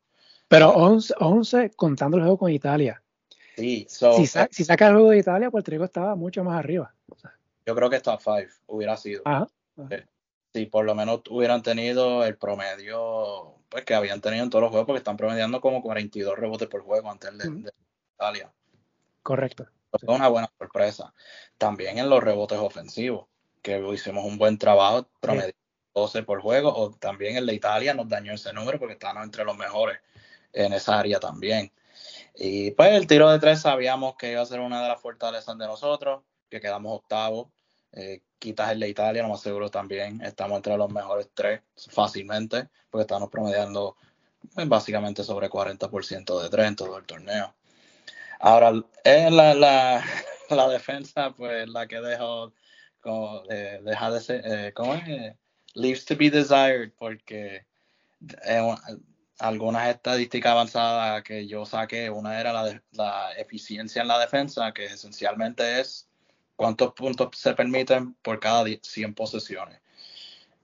Pero 0.48 0.70
11, 0.70 1.14
11 1.18 1.70
contando 1.76 2.16
el 2.16 2.22
juego 2.22 2.38
con 2.38 2.50
Italia. 2.50 3.02
Sí, 3.60 3.86
si, 3.88 4.26
si, 4.26 4.64
saca 4.64 4.88
el 4.88 4.94
juego 4.94 5.10
de 5.10 5.18
Italia, 5.18 5.50
Puerto 5.50 5.70
Rico 5.70 5.84
estaba 5.84 6.14
mucho 6.14 6.42
más 6.42 6.58
arriba. 6.58 6.94
Yo 7.66 7.74
creo 7.74 7.90
que 7.90 8.00
top 8.00 8.20
5 8.20 8.40
hubiera 8.66 8.96
sido. 8.96 9.22
Ajá 9.24 9.46
si 10.52 10.66
por 10.66 10.84
lo 10.84 10.94
menos 10.94 11.22
hubieran 11.30 11.62
tenido 11.62 12.24
el 12.24 12.36
promedio 12.36 13.54
pues 13.68 13.84
que 13.84 13.94
habían 13.94 14.20
tenido 14.20 14.42
en 14.42 14.50
todos 14.50 14.62
los 14.62 14.70
juegos, 14.70 14.86
porque 14.86 14.98
están 14.98 15.16
promediando 15.16 15.60
como 15.60 15.80
42 15.80 16.36
rebotes 16.36 16.66
por 16.66 16.82
juego 16.82 17.08
antes 17.08 17.38
de, 17.38 17.72
Italia. 18.16 18.52
Correcto. 19.22 19.68
Fue 19.92 20.12
una 20.12 20.26
buena 20.26 20.50
sorpresa. 20.58 21.14
También 21.56 21.98
en 21.98 22.10
los 22.10 22.20
rebotes 22.20 22.58
ofensivos, 22.58 23.28
que 23.62 23.78
hicimos 23.92 24.24
un 24.24 24.38
buen 24.38 24.58
trabajo, 24.58 25.08
promediando 25.20 25.56
12 25.94 26.24
por 26.24 26.40
juego, 26.40 26.74
o 26.74 26.90
también 26.90 27.36
el 27.36 27.46
de 27.46 27.54
Italia 27.54 27.94
nos 27.94 28.08
dañó 28.08 28.32
ese 28.32 28.52
número 28.52 28.80
porque 28.80 28.94
estábamos 28.94 29.22
entre 29.24 29.44
los 29.44 29.56
mejores 29.56 30.00
en 30.52 30.72
esa 30.72 30.98
área 30.98 31.20
también. 31.20 31.70
Y 32.34 32.70
pues 32.72 32.92
el 32.92 33.06
tiro 33.06 33.30
de 33.30 33.38
tres 33.38 33.60
sabíamos 33.60 34.16
que 34.16 34.32
iba 34.32 34.42
a 34.42 34.46
ser 34.46 34.60
una 34.60 34.82
de 34.82 34.88
las 34.88 35.00
fortalezas 35.00 35.56
de 35.58 35.66
nosotros, 35.66 36.22
que 36.48 36.60
quedamos 36.60 36.96
octavos. 36.96 37.48
Eh, 37.92 38.22
quitas 38.38 38.70
el 38.70 38.80
de 38.80 38.88
Italia, 38.88 39.22
lo 39.22 39.28
más 39.28 39.40
seguro 39.40 39.68
también 39.68 40.20
estamos 40.22 40.56
entre 40.56 40.76
los 40.76 40.90
mejores 40.90 41.28
tres 41.34 41.60
fácilmente, 41.90 42.68
porque 42.88 43.02
estamos 43.02 43.28
promediando 43.28 43.96
pues, 44.54 44.68
básicamente 44.68 45.24
sobre 45.24 45.50
40% 45.50 46.42
de 46.42 46.48
tres 46.48 46.66
en 46.68 46.76
todo 46.76 46.96
el 46.98 47.04
torneo. 47.04 47.54
Ahora, 48.38 48.72
en 49.04 49.36
la, 49.36 49.54
la, 49.54 50.04
la 50.50 50.68
defensa, 50.68 51.32
pues 51.32 51.68
la 51.68 51.86
que 51.86 52.00
dejo, 52.00 52.52
como, 53.00 53.42
eh, 53.50 53.80
deja 53.84 54.10
de 54.10 54.20
ser, 54.20 54.42
eh, 54.44 54.72
¿cómo 54.72 54.94
es? 54.94 55.36
Leaves 55.74 56.04
to 56.04 56.16
be 56.16 56.30
desired, 56.30 56.92
porque 56.98 57.66
eh, 58.44 58.74
algunas 59.40 59.88
estadísticas 59.88 60.52
avanzadas 60.52 61.22
que 61.22 61.46
yo 61.46 61.64
saqué, 61.64 62.10
una 62.10 62.38
era 62.40 62.52
la, 62.92 63.32
eficiencia 63.36 64.02
en 64.02 64.08
la 64.08 64.18
defensa, 64.18 64.72
que 64.72 64.84
esencialmente 64.84 65.80
es 65.80 66.08
cuántos 66.56 66.92
puntos 66.92 67.30
se 67.36 67.54
permiten 67.54 68.14
por 68.22 68.38
cada 68.38 68.64
100 68.64 69.14
posesiones. 69.14 69.80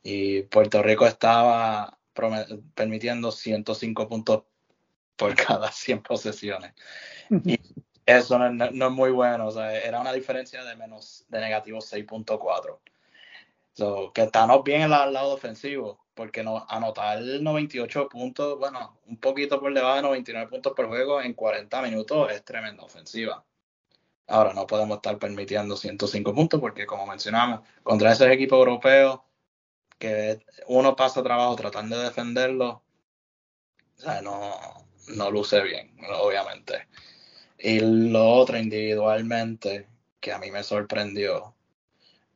Y 0.03 0.43
Puerto 0.43 0.83
Rico 0.83 1.07
estaba 1.07 1.99
permitiendo 2.74 3.33
105 3.33 4.09
puntos 4.09 4.45
por 5.16 5.35
cada 5.47 5.72
100 5.72 6.03
posesiones. 6.03 6.74
Y 7.45 7.59
eso 8.05 8.39
no, 8.39 8.64
es 8.64 8.93
muy 8.93 9.11
bueno. 9.11 9.49
O 9.49 9.51
sea, 9.51 9.74
era 9.74 10.01
una 10.01 10.12
diferencia 10.12 10.62
de 10.64 10.77
menos 10.77 11.24
de 11.29 11.41
negativo 11.41 11.79
6.4. 11.79 12.79
So, 13.72 14.12
que 14.12 14.22
estamos 14.22 14.62
bien 14.64 14.83
en 14.83 14.93
el 14.93 15.12
lado 15.12 15.35
ofensivo, 15.35 16.06
porque 16.17 16.43
no, 16.43 16.67
anotar 16.69 17.21
98 17.21 18.09
puntos, 18.09 18.59
bueno, 18.59 18.99
un 19.07 19.19
poquito 19.19 19.61
por 19.61 19.73
debajo 19.73 19.97
de 19.97 20.03
99 20.03 20.49
puntos 20.49 20.73
por 20.75 20.89
juego 20.89 21.21
en 21.21 21.35
40 21.35 21.83
minutos 21.83 22.33
es 22.33 22.43
tremenda 22.45 22.83
ofensiva. 22.83 23.45
Ahora 24.27 24.55
no 24.55 24.67
podemos 24.67 24.97
estar 24.97 25.19
permitiendo 25.19 25.77
105 25.77 26.35
puntos 26.35 26.59
porque, 26.59 26.87
como 26.87 27.07
mencionamos, 27.07 27.61
contra 27.83 28.12
esos 28.12 28.29
equipos 28.29 28.59
europeos 28.59 29.21
que 29.99 30.45
uno 30.69 30.97
pasa 30.97 31.23
trabajo 31.23 31.55
tratando 31.55 31.99
de 31.99 32.05
defenderlo, 32.05 32.83
o 33.99 34.01
sea, 34.01 34.23
no, 34.23 34.57
no 35.09 35.31
luce 35.31 35.61
bien, 35.62 35.97
obviamente. 36.19 36.89
Y 37.59 37.81
lo 37.81 38.27
otro 38.31 38.59
individualmente 38.59 39.87
que 40.19 40.33
a 40.33 40.39
mí 40.39 40.51
me 40.51 40.62
sorprendió, 40.62 41.55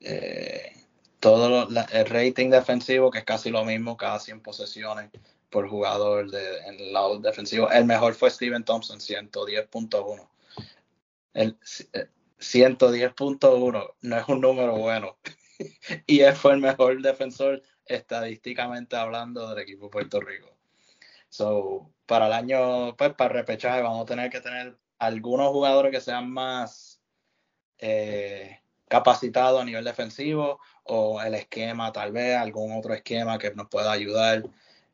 eh, 0.00 0.72
todo 1.20 1.68
el 1.68 2.06
rating 2.06 2.50
defensivo, 2.50 3.10
que 3.10 3.18
es 3.18 3.24
casi 3.24 3.50
lo 3.50 3.64
mismo, 3.64 3.96
cada 3.96 4.18
100 4.18 4.40
posesiones 4.40 5.10
por 5.50 5.68
jugador 5.68 6.30
de, 6.30 6.58
en 6.60 6.80
el 6.80 6.92
lado 6.92 7.18
defensivo. 7.18 7.70
El 7.70 7.84
mejor 7.84 8.14
fue 8.14 8.30
Steven 8.30 8.64
Thompson, 8.64 8.98
110.1 8.98 10.30
el 11.34 11.58
110.1 12.38 13.82
eh, 13.82 13.94
no 14.02 14.16
es 14.16 14.28
un 14.28 14.40
número 14.40 14.76
bueno. 14.76 15.16
y 16.06 16.20
él 16.20 16.34
fue 16.34 16.52
el 16.52 16.60
mejor 16.60 17.00
defensor 17.02 17.62
estadísticamente 17.84 18.96
hablando 18.96 19.48
del 19.48 19.58
equipo 19.58 19.86
de 19.86 19.90
Puerto 19.90 20.20
Rico. 20.20 20.56
So, 21.28 21.92
para 22.06 22.26
el 22.26 22.32
año, 22.32 22.96
pues 22.96 23.14
para 23.14 23.34
repechaje 23.34 23.82
vamos 23.82 24.02
a 24.02 24.06
tener 24.06 24.30
que 24.30 24.40
tener 24.40 24.76
algunos 24.98 25.50
jugadores 25.50 25.92
que 25.92 26.00
sean 26.00 26.30
más 26.30 27.00
eh, 27.78 28.60
capacitados 28.88 29.60
a 29.60 29.64
nivel 29.64 29.84
defensivo 29.84 30.60
o 30.90 31.22
el 31.22 31.34
esquema, 31.34 31.92
tal 31.92 32.12
vez 32.12 32.36
algún 32.36 32.72
otro 32.76 32.92
esquema 32.94 33.38
que 33.38 33.52
nos 33.54 33.68
pueda 33.68 33.92
ayudar. 33.92 34.44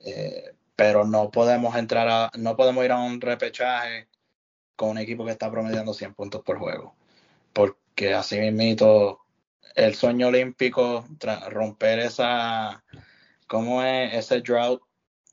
Eh, 0.00 0.54
pero 0.76 1.04
no 1.04 1.30
podemos 1.30 1.74
entrar 1.74 2.08
a, 2.08 2.30
no 2.36 2.54
podemos 2.54 2.84
ir 2.84 2.92
a 2.92 2.98
un 2.98 3.20
repechaje 3.20 4.08
con 4.76 4.90
un 4.90 4.98
equipo 4.98 5.24
que 5.24 5.32
está 5.32 5.50
promediando 5.50 5.94
100 5.94 6.14
puntos 6.14 6.42
por 6.42 6.58
juego. 6.58 6.94
Porque 7.54 8.14
así 8.14 8.38
mismo 8.38 9.24
el 9.74 9.94
sueño 9.94 10.28
olímpico, 10.28 11.06
romper 11.48 12.00
esa, 12.00 12.84
¿cómo 13.46 13.82
es? 13.82 14.14
Ese 14.14 14.42
drought 14.42 14.82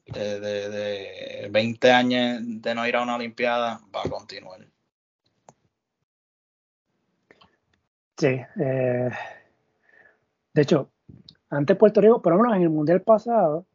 de, 0.06 0.40
de, 0.40 1.48
20 1.52 1.92
años 1.92 2.40
de 2.42 2.76
no 2.76 2.88
ir 2.88 2.96
a 2.96 3.04
una 3.04 3.16
olimpiada 3.16 3.82
va 3.94 4.04
a 4.04 4.10
continuar. 4.10 4.66
Sí, 8.18 8.40
eh, 8.60 9.10
De 10.54 10.62
hecho, 10.62 10.92
antes 11.50 11.78
Puerto 11.78 12.02
Rico, 12.02 12.22
por 12.22 12.34
lo 12.34 12.42
menos 12.42 12.58
en 12.58 12.64
el 12.64 12.70
Mundial 12.70 13.02
pasado, 13.02 13.66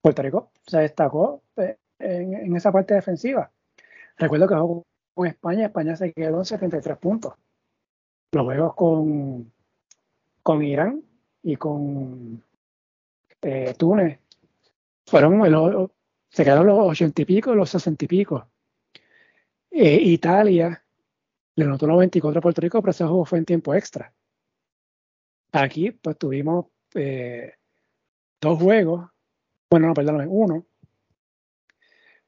Puerto 0.00 0.22
Rico 0.22 0.50
se 0.66 0.78
destacó 0.78 1.42
eh, 1.56 1.76
en, 1.98 2.56
esa 2.56 2.70
parte 2.72 2.94
defensiva. 2.94 3.50
Recuerdo 4.16 4.46
que 4.46 4.54
jugó 4.54 4.86
con 5.14 5.26
España, 5.26 5.66
España 5.66 5.96
se 5.96 6.12
quedó 6.12 6.38
en 6.38 6.44
73 6.44 6.98
puntos. 6.98 7.34
Los 8.32 8.44
juegos 8.44 8.74
con, 8.74 9.52
con 10.42 10.62
Irán 10.62 11.02
y 11.42 11.56
con 11.56 12.42
eh, 13.42 13.74
Túnez 13.78 14.18
fueron 15.06 15.90
se 16.30 16.44
quedaron 16.44 16.66
los 16.66 16.78
80 16.78 17.22
y 17.22 17.24
pico, 17.24 17.54
los 17.54 17.70
60 17.70 18.04
y 18.04 18.08
pico. 18.08 18.48
Eh, 19.70 20.00
Italia 20.02 20.84
le 21.56 21.64
notó 21.64 21.86
94 21.86 22.38
a 22.38 22.42
Puerto 22.42 22.60
Rico, 22.60 22.80
pero 22.80 22.90
ese 22.90 23.04
juego 23.04 23.24
fue 23.24 23.38
en 23.38 23.44
tiempo 23.44 23.74
extra. 23.74 24.12
Aquí, 25.56 25.92
pues 25.92 26.18
tuvimos 26.18 26.66
eh, 26.96 27.54
dos 28.40 28.58
juegos, 28.58 29.08
bueno, 29.70 29.86
no, 29.86 29.94
perdóname, 29.94 30.26
uno, 30.26 30.66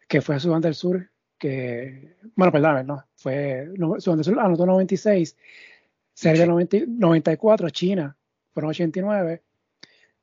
que 0.06 0.20
fue 0.20 0.38
Sudán 0.38 0.60
del 0.60 0.76
Sur, 0.76 1.10
que, 1.36 2.18
bueno, 2.36 2.52
perdóname, 2.52 2.84
no, 2.84 3.04
fue, 3.16 3.68
Sudán 3.98 4.18
del 4.18 4.24
Sur 4.24 4.38
anotó 4.38 4.64
96, 4.64 5.36
Serbia 6.14 6.46
94, 6.46 7.70
China 7.70 8.16
fueron 8.52 8.70
89, 8.70 9.42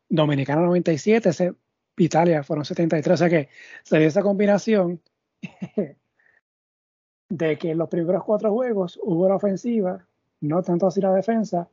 Dominicana 0.07 0.61
97, 0.61 1.55
Italia 1.97 2.41
fueron 2.41 2.63
73, 2.63 3.15
o 3.15 3.17
sea 3.17 3.29
que 3.29 3.49
se 3.83 3.99
dio 3.99 4.07
esa 4.07 4.21
combinación 4.21 5.01
de 7.27 7.57
que 7.57 7.71
en 7.71 7.77
los 7.77 7.89
primeros 7.89 8.23
cuatro 8.23 8.53
juegos 8.53 8.97
hubo 9.03 9.27
la 9.27 9.35
ofensiva, 9.35 10.07
no 10.39 10.63
tanto 10.63 10.87
así 10.87 11.01
la 11.01 11.13
defensa, 11.13 11.67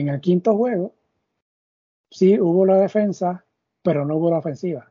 en 0.00 0.08
el 0.08 0.20
quinto 0.20 0.56
juego, 0.56 0.94
sí 2.10 2.38
hubo 2.40 2.64
la 2.66 2.76
defensa, 2.76 3.44
pero 3.82 4.04
no 4.04 4.16
hubo 4.16 4.30
la 4.30 4.38
ofensiva. 4.38 4.90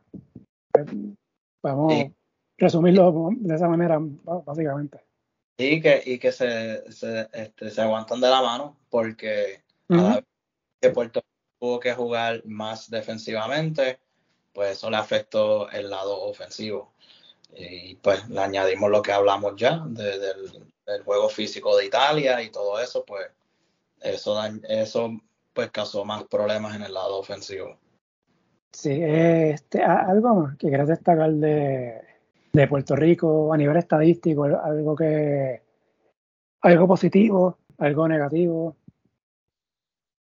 Vamos 1.62 1.92
a 1.92 2.12
resumirlo 2.56 3.30
de 3.36 3.54
esa 3.54 3.68
manera, 3.68 3.98
básicamente. 4.00 5.00
Y 5.58 5.80
que, 5.80 6.02
y 6.04 6.18
que 6.18 6.30
se, 6.30 6.90
se, 6.92 7.28
este, 7.32 7.70
se 7.70 7.80
aguantan 7.80 8.20
de 8.20 8.28
la 8.28 8.42
mano 8.42 8.76
porque 8.90 9.62
que 10.80 10.90
Puerto 10.90 11.20
Rico 11.20 11.56
tuvo 11.58 11.80
que 11.80 11.94
jugar 11.94 12.44
más 12.44 12.88
defensivamente, 12.88 13.98
pues 14.52 14.72
eso 14.72 14.90
le 14.90 14.96
afectó 14.96 15.68
el 15.70 15.90
lado 15.90 16.22
ofensivo. 16.22 16.92
Y 17.56 17.96
pues 17.96 18.28
le 18.28 18.40
añadimos 18.40 18.90
lo 18.90 19.02
que 19.02 19.12
hablamos 19.12 19.54
ya 19.56 19.82
del, 19.86 20.52
del, 20.86 21.02
juego 21.02 21.28
físico 21.28 21.76
de 21.76 21.86
Italia 21.86 22.40
y 22.42 22.50
todo 22.50 22.78
eso, 22.78 23.04
pues 23.04 23.26
eso, 24.00 24.40
eso 24.68 25.10
pues 25.52 25.70
causó 25.70 26.04
más 26.04 26.24
problemas 26.24 26.76
en 26.76 26.82
el 26.82 26.94
lado 26.94 27.18
ofensivo. 27.18 27.78
Sí, 28.72 29.00
este, 29.02 29.82
algo 29.82 30.34
más 30.34 30.56
que 30.56 30.68
quieras 30.68 30.88
destacar 30.88 31.32
de, 31.32 32.00
de 32.52 32.68
Puerto 32.68 32.94
Rico 32.94 33.52
a 33.52 33.56
nivel 33.56 33.76
estadístico, 33.76 34.44
algo 34.44 34.94
que 34.94 35.62
algo 36.60 36.86
positivo, 36.86 37.58
algo 37.78 38.08
negativo. 38.08 38.76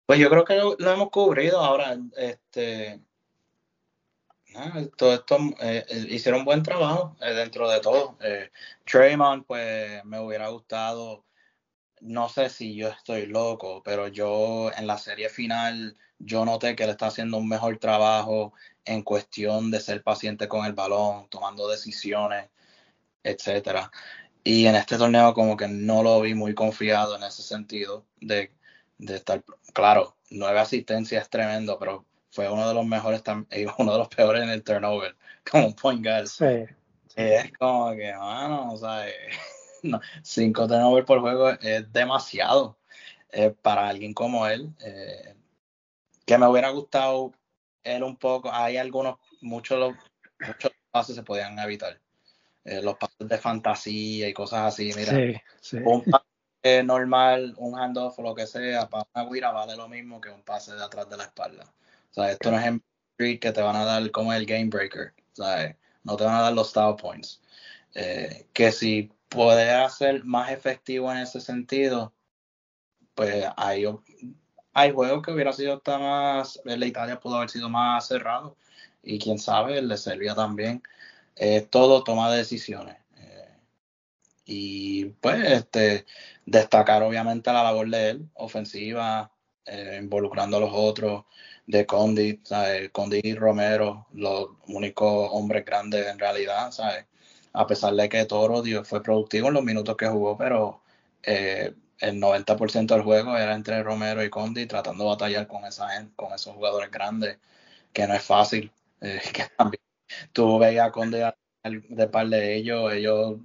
Pues 0.06 0.18
yo 0.20 0.30
creo 0.30 0.44
que 0.44 0.56
lo, 0.56 0.92
hemos 0.92 1.10
cubrido 1.10 1.58
ahora. 1.58 1.98
Este, 2.16 3.00
todo 4.96 5.14
esto 5.14 5.36
eh, 5.60 5.84
eh, 5.88 6.06
hicieron 6.08 6.40
un 6.40 6.46
buen 6.46 6.62
trabajo 6.62 7.16
eh, 7.20 7.34
dentro 7.34 7.68
de 7.68 7.80
todo. 7.80 8.16
Eh, 8.20 8.50
pues 9.46 10.04
me 10.04 10.20
hubiera 10.20 10.48
gustado 10.48 11.25
no 12.06 12.28
sé 12.28 12.48
si 12.50 12.74
yo 12.74 12.88
estoy 12.88 13.26
loco, 13.26 13.82
pero 13.84 14.08
yo 14.08 14.70
en 14.76 14.86
la 14.86 14.96
serie 14.98 15.28
final, 15.28 15.96
yo 16.18 16.44
noté 16.44 16.76
que 16.76 16.84
él 16.84 16.90
está 16.90 17.08
haciendo 17.08 17.36
un 17.36 17.48
mejor 17.48 17.78
trabajo 17.78 18.52
en 18.84 19.02
cuestión 19.02 19.70
de 19.70 19.80
ser 19.80 20.02
paciente 20.02 20.48
con 20.48 20.64
el 20.64 20.72
balón, 20.72 21.28
tomando 21.28 21.68
decisiones, 21.68 22.48
etcétera. 23.22 23.90
Y 24.44 24.66
en 24.66 24.76
este 24.76 24.96
torneo 24.96 25.34
como 25.34 25.56
que 25.56 25.66
no 25.68 26.02
lo 26.02 26.20
vi 26.20 26.34
muy 26.34 26.54
confiado 26.54 27.16
en 27.16 27.24
ese 27.24 27.42
sentido 27.42 28.06
de, 28.20 28.52
de 28.98 29.16
estar, 29.16 29.42
claro, 29.74 30.16
nueve 30.30 30.60
asistencias 30.60 31.24
es 31.24 31.30
tremendo, 31.30 31.78
pero 31.78 32.04
fue 32.30 32.48
uno 32.48 32.68
de 32.68 32.74
los 32.74 32.86
mejores 32.86 33.22
y 33.50 33.66
uno 33.78 33.92
de 33.92 33.98
los 33.98 34.08
peores 34.08 34.42
en 34.44 34.50
el 34.50 34.62
turnover, 34.62 35.16
como 35.50 35.66
un 35.66 35.74
point 35.74 36.04
guard. 36.04 36.26
Sí, 36.28 36.66
Es 37.16 37.52
como 37.58 37.90
que, 37.96 38.12
mano, 38.14 38.72
o 38.72 38.76
sea, 38.76 39.06
no, 39.86 40.00
cinco 40.22 40.66
turnovers 40.66 41.06
por 41.06 41.20
juego 41.20 41.50
es 41.50 41.92
demasiado 41.92 42.78
eh, 43.30 43.50
para 43.50 43.88
alguien 43.88 44.14
como 44.14 44.46
él. 44.46 44.72
Eh, 44.80 45.34
que 46.24 46.38
me 46.38 46.46
hubiera 46.46 46.70
gustado 46.70 47.32
él 47.84 48.02
un 48.02 48.16
poco. 48.16 48.50
Hay 48.52 48.76
algunos, 48.76 49.16
muchos, 49.40 49.94
muchos 50.40 50.72
pases 50.90 51.16
se 51.16 51.22
podían 51.22 51.58
evitar. 51.58 52.00
Eh, 52.64 52.82
los 52.82 52.96
pases 52.96 53.28
de 53.28 53.38
fantasía 53.38 54.28
y 54.28 54.32
cosas 54.32 54.72
así. 54.72 54.90
Mira, 54.96 55.12
un 55.84 56.02
pase 56.04 56.82
normal, 56.82 57.54
un 57.58 57.78
handoff 57.78 58.18
o 58.18 58.22
lo 58.22 58.34
que 58.34 58.46
sea, 58.46 58.88
para 58.88 59.06
una 59.14 59.30
guira 59.30 59.52
vale 59.52 59.76
lo 59.76 59.88
mismo 59.88 60.20
que 60.20 60.30
un 60.30 60.42
pase 60.42 60.74
de 60.74 60.82
atrás 60.82 61.08
de 61.08 61.16
la 61.16 61.24
espalda. 61.24 61.64
O 62.10 62.14
sea, 62.14 62.30
esto 62.30 62.50
no 62.50 62.58
es 62.58 62.66
en 62.66 62.82
que 63.38 63.52
te 63.52 63.62
van 63.62 63.76
a 63.76 63.84
dar 63.84 64.10
como 64.10 64.32
el 64.32 64.46
game 64.46 64.66
breaker. 64.66 65.14
O 65.32 65.36
sea, 65.36 65.76
no 66.02 66.16
te 66.16 66.24
van 66.24 66.34
a 66.34 66.42
dar 66.42 66.52
los 66.54 66.70
style 66.70 66.96
points. 66.96 67.40
que 68.52 68.72
si 68.72 69.10
poder 69.28 69.88
ser 69.90 70.24
más 70.24 70.50
efectivo 70.50 71.10
en 71.12 71.18
ese 71.18 71.40
sentido, 71.40 72.12
pues 73.14 73.46
hay, 73.56 73.84
hay 74.72 74.92
juegos 74.92 75.24
que 75.24 75.32
hubiera 75.32 75.52
sido 75.52 75.74
hasta 75.74 75.98
más, 75.98 76.60
el 76.64 76.84
Italia 76.84 77.20
pudo 77.20 77.36
haber 77.36 77.50
sido 77.50 77.68
más 77.68 78.06
cerrado 78.06 78.56
y 79.02 79.18
quién 79.18 79.38
sabe, 79.38 79.78
el 79.78 79.88
de 79.88 79.96
Serbia 79.96 80.34
también. 80.34 80.82
todo 81.70 82.04
toma 82.04 82.30
de 82.30 82.38
decisiones. 82.38 82.96
Eh, 83.16 83.58
y 84.46 85.04
pues 85.06 85.44
este, 85.50 86.06
destacar 86.44 87.02
obviamente 87.02 87.52
la 87.52 87.64
labor 87.64 87.88
de 87.90 88.10
él, 88.10 88.30
ofensiva, 88.34 89.32
eh, 89.66 89.98
involucrando 90.00 90.58
a 90.58 90.60
los 90.60 90.70
otros, 90.72 91.24
de 91.66 91.86
Condi, 91.86 92.40
Condi 92.92 93.20
y 93.22 93.34
Romero, 93.34 94.06
los 94.12 94.50
únicos 94.68 95.28
hombres 95.32 95.64
grandes 95.64 96.06
en 96.06 96.18
realidad, 96.18 96.70
¿sabes? 96.70 97.06
A 97.56 97.66
pesar 97.66 97.94
de 97.94 98.08
que 98.08 98.26
Toro 98.26 98.62
fue 98.84 99.02
productivo 99.02 99.48
en 99.48 99.54
los 99.54 99.64
minutos 99.64 99.96
que 99.96 100.06
jugó, 100.06 100.36
pero 100.36 100.82
eh, 101.22 101.72
el 102.00 102.20
90% 102.20 102.94
del 102.94 103.02
juego 103.02 103.34
era 103.36 103.54
entre 103.54 103.82
Romero 103.82 104.22
y 104.22 104.28
Condi 104.28 104.66
tratando 104.66 105.04
de 105.04 105.10
batallar 105.10 105.46
con, 105.46 105.64
esa, 105.64 105.88
con 106.16 106.34
esos 106.34 106.54
jugadores 106.54 106.90
grandes, 106.90 107.38
que 107.94 108.06
no 108.06 108.12
es 108.12 108.22
fácil. 108.22 108.70
Eh, 109.00 109.20
tú 110.32 110.58
veías 110.58 110.86
a 110.86 110.92
Condi 110.92 111.20
de 111.64 112.06
par 112.08 112.28
de 112.28 112.56
ellos, 112.56 112.92
ellos 112.92 113.38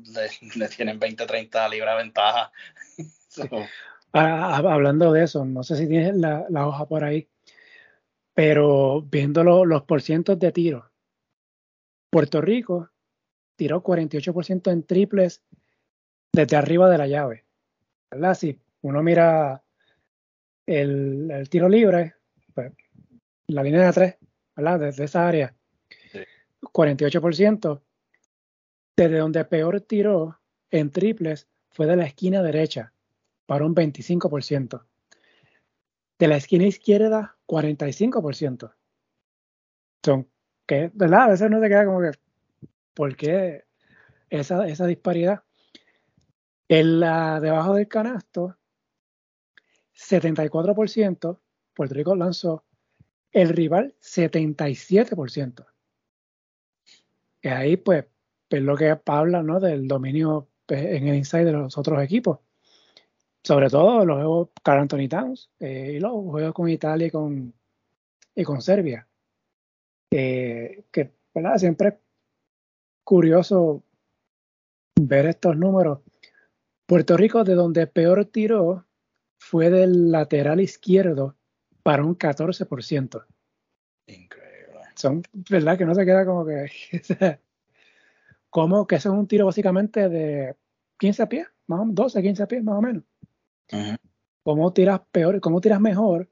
le, 0.55 0.67
tienen 0.75 0.99
20, 0.99 1.25
30 1.25 1.69
libras 1.69 1.97
de 1.97 2.03
ventaja. 2.03 2.51
Ah, 4.13 4.57
hablando 4.57 5.13
de 5.13 5.23
eso, 5.23 5.45
no 5.45 5.63
sé 5.63 5.77
si 5.77 5.87
tienes 5.87 6.17
la, 6.17 6.67
hoja 6.67 6.85
por 6.85 7.05
ahí, 7.05 7.29
pero 8.33 9.03
viendo 9.03 9.41
los 9.63 9.83
porcientos 9.83 10.37
de 10.37 10.51
tiro, 10.51 10.91
Puerto 12.09 12.41
Rico 12.41 12.89
tiró 13.61 13.83
48% 13.83 14.71
en 14.71 14.81
triples 14.81 15.43
desde 16.33 16.57
arriba 16.57 16.89
de 16.89 16.97
la 16.97 17.05
llave. 17.05 17.45
¿Verdad? 18.09 18.33
Si 18.33 18.59
uno 18.81 19.03
mira 19.03 19.63
el, 20.65 21.47
tiro 21.47 21.69
libre, 21.69 22.15
pues, 22.55 22.73
la 23.45 23.61
línea 23.61 23.85
de 23.85 23.93
tres, 23.93 24.15
¿verdad? 24.55 24.79
Desde 24.79 25.03
esa 25.03 25.27
área, 25.27 25.53
48%. 26.63 27.81
Desde 28.97 29.17
donde 29.19 29.45
peor 29.45 29.79
tiró 29.81 30.39
en 30.71 30.89
triples 30.89 31.47
fue 31.69 31.85
de 31.85 31.97
la 31.97 32.05
esquina 32.05 32.41
derecha, 32.41 32.93
para 33.45 33.63
un 33.63 33.75
25%. 33.75 34.85
De 36.17 36.27
la 36.27 36.37
esquina 36.37 36.65
izquierda, 36.65 37.37
45%. 37.45 38.73
Son, 40.03 40.27
que, 40.65 40.89
¿verdad? 40.95 41.21
A 41.21 41.27
veces 41.27 41.51
no 41.51 41.61
se 41.61 41.69
queda 41.69 41.85
como 41.85 42.01
que 42.01 42.11
¿Por 42.93 43.15
qué 43.15 43.65
esa, 44.29 44.67
esa 44.67 44.85
disparidad? 44.85 45.43
En 46.67 46.99
la, 46.99 47.39
debajo 47.39 47.75
del 47.75 47.87
canasto, 47.87 48.57
74%, 49.95 51.39
Puerto 51.73 51.95
Rico 51.95 52.15
lanzó, 52.15 52.65
el 53.31 53.49
rival 53.49 53.95
77%. 54.01 55.65
Y 57.43 57.47
ahí 57.47 57.77
pues 57.77 58.05
es 58.49 58.61
lo 58.61 58.75
que 58.75 58.97
habla 59.05 59.41
¿no? 59.41 59.59
del 59.59 59.87
dominio 59.87 60.49
pues, 60.65 60.83
en 60.83 61.07
el 61.07 61.15
inside 61.15 61.45
de 61.45 61.53
los 61.53 61.77
otros 61.77 62.01
equipos. 62.03 62.39
Sobre 63.43 63.69
todo 63.69 64.05
los 64.05 64.17
juegos 64.17 64.49
Carl 64.61 64.81
Anthony 64.81 65.07
Towns 65.09 65.49
eh, 65.59 65.93
y 65.95 65.99
los 65.99 66.11
juegos 66.11 66.53
con 66.53 66.69
Italia 66.69 67.07
y 67.07 67.11
con, 67.11 67.53
y 68.35 68.43
con 68.43 68.61
Serbia. 68.61 69.07
Eh, 70.11 70.83
que 70.91 71.13
¿verdad? 71.33 71.57
siempre 71.57 71.99
curioso 73.03 73.83
ver 74.99 75.25
estos 75.27 75.57
números. 75.57 75.99
Puerto 76.85 77.17
Rico, 77.17 77.43
de 77.43 77.55
donde 77.55 77.87
peor 77.87 78.25
tiró, 78.25 78.85
fue 79.39 79.69
del 79.69 80.11
lateral 80.11 80.59
izquierdo 80.59 81.35
para 81.83 82.03
un 82.03 82.17
14%. 82.17 83.25
Increíble. 84.07 84.79
Son, 84.95 85.23
¿verdad? 85.49 85.77
Que 85.77 85.85
no 85.85 85.95
se 85.95 86.05
queda 86.05 86.25
como 86.25 86.45
que... 86.45 86.69
como 88.49 88.85
que 88.85 88.95
eso 88.95 89.09
es 89.09 89.17
un 89.17 89.27
tiro 89.27 89.45
básicamente 89.45 90.09
de 90.09 90.55
15 90.99 91.27
pies, 91.27 91.47
más 91.67 91.79
o 91.79 91.85
menos, 91.85 91.95
12, 91.95 92.21
15 92.21 92.47
pies 92.47 92.63
más 92.63 92.75
o 92.75 92.81
menos. 92.81 93.03
¿Cómo 94.43 94.73
tiras 94.73 95.01
peor, 95.11 95.39
cómo 95.39 95.61
tiras 95.61 95.79
mejor 95.79 96.29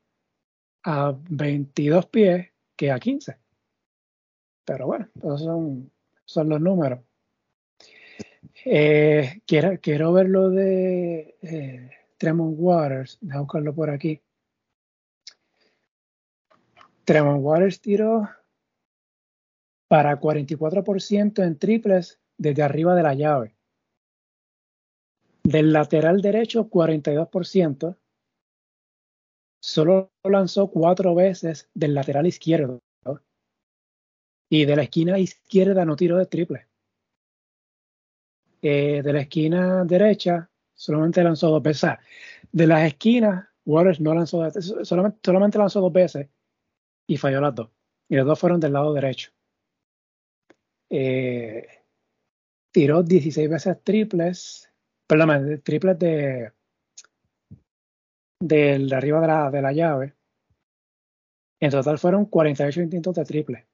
a 0.83 1.15
22 1.29 2.05
pies 2.07 2.49
que 2.75 2.91
a 2.91 2.99
15? 2.99 3.37
Pero 4.65 4.87
bueno, 4.87 5.07
esos 5.15 5.43
son, 5.43 5.91
son 6.29 6.47
los 6.47 6.61
números. 6.61 6.99
Eh, 8.63 9.41
quiero, 9.47 9.79
quiero 9.81 10.13
ver 10.13 10.29
lo 10.29 10.51
de 10.51 11.35
eh, 11.41 11.89
Tremont 12.17 12.55
Waters. 12.55 13.17
Déjame 13.19 13.41
buscarlo 13.41 13.73
por 13.73 13.89
aquí. 13.89 14.21
Tremont 17.03 17.41
Waters 17.41 17.81
tiró 17.81 18.29
para 19.87 20.19
44% 20.19 21.43
en 21.43 21.57
triples 21.57 22.19
desde 22.37 22.61
arriba 22.61 22.93
de 22.93 23.03
la 23.03 23.15
llave. 23.15 23.55
Del 25.41 25.73
lateral 25.73 26.21
derecho, 26.21 26.69
42%. 26.69 27.97
Solo 29.61 30.11
lanzó 30.23 30.69
cuatro 30.69 31.15
veces 31.15 31.71
del 31.73 31.95
lateral 31.95 32.27
izquierdo. 32.27 32.83
Y 34.49 34.65
de 34.65 34.75
la 34.75 34.83
esquina 34.83 35.17
izquierda 35.19 35.85
no 35.85 35.95
tiró 35.95 36.17
de 36.17 36.25
triple. 36.25 36.67
Eh, 38.61 39.01
de 39.03 39.13
la 39.13 39.21
esquina 39.21 39.85
derecha 39.85 40.49
solamente 40.73 41.23
lanzó 41.23 41.49
dos 41.49 41.63
veces. 41.63 41.91
De 42.51 42.67
las 42.67 42.85
esquinas, 42.85 43.47
Waters 43.65 43.99
no 43.99 44.13
lanzó, 44.13 44.49
solamente, 44.83 45.59
lanzó 45.59 45.81
dos 45.81 45.93
veces 45.93 46.27
y 47.07 47.17
falló 47.17 47.41
las 47.41 47.55
dos. 47.55 47.69
Y 48.09 48.15
las 48.15 48.25
dos 48.25 48.39
fueron 48.39 48.59
del 48.59 48.73
lado 48.73 48.93
derecho. 48.93 49.31
Eh, 50.89 51.67
tiró 52.71 53.03
16 53.03 53.49
veces 53.49 53.83
triples, 53.83 54.71
perdón, 55.07 55.61
triples 55.63 55.99
de 55.99 56.51
del 58.39 58.89
de 58.89 58.95
arriba 58.95 59.21
de 59.21 59.27
la, 59.27 59.51
de 59.51 59.61
la 59.61 59.73
llave. 59.73 60.15
En 61.59 61.71
total 61.71 61.99
fueron 61.99 62.25
48 62.25 62.81
intentos 62.81 63.15
de 63.15 63.25
triple. 63.25 63.68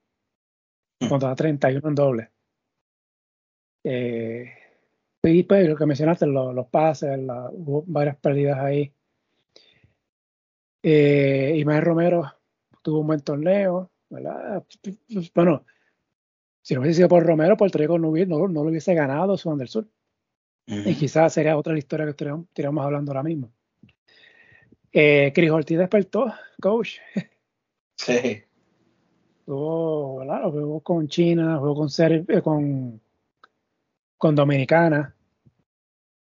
Contra 1.09 1.35
31 1.35 1.87
en 1.87 1.95
doble. 1.95 2.31
Eh, 3.83 4.51
y 5.23 5.43
pues 5.43 5.67
lo 5.67 5.75
que 5.75 5.85
mencionaste, 5.85 6.27
los, 6.27 6.67
pases, 6.67 7.19
hubo 7.51 7.83
varias 7.87 8.17
pérdidas 8.17 8.59
ahí. 8.59 8.93
Eh, 10.83 11.63
Romero 11.81 12.31
tuvo 12.81 12.99
un 12.99 13.07
buen 13.07 13.21
torneo, 13.21 13.91
¿verdad? 14.09 14.63
Bueno, 15.33 15.65
si 16.61 16.75
no 16.75 16.81
hubiese 16.81 16.97
sido 16.97 17.09
por 17.09 17.25
Romero, 17.25 17.57
Puerto 17.57 17.77
Rico 17.77 17.97
no, 17.97 18.11
no, 18.11 18.47
lo 18.47 18.69
hubiese 18.69 18.93
ganado 18.93 19.37
Sudán 19.37 19.57
del 19.57 19.67
Sur. 19.67 19.87
Y 20.67 20.95
quizás 20.95 21.33
sería 21.33 21.57
otra 21.57 21.77
historia 21.77 22.05
que 22.05 22.11
estaríamos 22.11 22.85
hablando 22.85 23.11
ahora 23.11 23.23
mismo. 23.23 23.51
Eh, 24.91 25.31
Chris 25.33 25.51
Ortiz 25.51 25.77
despertó, 25.77 26.33
coach. 26.61 26.97
Sí. 27.97 28.43
Jugó, 29.45 30.17
¿verdad? 30.17 30.43
Jugó 30.43 30.79
con 30.81 31.07
China, 31.07 31.57
jugó 31.57 31.75
con, 31.75 31.89
eh, 31.99 32.41
con, 32.41 33.01
con 34.17 34.35
Dominicana. 34.35 35.15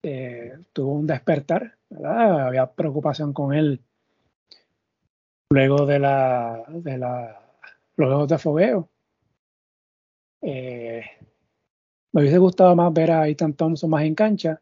Eh, 0.04 0.54
tuvo 0.72 0.94
un 0.94 1.08
despertar, 1.08 1.78
¿verdad? 1.90 2.48
Había 2.48 2.72
preocupación 2.72 3.34
con 3.34 3.54
él 3.54 3.82
luego 5.50 5.86
de 5.86 6.00
la 6.00 6.64
de 6.68 6.98
la 6.98 7.42
los 7.96 8.08
juegos 8.08 8.28
de 8.28 8.38
fogueo. 8.38 8.90
Eh, 10.42 11.04
me 12.12 12.22
hubiese 12.22 12.38
gustado 12.38 12.76
más 12.76 12.94
ver 12.94 13.12
a 13.12 13.28
Ethan 13.28 13.54
Thompson 13.54 13.90
más 13.90 14.04
en 14.04 14.16
cancha. 14.16 14.62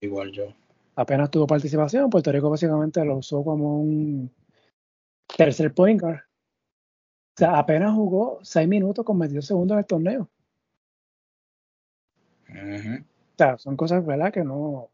Igual 0.00 0.32
yo. 0.32 0.52
Apenas 0.96 1.30
tuvo 1.30 1.46
participación, 1.46 2.10
Puerto 2.10 2.30
Rico 2.30 2.50
básicamente 2.50 3.04
lo 3.04 3.16
usó 3.16 3.42
como 3.42 3.80
un 3.80 4.30
tercer 5.36 5.72
point 5.72 6.00
guard. 6.00 6.20
O 7.40 7.42
sea, 7.42 7.58
apenas 7.58 7.94
jugó 7.94 8.38
seis 8.42 8.68
minutos 8.68 9.02
con 9.02 9.18
22 9.18 9.46
segundos 9.46 9.74
en 9.74 9.78
el 9.78 9.86
torneo. 9.86 10.30
O 12.50 13.34
sea, 13.38 13.56
son 13.56 13.78
cosas, 13.78 14.04
¿verdad? 14.04 14.30
Que 14.30 14.44
no, 14.44 14.90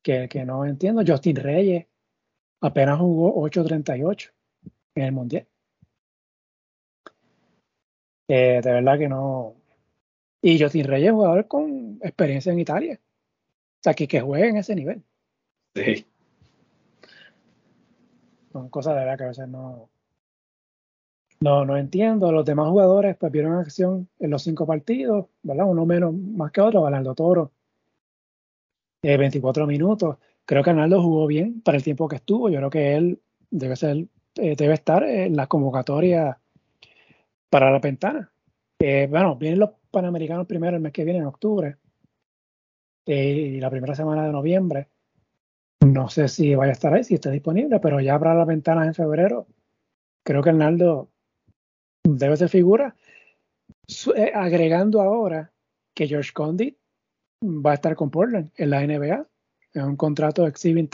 que, 0.00 0.30
que 0.30 0.46
no 0.46 0.64
entiendo. 0.64 1.02
Justin 1.06 1.36
Reyes 1.36 1.86
apenas 2.62 2.98
jugó 2.98 3.34
8.38 3.34 4.32
en 4.94 5.04
el 5.04 5.12
Mundial. 5.12 5.46
Eh, 8.28 8.62
de 8.64 8.72
verdad 8.72 8.98
que 8.98 9.08
no. 9.10 9.54
Y 10.40 10.58
Justin 10.58 10.86
Reyes 10.86 11.08
es 11.08 11.14
jugador 11.14 11.48
con 11.48 11.98
experiencia 12.02 12.50
en 12.50 12.60
Italia. 12.60 12.98
O 12.98 13.82
sea, 13.82 13.92
que, 13.92 14.08
que 14.08 14.22
juegue 14.22 14.48
en 14.48 14.56
ese 14.56 14.74
nivel. 14.74 15.02
Sí. 15.74 16.06
Son 18.52 18.70
cosas 18.70 18.94
de 18.94 19.00
verdad 19.00 19.18
que 19.18 19.24
a 19.24 19.28
veces 19.28 19.48
no, 19.48 19.91
no, 21.42 21.64
no 21.64 21.76
entiendo. 21.76 22.30
Los 22.30 22.44
demás 22.44 22.68
jugadores 22.68 23.16
pues 23.16 23.32
vieron 23.32 23.54
acción 23.54 24.08
en 24.20 24.30
los 24.30 24.42
cinco 24.42 24.66
partidos, 24.66 25.26
¿verdad? 25.42 25.66
Uno 25.68 25.84
menos 25.84 26.14
más 26.14 26.52
que 26.52 26.60
otro, 26.60 26.82
Valaldo 26.82 27.14
Toro. 27.14 27.52
24 29.02 29.66
minutos. 29.66 30.18
Creo 30.44 30.62
que 30.62 30.70
Arnaldo 30.70 31.02
jugó 31.02 31.26
bien 31.26 31.60
para 31.62 31.76
el 31.76 31.82
tiempo 31.82 32.06
que 32.08 32.16
estuvo. 32.16 32.48
Yo 32.48 32.58
creo 32.58 32.70
que 32.70 32.94
él 32.94 33.20
debe 33.50 33.74
ser, 33.74 34.06
eh, 34.36 34.54
debe 34.56 34.74
estar 34.74 35.02
en 35.02 35.34
la 35.34 35.48
convocatoria 35.48 36.38
para 37.50 37.70
la 37.70 37.80
ventana. 37.80 38.32
Eh, 38.78 39.08
bueno, 39.10 39.36
vienen 39.36 39.58
los 39.58 39.70
Panamericanos 39.90 40.46
primero 40.46 40.76
el 40.76 40.82
mes 40.82 40.92
que 40.92 41.04
viene, 41.04 41.18
en 41.18 41.26
octubre, 41.26 41.76
eh, 43.06 43.54
y 43.56 43.60
la 43.60 43.70
primera 43.70 43.94
semana 43.94 44.24
de 44.24 44.32
noviembre. 44.32 44.88
No 45.84 46.08
sé 46.08 46.28
si 46.28 46.54
vaya 46.54 46.70
a 46.70 46.72
estar 46.72 46.94
ahí, 46.94 47.04
si 47.04 47.14
está 47.14 47.30
disponible, 47.30 47.80
pero 47.80 48.00
ya 48.00 48.14
habrá 48.14 48.34
las 48.34 48.46
ventanas 48.46 48.86
en 48.86 48.94
febrero. 48.94 49.48
Creo 50.24 50.42
que 50.42 50.50
Arnaldo 50.50 51.11
debe 52.04 52.36
ser 52.36 52.48
figura. 52.48 52.94
Eh, 54.16 54.32
agregando 54.34 55.00
ahora 55.00 55.52
que 55.94 56.06
George 56.06 56.32
Condit 56.32 56.76
va 57.42 57.72
a 57.72 57.74
estar 57.74 57.94
con 57.96 58.10
Portland 58.10 58.50
en 58.56 58.70
la 58.70 58.86
NBA, 58.86 59.26
en 59.74 59.84
un 59.84 59.96
contrato 59.96 60.46
Exhibit 60.46 60.92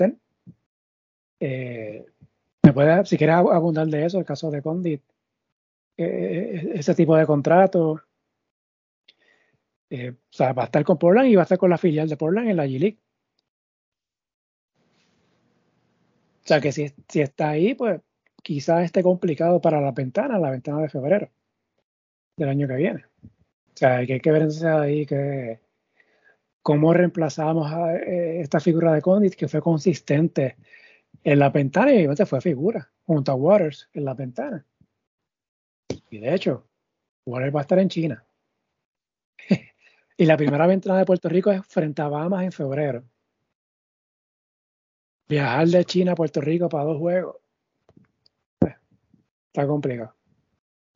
10. 1.41 2.05
me 2.63 2.73
puede, 2.73 3.05
si 3.05 3.17
quieres 3.17 3.37
abundar 3.37 3.87
de 3.87 4.07
eso, 4.07 4.19
el 4.19 4.25
caso 4.25 4.51
de 4.51 4.63
Condit, 4.63 5.03
eh, 5.97 6.73
ese 6.75 6.95
tipo 6.95 7.17
de 7.17 7.27
contrato. 7.27 8.03
Eh, 9.91 10.11
o 10.11 10.33
sea, 10.33 10.53
va 10.53 10.63
a 10.63 10.67
estar 10.67 10.85
con 10.85 10.99
Portland 10.99 11.29
y 11.29 11.35
va 11.35 11.43
a 11.43 11.45
estar 11.45 11.59
con 11.59 11.71
la 11.71 11.79
filial 11.79 12.09
de 12.09 12.17
Portland 12.17 12.49
en 12.51 12.57
la 12.57 12.67
G-League. 12.67 12.99
O 16.45 16.49
sea 16.49 16.61
que 16.61 16.73
si, 16.73 16.93
si 17.09 17.21
está 17.21 17.51
ahí, 17.51 17.75
pues 17.75 18.01
quizás 18.49 18.83
esté 18.83 19.03
complicado 19.03 19.61
para 19.61 19.79
la 19.79 19.93
ventana, 19.93 20.39
la 20.39 20.51
ventana 20.51 20.81
de 20.81 20.89
febrero 20.89 21.29
del 22.35 22.49
año 22.49 22.67
que 22.67 22.77
viene. 22.77 23.05
O 23.23 23.77
sea, 23.77 23.97
hay 23.97 24.07
que, 24.07 24.33
ver 24.33 24.41
entonces 24.41 24.65
ahí 24.65 25.05
que 25.05 25.61
cómo 26.63 26.95
reemplazamos 26.95 27.71
a 27.71 27.95
eh, 27.97 28.41
esta 28.41 28.59
figura 28.59 28.95
de 28.95 29.03
Condit 29.03 29.35
que 29.35 29.49
fue 29.49 29.61
consistente 29.61 30.57
en 31.23 31.39
la 31.39 31.51
ventana 31.51 31.93
y 31.93 31.97
obviamente 31.97 32.25
fue 32.25 32.41
figura 32.41 32.91
junto 33.05 33.33
a 33.33 33.35
Waters 33.35 33.91
en 33.93 34.07
la 34.07 34.15
ventana. 34.15 34.65
Y 36.09 36.17
de 36.17 36.35
hecho, 36.35 36.67
Warner 37.27 37.55
va 37.55 37.61
a 37.61 37.65
estar 37.65 37.79
en 37.79 37.91
China. 37.91 38.25
y 40.17 40.25
la 40.25 40.39
primera 40.39 40.67
ventana 40.67 41.01
de 41.01 41.05
Puerto 41.05 41.29
Rico 41.29 41.51
es 41.51 41.67
frente 41.67 42.01
a 42.01 42.09
Bahamas 42.09 42.45
en 42.45 42.53
febrero. 42.53 43.05
Viajar 45.29 45.69
de 45.69 45.85
China 45.85 46.13
a 46.13 46.17
Puerto 46.17 46.41
Rico 46.41 46.71
para 46.71 46.85
dos 46.85 46.97
juegos. 46.97 47.37
Está 49.53 49.67
complicado. 49.67 50.15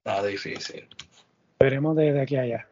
Está 0.04 0.24
difícil. 0.26 0.88
Veremos 1.58 1.96
desde 1.96 2.20
aquí 2.20 2.36
a 2.36 2.42
allá. 2.42 2.68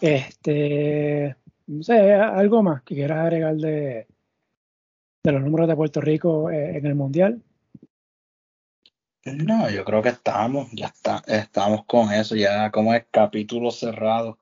Este, 0.00 1.36
no 1.66 1.82
sé, 1.82 2.12
algo 2.12 2.62
más 2.62 2.82
que 2.82 2.94
quieras 2.94 3.18
agregar 3.18 3.56
de, 3.56 4.06
de 5.24 5.32
los 5.32 5.42
números 5.42 5.68
de 5.68 5.76
Puerto 5.76 6.00
Rico 6.00 6.50
eh, 6.50 6.76
en 6.76 6.86
el 6.86 6.94
Mundial. 6.94 7.42
No, 9.24 9.70
yo 9.70 9.84
creo 9.84 10.02
que 10.02 10.10
estamos, 10.10 10.68
ya 10.72 10.86
está, 10.86 11.22
estamos 11.26 11.86
con 11.86 12.12
eso, 12.12 12.36
ya 12.36 12.70
como 12.70 12.92
es 12.92 13.06
capítulo 13.10 13.70
cerrado. 13.70 14.38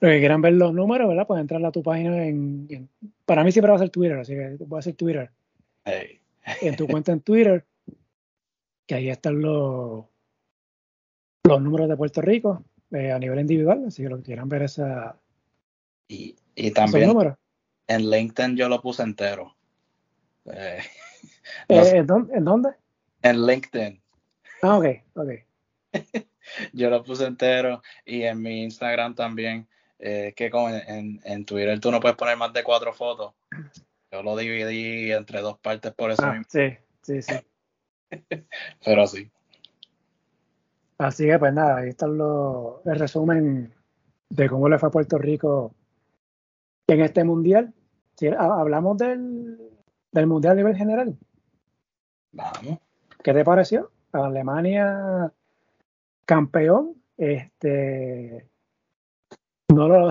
Los 0.00 0.10
que 0.10 0.18
quieran 0.18 0.42
ver 0.42 0.54
los 0.54 0.74
números, 0.74 1.08
¿verdad? 1.08 1.28
Pueden 1.28 1.42
entrar 1.42 1.64
a 1.64 1.70
tu 1.70 1.80
página 1.80 2.26
en, 2.26 2.88
Para 3.24 3.44
mí 3.44 3.52
siempre 3.52 3.70
va 3.70 3.76
a 3.76 3.80
ser 3.80 3.90
Twitter, 3.90 4.18
así 4.18 4.34
que 4.34 4.56
voy 4.66 4.80
a 4.80 4.82
ser 4.82 4.96
Twitter. 4.96 5.30
En 6.60 6.76
tu 6.76 6.86
cuenta 6.86 7.12
en 7.12 7.20
Twitter, 7.20 7.64
que 8.86 8.94
ahí 8.94 9.08
están 9.08 9.40
los, 9.40 10.04
los 11.44 11.62
números 11.62 11.88
de 11.88 11.96
Puerto 11.96 12.20
Rico 12.20 12.64
eh, 12.90 13.12
a 13.12 13.18
nivel 13.18 13.40
individual, 13.40 13.84
así 13.86 14.02
que 14.02 14.08
los 14.08 14.18
que 14.18 14.24
quieran 14.24 14.48
ver 14.48 14.62
esa... 14.62 15.16
Y, 16.08 16.36
y 16.54 16.70
también 16.72 17.16
en 17.86 18.10
LinkedIn 18.10 18.56
yo 18.56 18.68
lo 18.68 18.80
puse 18.80 19.02
entero. 19.02 19.54
Eh, 20.46 20.80
Eh, 21.68 21.96
¿en, 21.98 22.06
dónde, 22.44 22.70
en 23.22 23.46
LinkedIn. 23.46 24.00
Ah, 24.62 24.78
ok, 24.78 24.86
ok. 25.14 25.30
Yo 26.72 26.90
lo 26.90 27.02
puse 27.02 27.26
entero 27.26 27.82
y 28.04 28.22
en 28.22 28.40
mi 28.40 28.62
Instagram 28.62 29.14
también. 29.14 29.68
Eh, 29.98 30.32
que 30.34 30.50
como 30.50 30.68
en, 30.68 31.20
en, 31.22 31.44
Twitter 31.44 31.78
tú 31.78 31.92
no 31.92 32.00
puedes 32.00 32.16
poner 32.16 32.36
más 32.36 32.52
de 32.52 32.64
cuatro 32.64 32.92
fotos. 32.92 33.34
Yo 34.12 34.22
lo 34.22 34.36
dividí 34.36 35.10
entre 35.10 35.40
dos 35.40 35.58
partes 35.58 35.94
por 35.94 36.10
eso 36.10 36.22
ah, 36.22 36.34
mismo. 36.34 36.44
Sí, 36.50 36.76
sí, 37.00 37.22
sí. 37.22 37.34
Pero 38.84 39.06
sí. 39.06 39.30
Así 40.98 41.26
que 41.26 41.38
pues 41.38 41.54
nada, 41.54 41.78
ahí 41.78 41.88
está 41.88 42.06
lo, 42.06 42.82
el 42.84 42.98
resumen 42.98 43.72
de 44.28 44.48
cómo 44.50 44.68
le 44.68 44.78
fue 44.78 44.90
a 44.90 44.92
Puerto 44.92 45.16
Rico 45.16 45.74
en 46.86 47.00
este 47.00 47.24
mundial. 47.24 47.72
Si 48.14 48.26
hablamos 48.26 48.98
del, 48.98 49.58
del 50.10 50.26
mundial 50.26 50.52
a 50.52 50.56
nivel 50.56 50.76
general. 50.76 51.16
Vamos. 52.32 52.80
¿Qué 53.22 53.32
te 53.32 53.44
pareció? 53.44 53.90
Alemania 54.12 55.32
campeón. 56.26 56.96
Este 57.16 58.46
no 59.68 59.88
lo, 59.88 60.10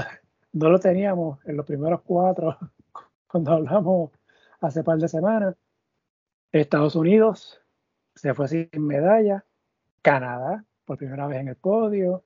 no 0.54 0.70
lo 0.70 0.80
teníamos 0.80 1.38
en 1.46 1.58
los 1.58 1.68
primeros 1.68 2.02
cuatro 2.02 2.58
cuando 3.32 3.54
hablamos 3.54 4.12
hace 4.60 4.84
par 4.84 4.98
de 4.98 5.08
semanas. 5.08 5.56
Estados 6.52 6.96
Unidos 6.96 7.62
se 8.14 8.34
fue 8.34 8.48
sin 8.48 8.70
medalla. 8.76 9.46
Canadá 10.02 10.66
por 10.84 10.98
primera 10.98 11.28
vez 11.28 11.40
en 11.40 11.48
el 11.48 11.56
podio. 11.56 12.26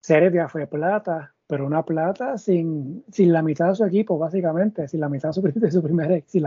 Serbia 0.00 0.48
fue 0.48 0.66
plata, 0.66 1.34
pero 1.46 1.66
una 1.66 1.84
plata 1.84 2.38
sin, 2.38 3.04
sin 3.12 3.32
la 3.32 3.42
mitad 3.42 3.68
de 3.68 3.74
su 3.74 3.84
equipo, 3.84 4.18
básicamente, 4.18 4.88
sin 4.88 5.00
la 5.00 5.08
mitad 5.08 5.28
de 5.28 5.34
su, 5.34 5.42
de 5.42 5.82
primer 5.82 6.24
sin, 6.26 6.44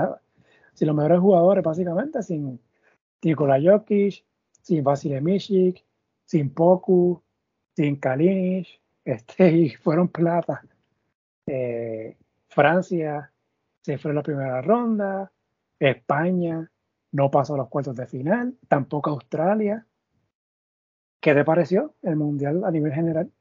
sin 0.74 0.88
los 0.88 0.96
mejores 0.96 1.20
jugadores, 1.20 1.64
básicamente, 1.64 2.24
sin 2.24 2.60
Nikola 3.22 3.60
Jokic, 3.62 4.26
sin 4.62 4.84
Vasile 4.84 5.22
Mishik, 5.22 5.86
sin 6.26 6.50
Poku, 6.54 7.22
sin 7.76 7.98
Kalinic, 7.98 8.82
este, 9.06 9.52
y 9.52 9.70
fueron 9.70 10.08
plata. 10.08 10.64
Eh, 11.46 12.18
Francia 12.48 13.32
se 13.86 14.00
fue 14.00 14.10
en 14.10 14.16
la 14.16 14.24
primera 14.24 14.64
ronda, 14.64 15.32
España 15.80 16.72
no 17.12 17.30
pasó 17.30 17.54
a 17.54 17.58
los 17.58 17.70
cuartos 17.70 17.96
de 17.96 18.08
final, 18.08 18.58
tampoco 18.68 19.12
Australia. 19.12 19.86
¿Qué 21.22 21.36
te 21.36 21.46
pareció 21.46 21.94
el 22.02 22.16
mundial 22.16 22.64
a 22.64 22.72
nivel 22.72 22.92
general? 22.92 23.32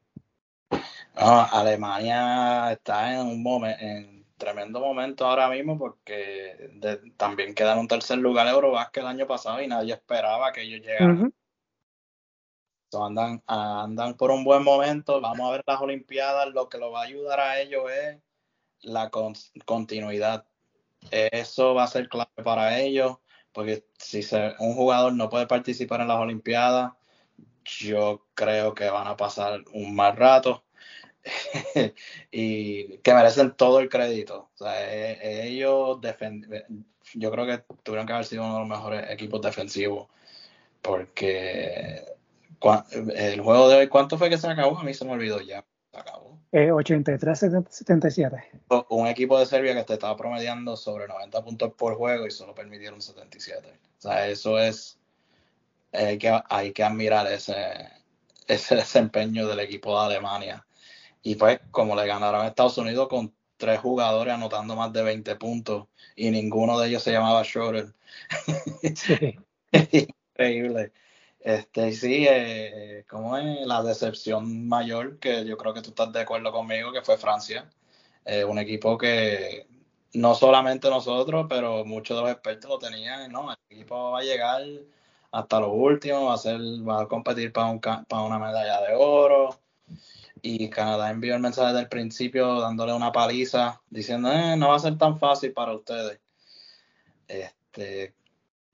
Alemania 1.15 2.71
está 2.73 3.15
en 3.15 3.25
un 3.25 3.41
momento, 3.41 3.83
en 3.83 4.23
tremendo 4.37 4.79
momento 4.79 5.25
ahora 5.25 5.49
mismo 5.49 5.79
porque 5.79 6.69
también 7.17 7.55
quedan 7.55 7.77
en 7.77 7.79
un 7.79 7.87
tercer 7.87 8.19
lugar 8.19 8.45
Eurobasket 8.45 9.01
el 9.01 9.09
año 9.09 9.25
pasado 9.25 9.63
y 9.63 9.67
nadie 9.67 9.93
esperaba 9.93 10.51
que 10.51 10.61
ellos 10.61 10.81
llegaran. 10.81 11.33
andan, 12.93 13.41
andan 13.47 14.13
por 14.13 14.29
un 14.29 14.43
buen 14.43 14.63
momento. 14.63 15.19
Vamos 15.21 15.49
a 15.49 15.53
ver 15.53 15.63
las 15.65 15.81
Olimpiadas. 15.81 16.53
Lo 16.53 16.69
que 16.69 16.77
lo 16.77 16.91
va 16.91 17.01
a 17.01 17.05
ayudar 17.05 17.39
a 17.39 17.59
ellos 17.59 17.89
es 17.89 18.19
la 18.81 19.09
continuidad. 19.65 20.45
Eso 21.11 21.73
va 21.75 21.83
a 21.83 21.87
ser 21.87 22.09
clave 22.09 22.31
para 22.43 22.79
ellos, 22.79 23.17
porque 23.51 23.85
si 23.99 24.21
un 24.59 24.73
jugador 24.75 25.13
no 25.13 25.29
puede 25.29 25.47
participar 25.47 26.01
en 26.01 26.07
las 26.07 26.17
Olimpiadas, 26.19 26.93
yo 27.65 28.27
creo 28.35 28.73
que 28.75 28.89
van 28.89 29.07
a 29.07 29.17
pasar 29.17 29.63
un 29.73 29.95
mal 29.95 30.15
rato 30.17 30.65
y 32.31 32.97
que 32.99 33.13
merecen 33.13 33.55
todo 33.55 33.79
el 33.79 33.89
crédito. 33.89 34.51
O 34.55 34.57
sea, 34.57 34.93
e, 34.93 35.13
e, 35.21 35.47
ellos 35.47 35.99
yo 37.13 37.31
creo 37.31 37.45
que 37.45 37.63
tuvieron 37.83 38.07
que 38.07 38.13
haber 38.13 38.25
sido 38.25 38.43
uno 38.43 38.53
de 38.55 38.59
los 38.61 38.69
mejores 38.69 39.09
equipos 39.11 39.41
defensivos 39.41 40.07
porque 40.85 42.05
el 43.15 43.41
juego 43.41 43.69
de 43.69 43.75
hoy, 43.77 43.87
¿cuánto 43.87 44.17
fue 44.17 44.29
que 44.29 44.37
se 44.37 44.47
acabó? 44.47 44.77
A 44.77 44.83
mí 44.83 44.93
se 44.93 45.05
me 45.05 45.11
olvidó 45.11 45.41
ya. 45.41 45.65
Se 45.91 45.99
acabó. 45.99 46.24
83-77. 46.55 48.43
Eh, 48.43 48.83
un 48.89 49.07
equipo 49.07 49.37
de 49.37 49.45
Serbia 49.45 49.75
que 49.75 49.83
te 49.83 49.93
estaba 49.93 50.15
promediando 50.15 50.75
sobre 50.77 51.07
90 51.07 51.43
puntos 51.43 51.73
por 51.73 51.95
juego 51.95 52.25
y 52.25 52.31
solo 52.31 52.55
permitieron 52.55 53.01
77. 53.01 53.67
O 53.97 54.01
sea, 54.01 54.27
eso 54.27 54.57
es. 54.59 54.97
Hay 55.91 56.17
que, 56.17 56.39
hay 56.49 56.73
que 56.73 56.83
admirar 56.83 57.31
ese, 57.31 57.89
ese 58.47 58.75
desempeño 58.75 59.47
del 59.47 59.59
equipo 59.59 59.99
de 59.99 60.05
Alemania. 60.05 60.65
Y 61.23 61.35
pues, 61.35 61.59
como 61.71 61.95
le 61.95 62.05
ganaron 62.05 62.41
a 62.41 62.47
Estados 62.47 62.77
Unidos 62.77 63.07
con 63.07 63.33
tres 63.57 63.79
jugadores 63.79 64.33
anotando 64.33 64.75
más 64.75 64.91
de 64.93 65.01
20 65.03 65.35
puntos 65.37 65.87
y 66.15 66.29
ninguno 66.29 66.79
de 66.79 66.89
ellos 66.89 67.03
se 67.03 67.11
llamaba 67.11 67.43
Schroeder. 67.43 67.93
Sí. 68.95 69.39
Increíble. 70.35 70.91
Este, 71.45 71.91
sí, 71.91 72.25
eh, 72.27 73.05
es 73.07 73.67
la 73.67 73.83
decepción 73.83 74.67
mayor, 74.67 75.19
que 75.19 75.45
yo 75.45 75.57
creo 75.57 75.75
que 75.75 75.83
tú 75.83 75.89
estás 75.89 76.11
de 76.11 76.21
acuerdo 76.21 76.51
conmigo, 76.51 76.91
que 76.91 77.03
fue 77.03 77.19
Francia. 77.19 77.69
Eh, 78.25 78.43
un 78.43 78.57
equipo 78.57 78.97
que 78.97 79.67
no 80.13 80.33
solamente 80.33 80.89
nosotros, 80.89 81.45
pero 81.47 81.85
muchos 81.85 82.17
de 82.17 82.23
los 82.23 82.31
expertos 82.31 82.71
lo 82.71 82.79
tenían, 82.79 83.31
¿no? 83.31 83.51
El 83.51 83.57
equipo 83.69 84.11
va 84.13 84.21
a 84.21 84.23
llegar 84.23 84.63
hasta 85.31 85.59
lo 85.59 85.71
último, 85.71 86.25
va 86.25 86.33
a, 86.33 86.37
ser, 86.39 86.59
va 86.59 87.03
a 87.03 87.07
competir 87.07 87.53
para, 87.53 87.67
un, 87.69 87.79
para 87.79 88.23
una 88.23 88.39
medalla 88.39 88.81
de 88.81 88.95
oro. 88.95 89.59
Y 90.41 90.67
Canadá 90.71 91.11
envió 91.11 91.35
el 91.35 91.41
mensaje 91.41 91.67
desde 91.67 91.81
el 91.83 91.89
principio 91.89 92.59
dándole 92.59 92.93
una 92.93 93.11
paliza, 93.11 93.81
diciendo, 93.91 94.31
eh, 94.31 94.57
no 94.57 94.69
va 94.69 94.77
a 94.77 94.79
ser 94.79 94.97
tan 94.97 95.19
fácil 95.19 95.53
para 95.53 95.75
ustedes. 95.75 96.19
Este, 97.27 98.15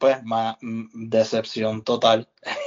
pues 0.02 0.24
más 0.24 0.58
mm, 0.62 1.10
decepción 1.10 1.84
total. 1.84 2.28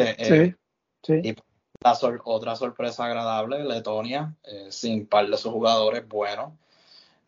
Eh, 0.00 0.54
sí, 1.02 1.14
Y 1.22 1.34
la 1.82 1.98
otra 2.24 2.56
sorpresa 2.56 3.04
agradable, 3.04 3.64
Letonia, 3.64 4.34
eh, 4.44 4.66
sin 4.70 5.06
par 5.06 5.28
de 5.28 5.36
sus 5.36 5.52
jugadores 5.52 6.06
buenos. 6.06 6.52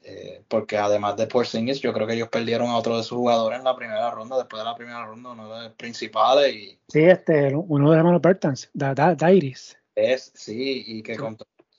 Eh, 0.03 0.43
porque 0.49 0.79
además 0.79 1.17
de 1.17 1.27
Porzingis, 1.27 1.81
yo 1.81 1.93
creo 1.93 2.07
que 2.07 2.15
ellos 2.15 2.29
perdieron 2.29 2.69
a 2.69 2.77
otro 2.77 2.97
de 2.97 3.03
sus 3.03 3.19
jugadores 3.19 3.59
en 3.59 3.65
la 3.65 3.77
primera 3.77 4.11
ronda, 4.11 4.39
después 4.39 4.61
de 4.61 4.65
la 4.65 4.75
primera 4.75 5.05
ronda, 5.05 5.31
uno 5.31 5.55
de 5.55 5.65
los 5.65 5.73
principales. 5.73 6.55
Y, 6.55 6.79
sí, 6.89 7.03
este, 7.03 7.55
uno 7.55 7.91
de 7.91 7.97
los 7.97 7.97
hermanos 7.97 8.23
Bertans, 8.23 8.71
Dairis. 8.73 9.77
Es, 9.95 10.33
sí, 10.35 10.85
y 10.87 11.03
que 11.03 11.17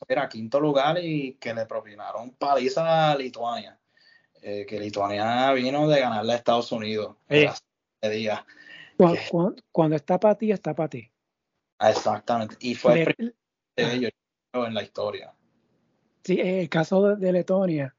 era 0.08 0.30
quinto 0.30 0.60
lugar 0.60 0.98
y 1.02 1.34
que 1.34 1.54
le 1.54 1.66
propinaron 1.66 2.32
paliza 2.32 3.12
a 3.12 3.16
Lituania. 3.16 3.80
que 4.42 4.80
Lituania 4.80 5.52
vino 5.54 5.88
de 5.88 6.00
ganarle 6.00 6.34
a 6.34 6.36
Estados 6.36 6.72
Unidos 6.72 7.16
día. 8.08 8.46
Cuando, 9.72 9.96
está 9.96 10.20
para 10.20 10.36
ti, 10.36 10.52
está 10.52 10.76
para 10.76 10.90
ti. 10.90 11.10
Exactamente. 11.80 12.58
Y 12.60 12.76
fue 12.76 13.04
el 13.18 13.36
de 13.78 13.94
ellos 13.94 14.12
en 14.54 14.74
la 14.74 14.84
historia. 14.84 15.34
Sí, 16.24 16.40
el 16.42 16.68
caso 16.68 17.16
de, 17.16 17.32
Letonia. 17.32 17.96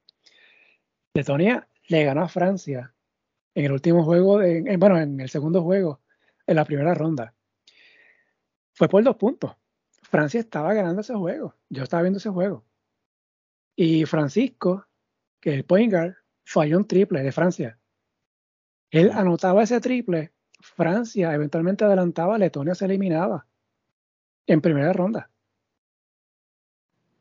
Letonia 1.14 1.66
le 1.88 2.04
ganó 2.04 2.22
a 2.22 2.28
Francia 2.28 2.94
en 3.54 3.64
el 3.64 3.72
último 3.72 4.04
juego, 4.04 4.40
bueno, 4.78 4.98
en 4.98 5.20
el 5.20 5.30
segundo 5.30 5.62
juego, 5.62 6.00
en 6.46 6.56
la 6.56 6.66
primera 6.66 6.92
ronda. 6.92 7.34
Fue 8.74 8.88
por 8.88 9.02
dos 9.02 9.16
puntos. 9.16 9.56
Francia 10.02 10.40
estaba 10.40 10.74
ganando 10.74 11.00
ese 11.00 11.14
juego. 11.14 11.54
Yo 11.70 11.84
estaba 11.84 12.02
viendo 12.02 12.18
ese 12.18 12.28
juego. 12.28 12.64
Y 13.74 14.04
Francisco, 14.04 14.86
que 15.40 15.50
es 15.50 15.56
el 15.56 15.64
point 15.64 15.90
guard, 15.90 16.14
falló 16.44 16.76
un 16.76 16.86
triple 16.86 17.22
de 17.22 17.32
Francia. 17.32 17.78
Él 18.90 19.10
anotaba 19.12 19.62
ese 19.62 19.80
triple, 19.80 20.32
Francia 20.60 21.34
eventualmente 21.34 21.84
adelantaba, 21.84 22.38
Letonia 22.38 22.74
se 22.74 22.84
eliminaba 22.84 23.46
en 24.46 24.60
primera 24.60 24.92
ronda. 24.92 25.30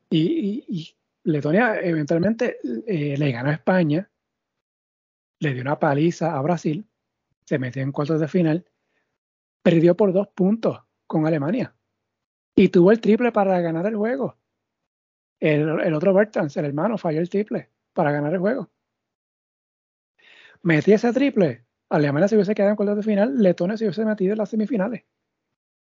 Y, 0.09 0.95
Letonia 1.23 1.79
eventualmente 1.81 2.57
eh, 2.87 3.17
le 3.17 3.31
ganó 3.31 3.49
a 3.49 3.53
España, 3.53 4.09
le 5.39 5.53
dio 5.53 5.61
una 5.61 5.77
paliza 5.77 6.35
a 6.35 6.41
Brasil, 6.41 6.87
se 7.45 7.59
metió 7.59 7.83
en 7.83 7.91
cuartos 7.91 8.19
de 8.19 8.27
final, 8.27 8.65
perdió 9.61 9.95
por 9.95 10.11
dos 10.13 10.27
puntos 10.29 10.81
con 11.05 11.27
Alemania 11.27 11.75
y 12.55 12.69
tuvo 12.69 12.91
el 12.91 13.01
triple 13.01 13.31
para 13.31 13.59
ganar 13.61 13.85
el 13.85 13.95
juego. 13.95 14.37
El, 15.39 15.93
otro 15.93 16.13
Bertans, 16.13 16.57
el 16.57 16.65
hermano, 16.65 16.97
falló 16.97 17.19
el 17.19 17.29
triple 17.29 17.69
para 17.93 18.11
ganar 18.11 18.33
el 18.33 18.39
juego 18.39 18.69
metí 20.61 20.93
ese 20.93 21.13
triple, 21.13 21.65
Alemania 21.89 22.27
se 22.27 22.35
hubiese 22.35 22.53
quedado 22.53 22.71
en 22.71 22.75
cuartos 22.75 22.97
de 22.97 23.03
final, 23.03 23.41
Letonia 23.41 23.77
se 23.77 23.85
hubiese 23.85 24.05
metido 24.05 24.33
en 24.33 24.37
las 24.37 24.49
semifinales. 24.49 25.03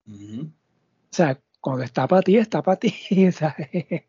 O 0.08 1.12
sea, 1.12 1.40
cuando 1.60 1.84
está 1.84 2.08
para 2.08 2.22
ti, 2.22 2.38
está 2.38 2.62
para 2.62 2.80
ti. 2.80 2.94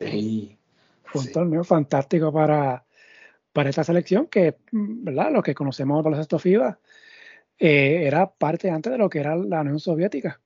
Sí. 0.00 0.56
Fue 1.02 1.22
un 1.22 1.32
torneo 1.32 1.64
fantástico 1.64 2.32
para, 2.32 2.86
para 3.52 3.70
esta 3.70 3.82
selección 3.82 4.28
que, 4.28 4.58
¿verdad? 4.70 5.32
Lo 5.32 5.42
que 5.42 5.54
conocemos 5.54 6.04
por 6.04 6.16
los 6.16 6.42
FIBA 6.42 6.78
eh, 7.58 8.06
era 8.06 8.32
parte 8.32 8.70
antes 8.70 8.92
de 8.92 8.98
lo 8.98 9.08
que 9.08 9.18
era 9.18 9.34
la 9.34 9.62
Unión 9.62 9.80
Soviética. 9.80 10.40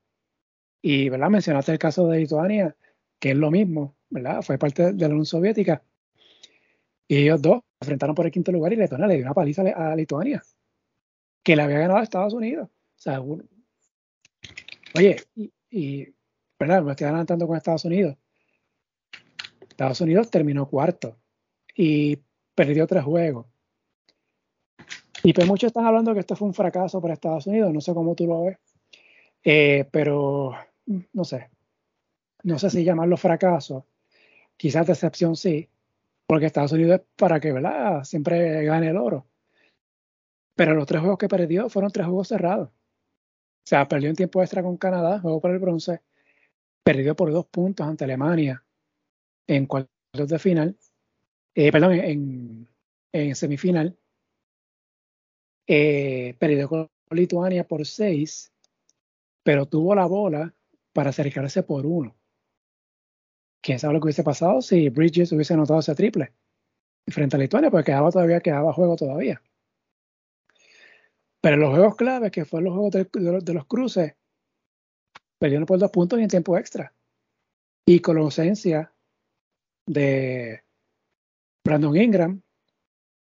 Y, 0.81 1.11
¿verdad? 1.11 1.29
Mencionaste 1.29 1.73
el 1.73 1.79
caso 1.79 2.09
de 2.09 2.21
Lituania, 2.21 2.75
que 3.19 3.33
es 3.33 3.37
lo 3.37 3.51
mismo, 3.51 3.97
¿verdad? 4.09 4.41
Fue 4.41 4.57
parte 4.57 4.95
de 4.95 5.03
la 5.03 5.09
Unión 5.09 5.27
Soviética. 5.27 5.85
Y 7.07 7.19
ellos 7.19 7.43
dos 7.43 7.61
se 7.81 7.85
enfrentaron 7.85 8.15
por 8.15 8.25
el 8.25 8.33
quinto 8.33 8.53
lugar 8.53 8.73
y 8.73 8.77
Letonia 8.77 9.07
le 9.07 9.17
dio 9.17 9.25
una 9.25 9.35
paliza 9.35 9.63
a 9.63 9.95
Lituania. 9.95 10.43
Que 11.43 11.57
le 11.57 11.63
había 11.63 11.79
ganado 11.79 12.01
Estados 12.01 12.35
Unidos. 12.35 12.69
Oye, 14.95 15.17
y, 15.35 15.53
y, 15.71 16.15
¿verdad? 16.59 16.83
Me 16.83 16.93
estoy 16.93 17.07
adelantando 17.07 17.47
con 17.47 17.57
Estados 17.57 17.85
Unidos. 17.85 18.17
Estados 19.69 20.01
Unidos 20.01 20.31
terminó 20.31 20.69
cuarto 20.69 21.19
y 21.75 22.19
perdió 22.55 22.87
tres 22.87 23.05
juegos. 23.05 23.47
Y 25.25 25.33
pues 25.33 25.47
muchos 25.47 25.69
están 25.69 25.87
hablando 25.87 26.15
que 26.15 26.21
esto 26.21 26.37
fue 26.37 26.49
un 26.49 26.55
fracaso 26.55 27.01
para 27.01 27.15
Estados 27.15 27.47
Unidos, 27.47 27.73
no 27.73 27.81
sé 27.81 27.95
cómo 27.95 28.15
tú 28.15 28.27
lo 28.27 28.45
ves, 28.45 28.59
eh, 29.45 29.89
pero 29.91 30.53
no 31.13 31.25
sé, 31.25 31.51
no 32.43 32.59
sé 32.59 32.71
si 32.71 32.83
llamarlo 32.83 33.17
fracaso, 33.17 33.87
quizás 34.57 34.87
decepción 34.87 35.37
sí, 35.37 35.69
porque 36.27 36.47
Estados 36.47 36.73
Unidos 36.73 37.01
es 37.01 37.07
para 37.17 37.39
que 37.39 37.53
¿verdad? 37.53 38.03
siempre 38.03 38.65
gane 38.65 38.89
el 38.89 38.97
oro. 38.97 39.27
Pero 40.55 40.75
los 40.75 40.87
tres 40.87 41.01
juegos 41.01 41.19
que 41.19 41.29
perdió 41.29 41.69
fueron 41.69 41.91
tres 41.91 42.07
juegos 42.07 42.29
cerrados. 42.29 42.69
O 42.69 43.67
sea, 43.67 43.87
perdió 43.87 44.11
en 44.11 44.17
tiempo 44.17 44.43
extra 44.43 44.63
con 44.63 44.77
Canadá, 44.77 45.21
juego 45.21 45.41
por 45.41 45.51
el 45.53 45.59
bronce, 45.59 46.03
perdió 46.83 47.15
por 47.15 47.33
dos 47.33 47.47
puntos 47.47 47.87
ante 47.87 48.05
Alemania 48.05 48.65
en 49.47 49.67
cuartos 49.67 50.29
de 50.29 50.39
final, 50.39 50.77
eh, 51.55 51.71
perdón, 51.71 51.93
en, 51.93 52.69
en 53.13 53.35
semifinal, 53.35 53.97
eh, 55.67 56.35
perdió 56.39 56.69
con 56.69 56.91
Lituania 57.11 57.67
por 57.67 57.87
seis, 57.87 58.53
pero 59.43 59.67
tuvo 59.67 59.95
la 59.95 60.07
bola 60.07 60.55
para 60.93 61.11
acercarse 61.11 61.63
por 61.63 61.87
uno. 61.87 62.17
¿Quién 63.63 63.79
sabe 63.79 63.95
lo 63.95 64.01
que 64.01 64.07
hubiese 64.07 64.25
pasado 64.25 64.61
si 64.61 64.89
Bridges 64.89 65.31
hubiese 65.33 65.55
anotado 65.55 65.81
ese 65.81 65.95
triple 65.95 66.33
frente 67.07 67.37
a 67.37 67.39
Lituania? 67.39 67.71
Porque 67.71 67.87
quedaba 67.87 68.11
todavía, 68.11 68.41
quedaba 68.41 68.73
juego 68.73 68.97
todavía. 68.97 69.41
Pero 71.43 71.57
los 71.57 71.71
juegos 71.71 71.97
claves, 71.97 72.31
que 72.31 72.45
fueron 72.45 72.67
los 72.67 72.75
juegos 72.75 73.45
de, 73.45 73.53
los, 73.53 73.67
cruces, 73.67 74.15
perdieron 75.39 75.67
por 75.67 75.77
dos 75.77 75.91
puntos 75.91 76.21
y 76.21 76.23
en 76.23 76.29
tiempo 76.29 76.57
extra. 76.57 76.95
Y 77.85 77.99
con 77.99 78.15
la 78.15 78.23
ausencia 78.23 78.93
de 79.85 80.63
Brandon 81.65 81.97
Ingram 81.97 82.41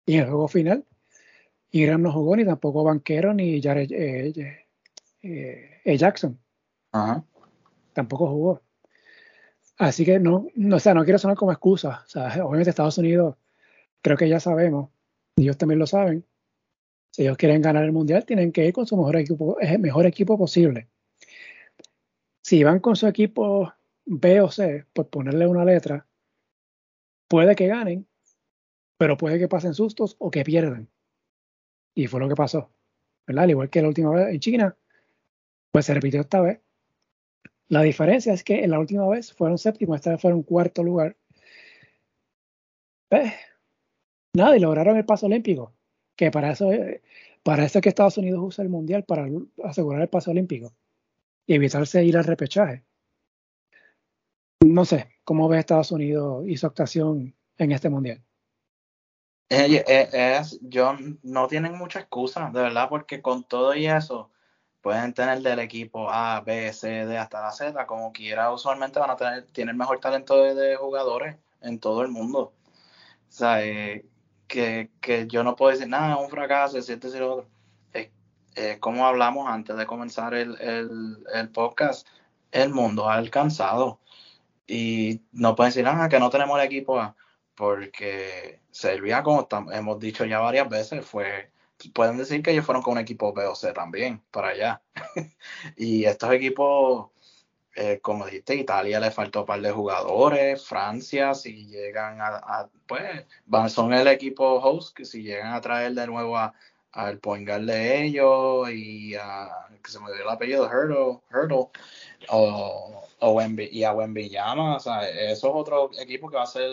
y 0.05 0.17
en 0.17 0.21
el 0.21 0.27
juego 0.27 0.47
final, 0.47 0.85
Ingram 1.71 2.03
no 2.03 2.13
jugó 2.13 2.37
ni 2.37 2.45
tampoco 2.45 2.85
Banquero 2.85 3.33
ni 3.33 3.63
Jared, 3.63 3.91
eh, 3.91 4.63
eh, 5.23 5.81
eh, 5.83 5.97
Jackson. 5.97 6.39
Tampoco 7.95 8.29
jugó. 8.29 8.63
Así 9.79 10.05
que 10.05 10.19
no, 10.19 10.49
no, 10.55 10.77
o 10.77 10.81
sea, 10.81 10.93
no 10.93 11.05
quiero 11.05 11.19
sonar 11.19 11.39
como 11.39 11.53
excusa. 11.53 12.03
O 12.05 12.09
sea, 12.11 12.45
obviamente 12.45 12.69
Estados 12.69 12.99
Unidos, 12.99 13.37
creo 14.03 14.19
que 14.19 14.29
ya 14.29 14.39
sabemos, 14.39 14.91
y 15.35 15.45
ellos 15.45 15.57
también 15.57 15.79
lo 15.79 15.87
saben, 15.87 16.27
si 17.13 17.23
ellos 17.23 17.37
quieren 17.37 17.61
ganar 17.61 17.85
el 17.85 17.93
mundial, 17.93 18.25
tienen 18.25 18.53
que 18.53 18.67
ir 18.67 18.73
con 18.73 18.87
su 18.87 18.97
mejor 18.97 19.17
equipo, 19.17 19.61
el 19.61 19.79
mejor 19.79 20.07
equipo 20.07 20.39
posible. 20.39 20.89
Si 22.43 22.65
van 22.65 22.81
con 22.81 22.97
su 22.97 23.07
equipo 23.07 23.73
B 24.07 24.41
o 24.41 24.51
C, 24.51 24.87
por 24.95 25.11
ponerle 25.11 25.47
una 25.47 25.65
letra, 25.65 26.07
puede 27.29 27.55
que 27.55 27.67
ganen, 27.67 28.09
pero 28.97 29.19
puede 29.19 29.39
que 29.39 29.47
pasen 29.47 29.75
sustos 29.75 30.17
o 30.19 30.31
que 30.31 30.43
pierdan. 30.43 30.89
Y 31.95 32.07
fue 32.07 32.19
lo 32.19 32.29
que 32.31 32.35
pasó. 32.35 32.73
Al 33.27 33.51
igual 33.51 33.69
que 33.69 33.83
la 33.83 33.89
última 33.89 34.11
vez 34.13 34.29
en 34.29 34.41
China, 34.41 34.77
pues 35.71 35.87
se 35.87 35.95
repitió 35.95 36.23
esta 36.23 36.41
vez. 36.41 36.61
La 37.69 37.83
diferencia 37.83 38.33
es 38.33 38.43
que 38.43 38.65
en 38.65 38.71
la 38.71 38.79
última 38.79 39.07
vez 39.09 39.35
fueron 39.35 39.59
séptimo, 39.59 39.95
esta 39.95 40.11
vez 40.11 40.21
fueron 40.21 40.43
cuarto 40.43 40.83
lugar. 40.83 41.17
Pues, 43.11 43.35
nada, 44.35 44.57
y 44.57 44.61
lograron 44.61 44.97
el 44.97 45.05
paso 45.05 45.27
olímpico 45.27 45.75
que 46.17 46.31
para 46.31 46.53
eso, 46.53 46.71
para 47.43 47.65
eso 47.65 47.79
es 47.79 47.83
que 47.83 47.89
Estados 47.89 48.19
Unidos 48.19 48.41
usa 48.43 48.63
el 48.63 48.71
Mundial 48.71 49.05
para 49.05 49.27
asegurar 49.65 50.03
el 50.03 50.09
paso 50.09 50.31
olímpico 50.31 50.73
y 51.47 51.55
evitarse 51.55 52.05
ir 52.05 52.17
al 52.17 52.25
repechaje. 52.25 52.85
No 54.65 54.85
sé, 54.85 55.09
¿cómo 55.25 55.49
ve 55.49 55.59
Estados 55.59 55.91
Unidos 55.91 56.45
y 56.47 56.57
su 56.57 56.67
actuación 56.67 57.35
en 57.59 57.73
este 57.73 57.91
Mundial? 57.91 58.23
Eh, 59.49 59.85
eh, 59.87 60.09
es, 60.13 60.59
yo 60.63 60.97
no 61.23 61.47
tienen 61.47 61.77
mucha 61.77 62.01
excusa, 62.01 62.51
de 62.53 62.63
verdad, 62.63 62.89
porque 62.89 63.21
con 63.21 63.45
todo 63.45 63.75
y 63.75 63.87
eso 63.87 64.31
pueden 64.81 65.13
tener 65.15 65.41
del 65.43 65.59
equipo 65.59 66.11
A, 66.11 66.41
B, 66.41 66.73
C, 66.73 67.07
D 67.07 67.19
hasta 67.19 67.43
la 67.43 67.53
Z, 67.53 67.87
como 67.87 68.13
quiera, 68.13 68.53
usualmente 68.53 68.99
van 68.99 69.11
a 69.11 69.17
tener, 69.17 69.47
tienen 69.47 69.77
mejor 69.77 70.01
talento 70.01 70.43
de, 70.55 70.77
jugadores 70.77 71.37
en 71.61 71.79
todo 71.79 72.03
el 72.03 72.09
mundo. 72.09 72.55
O 73.29 73.33
sea, 73.33 73.65
eh, 73.65 74.07
que, 74.53 74.91
que, 75.01 75.27
yo 75.27 75.43
no 75.43 75.57
puedo 75.57 75.73
decir 75.73 75.89
nada, 75.89 76.15
es 76.15 76.21
un 76.21 76.29
fracaso, 76.29 76.77
es 76.77 76.85
cierto, 76.85 77.09
lo 77.09 77.33
otro. 77.37 77.49
Es, 78.55 78.79
como 78.81 79.07
hablamos 79.07 79.49
antes 79.49 79.75
de 79.77 79.87
comenzar 79.87 80.35
el, 80.35 80.61
el, 80.61 81.25
el, 81.35 81.49
podcast, 81.49 82.07
el 82.51 82.69
mundo 82.69 83.09
ha 83.09 83.15
alcanzado. 83.15 84.01
Y 84.67 85.23
no 85.33 85.57
pueden 85.57 85.71
decir 85.71 85.85
nada, 85.85 86.09
que 86.11 86.21
no 86.21 86.29
tenemos 86.29 86.59
el 86.59 86.67
equipo 86.67 87.01
A, 87.01 87.17
porque 87.55 88.61
Serbia, 88.71 89.23
como 89.23 89.49
hemos 89.73 89.99
dicho 89.99 90.27
ya 90.27 90.39
varias 90.41 90.69
veces, 90.69 91.05
fue 91.05 91.51
pueden 91.95 92.17
decir 92.17 92.43
que 92.43 92.53
ellos 92.53 92.65
fueron 92.65 92.83
con 92.83 92.93
un 92.93 93.01
equipo 93.01 93.33
B 93.33 93.45
o 93.47 93.55
C 93.55 93.73
también 93.73 94.23
para 94.31 94.49
allá. 94.49 94.83
y 95.77 96.05
estos 96.05 96.31
equipos 96.33 97.11
eh, 97.75 98.01
como 98.03 98.27
dijiste, 98.27 98.55
Italia 98.55 99.01
le 99.01 99.11
faltó 99.11 99.41
un 99.41 99.47
par 99.47 99.61
de 99.61 99.71
jugadores, 99.71 100.67
Francia, 100.67 101.35
si 101.35 101.67
llegan 101.67 102.19
a, 102.21 102.69
pues, 102.87 103.25
van, 103.47 103.71
son 103.71 103.95
el 103.95 104.09
equipo 104.09 104.57
host, 104.57 104.95
que 104.95 105.07
si 105.07 105.23
llegan 105.23 105.55
a 105.55 105.61
traer 105.61 105.95
de 105.95 106.07
nuevo 106.07 106.37
al 106.93 107.19
point 107.19 107.49
guard 107.49 107.65
de 107.65 108.05
ellos 108.05 108.69
y 108.71 109.15
a, 109.15 109.49
que 109.83 109.91
se 109.91 110.01
me 110.01 110.13
dio 110.13 110.23
el 110.23 110.29
apellido, 110.29 110.67
Hurdle, 110.67 111.21
Hurdle 111.33 111.69
o, 112.29 113.05
o 113.21 113.43
y 113.59 113.85
a 113.85 113.93
Wembiyama, 113.95 114.77
o 114.77 114.81
sea, 114.81 115.09
eso 115.09 115.49
es 115.49 115.55
otro 115.55 115.91
equipo 115.99 116.29
que 116.29 116.37
va 116.37 116.43
a 116.43 116.47
ser 116.47 116.71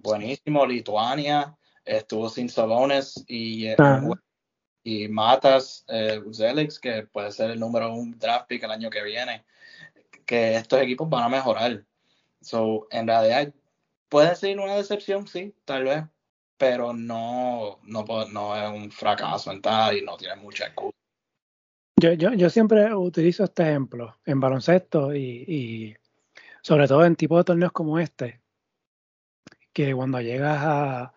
buenísimo, 0.00 0.66
Lituania, 0.66 1.56
estuvo 1.82 2.28
sin 2.28 2.50
Salones 2.50 3.24
y, 3.26 3.68
eh, 3.68 3.76
y 4.82 5.08
Matas, 5.08 5.86
eh, 5.88 6.20
que 6.82 7.06
puede 7.10 7.32
ser 7.32 7.52
el 7.52 7.60
número 7.60 7.94
un 7.94 8.18
draft 8.18 8.48
pick 8.48 8.64
el 8.64 8.70
año 8.70 8.90
que 8.90 9.02
viene 9.02 9.46
que 10.26 10.56
estos 10.56 10.80
equipos 10.80 11.08
van 11.08 11.24
a 11.24 11.28
mejorar. 11.28 11.84
So, 12.40 12.86
en 12.90 13.06
realidad, 13.06 13.52
puede 14.08 14.34
ser 14.36 14.58
una 14.58 14.76
decepción, 14.76 15.26
sí, 15.26 15.54
tal 15.64 15.84
vez, 15.84 16.04
pero 16.56 16.92
no, 16.92 17.80
no, 17.84 18.56
es 18.56 18.70
un 18.70 18.90
fracaso 18.90 19.50
en 19.50 19.60
tal 19.60 19.96
y 19.96 20.02
no 20.02 20.16
tiene 20.16 20.36
mucha 20.36 20.66
excusa. 20.66 20.96
Yo, 22.00 22.12
yo, 22.12 22.32
yo 22.34 22.50
siempre 22.50 22.94
utilizo 22.94 23.44
este 23.44 23.62
ejemplo 23.62 24.16
en 24.24 24.40
baloncesto 24.40 25.14
y, 25.14 25.96
sobre 26.62 26.88
todo 26.88 27.04
en 27.04 27.16
tipos 27.16 27.38
de 27.38 27.44
torneos 27.44 27.72
como 27.72 27.98
este, 27.98 28.40
que 29.72 29.94
cuando 29.94 30.20
llegas 30.20 30.58
a, 30.60 31.14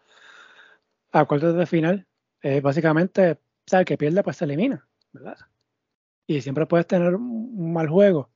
a 1.12 1.26
cuartos 1.26 1.56
de 1.56 1.66
final, 1.66 2.08
eh, 2.42 2.62
básicamente, 2.62 3.40
sabes 3.66 3.86
que 3.86 3.98
pierde 3.98 4.24
pues 4.24 4.38
se 4.38 4.46
elimina, 4.46 4.88
¿verdad? 5.12 5.38
Y 6.28 6.42
siempre 6.42 6.66
puedes 6.66 6.88
tener 6.88 7.16
un 7.16 7.74
mal 7.74 7.90
juego, 7.90 8.30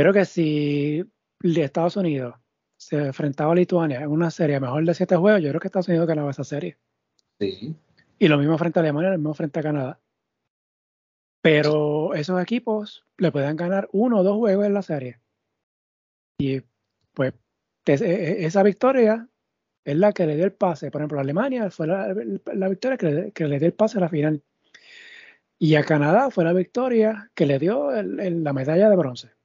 creo 0.00 0.12
que 0.12 0.24
si 0.24 1.04
Estados 1.42 1.96
Unidos 1.96 2.34
se 2.76 3.06
enfrentaba 3.06 3.52
a 3.52 3.54
Lituania 3.54 4.00
en 4.00 4.08
una 4.08 4.30
serie 4.30 4.60
mejor 4.60 4.84
de 4.84 4.94
siete 4.94 5.16
juegos, 5.16 5.42
yo 5.42 5.48
creo 5.50 5.60
que 5.60 5.68
Estados 5.68 5.88
Unidos 5.88 6.06
ganaba 6.06 6.30
esa 6.30 6.44
serie. 6.44 6.76
Sí. 7.38 7.74
Y 8.18 8.28
lo 8.28 8.38
mismo 8.38 8.56
frente 8.58 8.78
a 8.78 8.82
Alemania, 8.82 9.10
lo 9.10 9.18
mismo 9.18 9.34
frente 9.34 9.60
a 9.60 9.62
Canadá. 9.62 10.00
Pero 11.42 12.14
esos 12.14 12.40
equipos 12.42 13.04
le 13.18 13.30
pueden 13.30 13.56
ganar 13.56 13.88
uno 13.92 14.18
o 14.18 14.22
dos 14.22 14.36
juegos 14.36 14.66
en 14.66 14.74
la 14.74 14.82
serie. 14.82 15.20
Y 16.38 16.62
pues 17.14 17.34
esa 17.84 18.62
victoria 18.62 19.28
es 19.84 19.96
la 19.96 20.12
que 20.12 20.26
le 20.26 20.34
dio 20.34 20.44
el 20.44 20.52
pase. 20.52 20.90
Por 20.90 21.00
ejemplo, 21.00 21.18
a 21.18 21.22
Alemania 21.22 21.70
fue 21.70 21.86
la, 21.86 22.12
victoria 22.68 22.96
que 22.98 23.06
le, 23.06 23.32
que 23.32 23.46
le, 23.46 23.58
dio 23.58 23.68
el 23.68 23.74
pase 23.74 23.98
a 23.98 24.00
la 24.00 24.08
final. 24.08 24.42
Y 25.58 25.76
a 25.76 25.84
Canadá 25.84 26.30
fue 26.30 26.44
la 26.44 26.52
victoria 26.52 27.30
que 27.34 27.46
le 27.46 27.58
dio 27.58 27.90
la 27.92 28.52
medalla 28.52 28.90
de 28.90 28.96
bronce. 28.96 29.35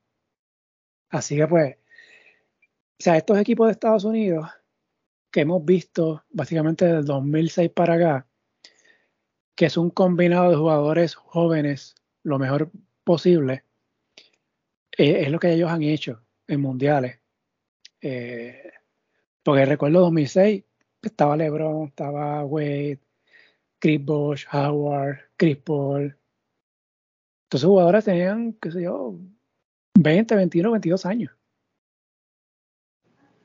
Así 1.12 1.36
que 1.36 1.48
pues, 1.48 1.76
o 1.76 3.04
sea, 3.04 3.18
estos 3.18 3.38
equipos 3.38 3.68
de 3.68 3.74
Estados 3.74 4.06
Unidos 4.06 4.48
que 5.30 5.42
hemos 5.42 5.64
visto 5.64 6.24
básicamente 6.30 6.86
desde 6.86 7.04
2006 7.04 7.70
para 7.72 7.96
acá, 7.96 8.28
que 9.56 9.66
es 9.66 9.78
un 9.78 9.90
combinado 9.90 10.50
de 10.50 10.58
jugadores 10.58 11.16
jóvenes 11.16 11.96
lo 12.24 12.40
mejor 12.40 12.72
posible, 13.04 13.66
eh, 14.98 15.22
es 15.22 15.30
lo 15.32 15.40
que 15.40 15.54
ellos 15.54 15.70
han 15.70 15.84
hecho 15.84 16.22
en 16.48 16.62
mundiales. 16.62 17.20
Eh, 18.02 18.72
porque 19.44 19.66
recuerdo 19.66 20.02
2006, 20.02 20.64
estaba 21.02 21.38
LeBron, 21.38 21.88
estaba 21.88 22.46
Wade, 22.46 23.00
Chris 23.80 24.04
Bosh, 24.04 24.46
Howard, 24.52 25.20
Chris 25.38 25.58
Paul. 25.58 26.18
Entonces 27.46 27.68
jugadores 27.68 28.06
tenían, 28.06 28.54
qué 28.54 28.72
sé 28.72 28.84
yo, 28.84 29.18
20, 29.96 30.36
21, 30.36 30.72
22 30.72 31.06
años. 31.06 31.32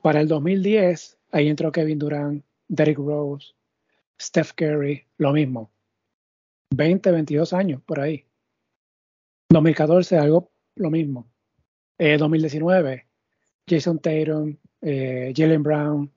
Para 0.03 0.21
el 0.21 0.29
2010, 0.29 1.19
ahí 1.33 1.49
entró 1.49 1.73
Kevin 1.73 1.99
Durant, 1.99 2.45
Derrick 2.69 2.99
Rose, 2.99 3.55
Steph 4.21 4.53
Curry, 4.53 5.07
lo 5.19 5.33
mismo. 5.33 5.71
20, 6.75 7.11
22 7.11 7.53
años, 7.53 7.83
por 7.83 8.01
ahí. 8.01 8.25
2014, 9.51 10.17
algo 10.19 10.51
lo 10.75 10.91
mismo. 10.91 11.29
2019, 11.99 12.93
eh, 12.93 13.07
Jason 13.69 13.99
Tatum, 13.99 14.57
eh, 14.83 15.33
Jalen 15.35 15.63
Brown. 15.63 16.13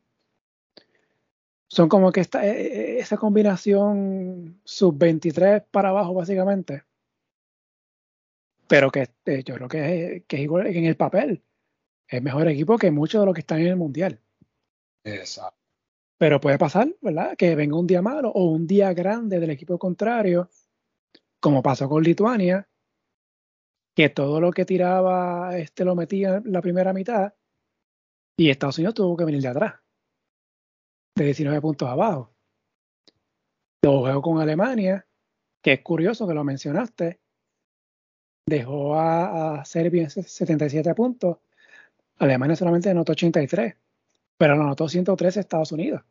Son 1.68 1.88
como 1.88 2.12
que 2.12 2.20
esta, 2.22 2.46
eh, 2.46 3.00
esa 3.00 3.18
combinación 3.18 4.60
sub-23 4.64 5.66
para 5.72 5.90
abajo, 5.90 6.14
básicamente. 6.14 6.84
Pero 8.70 8.92
que 8.92 9.10
yo 9.44 9.56
creo 9.56 9.68
que, 9.68 10.24
que 10.28 10.36
es 10.38 10.42
igual 10.44 10.68
en 10.68 10.86
el 10.86 10.96
papel. 10.96 11.44
Es 12.08 12.22
mejor 12.22 12.48
equipo 12.48 12.78
que 12.78 12.92
muchos 12.92 13.20
de 13.22 13.26
los 13.26 13.34
que 13.34 13.42
están 13.42 13.60
en 13.60 13.68
el 13.68 13.76
Mundial. 13.76 14.22
Exacto. 15.04 15.58
Pero 16.18 16.40
puede 16.40 16.58
pasar, 16.58 16.94
¿verdad? 17.02 17.36
Que 17.36 17.56
venga 17.56 17.78
un 17.78 17.88
día 17.88 18.02
malo 18.02 18.30
o 18.30 18.44
un 18.46 18.68
día 18.68 18.94
grande 18.94 19.40
del 19.40 19.50
equipo 19.50 19.80
contrario, 19.80 20.50
como 21.40 21.64
pasó 21.64 21.90
con 21.90 22.04
Lituania, 22.04 22.70
que 23.96 24.10
todo 24.10 24.40
lo 24.40 24.52
que 24.52 24.66
tiraba 24.66 25.58
este 25.58 25.84
lo 25.84 25.96
metía 25.96 26.36
en 26.36 26.52
la 26.52 26.62
primera 26.62 26.94
mitad 26.94 27.34
y 28.38 28.50
Estados 28.50 28.78
Unidos 28.78 28.96
tuvo 28.96 29.18
que 29.18 29.26
venir 29.26 29.42
de 29.42 29.50
atrás, 29.50 29.82
de 31.16 31.26
19 31.26 31.60
puntos 31.60 31.90
abajo. 31.90 32.34
Luego 33.82 34.02
juego 34.02 34.22
con 34.22 34.40
Alemania, 34.40 35.06
que 35.62 35.74
es 35.74 35.82
curioso 35.82 36.28
que 36.28 36.34
lo 36.34 36.44
mencionaste, 36.44 37.20
dejó 38.50 38.96
a, 38.96 39.62
a 39.62 39.66
Serbia 39.66 40.04
en 40.04 40.10
77 40.10 40.94
puntos, 40.96 41.38
Alemania 42.18 42.56
solamente 42.56 42.90
anotó 42.90 43.14
83 43.14 43.76
pero 44.40 44.56
lo 44.56 44.64
anotó 44.64 44.88
113 44.88 45.42
Estados 45.42 45.74
Unidos. 45.74 46.02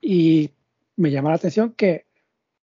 Y 0.00 0.50
me 0.96 1.10
llama 1.10 1.28
la 1.28 1.36
atención 1.36 1.74
que 1.74 2.06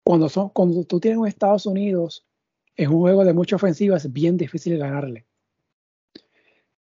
cuando, 0.03 0.27
son, 0.27 0.49
cuando 0.49 0.83
tú 0.83 0.99
tienes 0.99 1.17
un 1.17 1.25
Estados 1.25 1.65
Unidos 1.65 2.27
en 2.75 2.89
un 2.89 2.99
juego 2.99 3.23
de 3.23 3.31
mucha 3.31 3.55
ofensiva 3.55 3.95
es 3.95 4.11
bien 4.11 4.35
difícil 4.35 4.77
ganarle. 4.77 5.25
O 6.17 6.19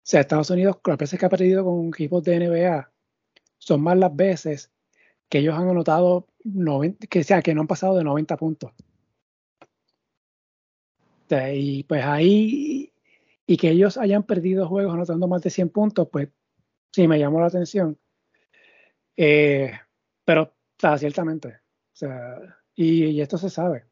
sea, 0.02 0.22
Estados 0.22 0.50
Unidos, 0.50 0.78
las 0.84 0.98
veces 0.98 1.20
que 1.20 1.26
ha 1.26 1.28
perdido 1.28 1.64
con 1.64 1.86
equipos 1.86 2.24
de 2.24 2.40
NBA, 2.40 2.90
son 3.58 3.80
más 3.80 3.96
las 3.96 4.14
veces 4.14 4.72
que 5.28 5.38
ellos 5.38 5.54
han 5.56 5.68
anotado 5.68 6.26
90, 6.42 7.06
que 7.06 7.22
sea 7.22 7.42
que 7.42 7.54
no 7.54 7.60
han 7.60 7.68
pasado 7.68 7.96
de 7.96 8.02
90 8.02 8.36
puntos. 8.36 8.72
Y 11.30 11.84
pues 11.84 12.04
ahí, 12.04 12.92
y 13.46 13.56
que 13.56 13.70
ellos 13.70 13.96
hayan 13.98 14.22
perdido 14.22 14.68
juegos 14.68 14.94
anotando 14.94 15.28
más 15.28 15.42
de 15.42 15.50
100 15.50 15.70
puntos, 15.70 16.08
pues 16.10 16.28
sí 16.92 17.08
me 17.08 17.18
llamó 17.18 17.40
la 17.40 17.46
atención. 17.46 17.98
Eh, 19.16 19.72
pero, 20.24 20.54
o 20.82 20.98
ciertamente. 20.98 21.48
O 21.48 21.96
sea, 21.96 22.38
y, 22.74 23.20
esto 23.20 23.38
se 23.38 23.50
sabe. 23.50 23.84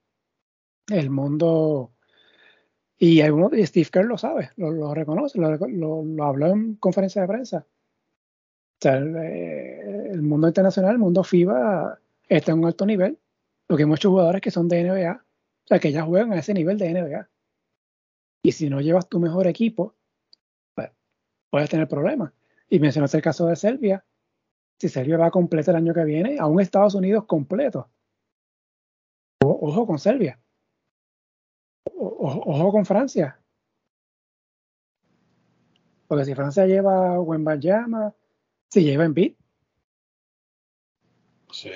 El 0.89 1.11
mundo. 1.11 1.93
Y, 2.99 3.21
hay 3.21 3.31
uno, 3.31 3.51
Steve 3.53 3.89
Kerr 3.91 4.07
lo 4.07 4.19
sabe, 4.19 4.51
lo, 4.57 4.95
reconoce, 4.95 5.39
lo, 5.39 6.25
habló 6.25 6.47
en 6.47 6.77
conferencia 6.77 7.23
de 7.23 7.29
prensa. 7.29 7.59
O 7.59 8.81
sea, 8.81 8.99
eh, 8.99 10.09
el, 10.13 10.23
mundo 10.23 10.49
internacional, 10.49 10.93
el 10.93 10.99
mundo 10.99 11.25
FIBA 11.25 11.99
está 12.29 12.53
en 12.53 12.59
un 12.61 12.67
alto 12.67 12.87
nivel. 12.87 13.19
Lo 13.69 13.77
que 13.77 13.85
hay 13.85 13.89
muchos 13.89 14.11
jugadores 14.11 14.41
que 14.41 14.51
son 14.51 14.69
de 14.69 14.85
NBA, 14.85 15.25
sea, 15.75 15.81
que 15.81 15.93
ya 15.93 16.03
juegan 16.03 16.33
a 16.33 16.39
ese 16.39 16.55
nivel 16.55 16.79
de 16.79 16.93
NBA. 16.93 17.29
Y 18.45 18.53
si 18.53 18.69
no 18.69 18.81
llevas 18.81 19.09
tu 19.09 19.21
mejor 19.21 19.47
equipo, 19.47 19.95
pues 20.75 20.91
puedes 21.51 21.71
tener 21.71 21.89
problemas. 21.89 22.33
Y 22.69 22.79
mencionaste 22.79 23.19
el 23.19 23.23
caso 23.23 23.47
de 23.47 23.57
Serbia. 23.57 24.05
Si 24.79 24.89
Serbia 24.89 25.17
va 25.17 25.27
a 25.27 25.31
completar 25.31 25.75
el 25.75 25.83
año 25.83 25.95
que 25.95 26.05
viene, 26.05 26.39
a 26.39 26.47
un 26.47 26.61
Estados 26.61 26.95
Unidos 26.95 27.25
completo. 27.27 27.91
ojo 29.45 29.87
con 29.87 29.99
Serbia. 29.99 30.41
ojo 31.95 32.73
con 32.73 32.85
Francia. 32.85 33.39
Porque 36.09 36.25
si 36.27 36.35
Francia 36.35 36.67
lleva 36.67 37.19
Wembayama, 37.21 38.15
si 38.69 38.83
lleva 38.83 39.05
en 39.05 39.15
beat. 39.15 39.35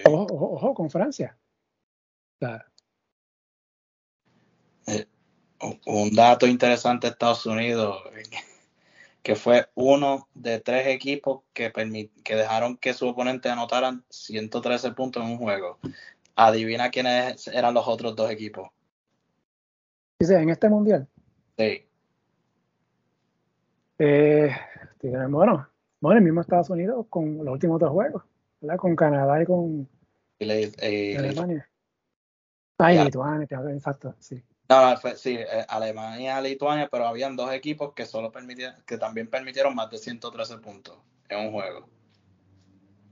Ojo, 0.07 0.27
ojo, 0.31 0.75
con 0.75 0.91
Francia. 0.91 1.39
Eh, 4.87 5.07
un 5.87 6.15
dato 6.15 6.47
interesante 6.47 7.07
de 7.07 7.13
Estados 7.13 7.47
Unidos 7.47 7.99
que 9.23 9.35
fue 9.35 9.69
uno 9.75 10.29
de 10.35 10.61
tres 10.61 10.87
equipos 10.87 11.43
que, 11.53 11.73
que 12.23 12.37
dejaron 12.37 12.77
que 12.77 12.95
su 12.95 13.09
oponente 13.09 13.49
anotaran 13.49 14.05
113 14.09 14.93
puntos 14.93 15.25
en 15.25 15.31
un 15.31 15.39
juego. 15.39 15.79
Adivina 16.37 16.91
quiénes 16.91 17.49
eran 17.49 17.75
los 17.75 17.89
otros 17.89 18.15
dos 18.15 18.31
equipos. 18.31 18.71
Dice, 20.21 20.37
en 20.41 20.51
este 20.51 20.69
mundial. 20.69 21.09
Sí. 21.59 21.85
Eh, 23.99 24.51
bueno, 25.29 25.69
bueno, 26.01 26.19
el 26.19 26.25
mismo 26.25 26.43
Estados 26.43 26.71
Unidos 26.71 27.07
con 27.11 27.39
los 27.45 27.53
últimos 27.53 27.81
dos 27.81 27.91
juegos, 27.91 28.23
¿verdad? 28.61 28.77
Con 28.77 28.95
Canadá 28.95 29.43
y 29.43 29.47
con 29.47 29.89
eh, 30.39 31.17
Alemania. 31.19 31.69
Ah, 32.79 32.93
y 32.93 33.03
Lituania, 33.03 33.49
exacto, 33.75 34.15
sí. 34.21 34.41
No, 34.69 34.97
fue, 34.97 35.17
sí, 35.17 35.35
eh, 35.35 35.65
Alemania, 35.69 36.41
Lituania, 36.41 36.89
pero 36.91 37.07
habían 37.07 37.37
dos 37.37 37.53
equipos 37.53 37.93
que 37.95 38.05
solo 38.05 38.33
permitieron, 38.33 38.75
que 38.85 38.99
también 38.99 39.29
permitieron 39.29 39.75
más 39.75 39.91
de 39.91 39.99
113 39.99 40.59
puntos 40.59 40.99
en 41.29 41.47
un 41.47 41.53
juego. 41.53 41.89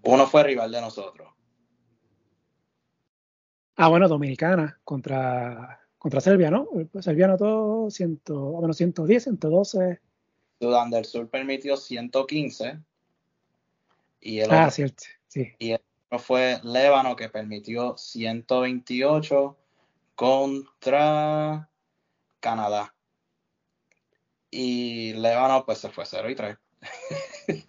Uno 0.02 0.26
fue 0.26 0.42
rival 0.42 0.72
de 0.72 0.80
nosotros. 0.80 1.32
Ah, 3.76 3.88
bueno, 3.88 4.08
Dominicana 4.08 4.78
contra, 4.84 5.80
contra 5.98 6.20
Serbia, 6.20 6.50
¿no? 6.50 6.68
Serbia 7.00 7.26
anotó 7.26 7.88
100, 7.90 8.22
bueno, 8.26 8.72
110, 8.72 9.22
112. 9.22 10.00
Sudán 10.60 10.90
del 10.90 11.04
Sur 11.04 11.28
permitió 11.28 11.76
115. 11.76 12.80
Y 14.20 14.40
el 14.40 14.50
ah, 14.50 14.62
otro, 14.62 14.70
cierto, 14.70 15.04
sí. 15.28 15.52
Y 15.58 15.72
el 15.72 15.80
otro 16.06 16.18
fue 16.18 16.60
Lébano 16.62 17.16
que 17.16 17.28
permitió 17.28 17.96
128 17.96 19.56
contra 20.14 21.70
Canadá. 22.40 22.94
Y 24.50 25.14
Lébano 25.14 25.64
pues 25.64 25.78
se 25.78 25.90
fue 25.90 26.06
0 26.06 26.30
y 26.30 26.34
3. 26.34 26.58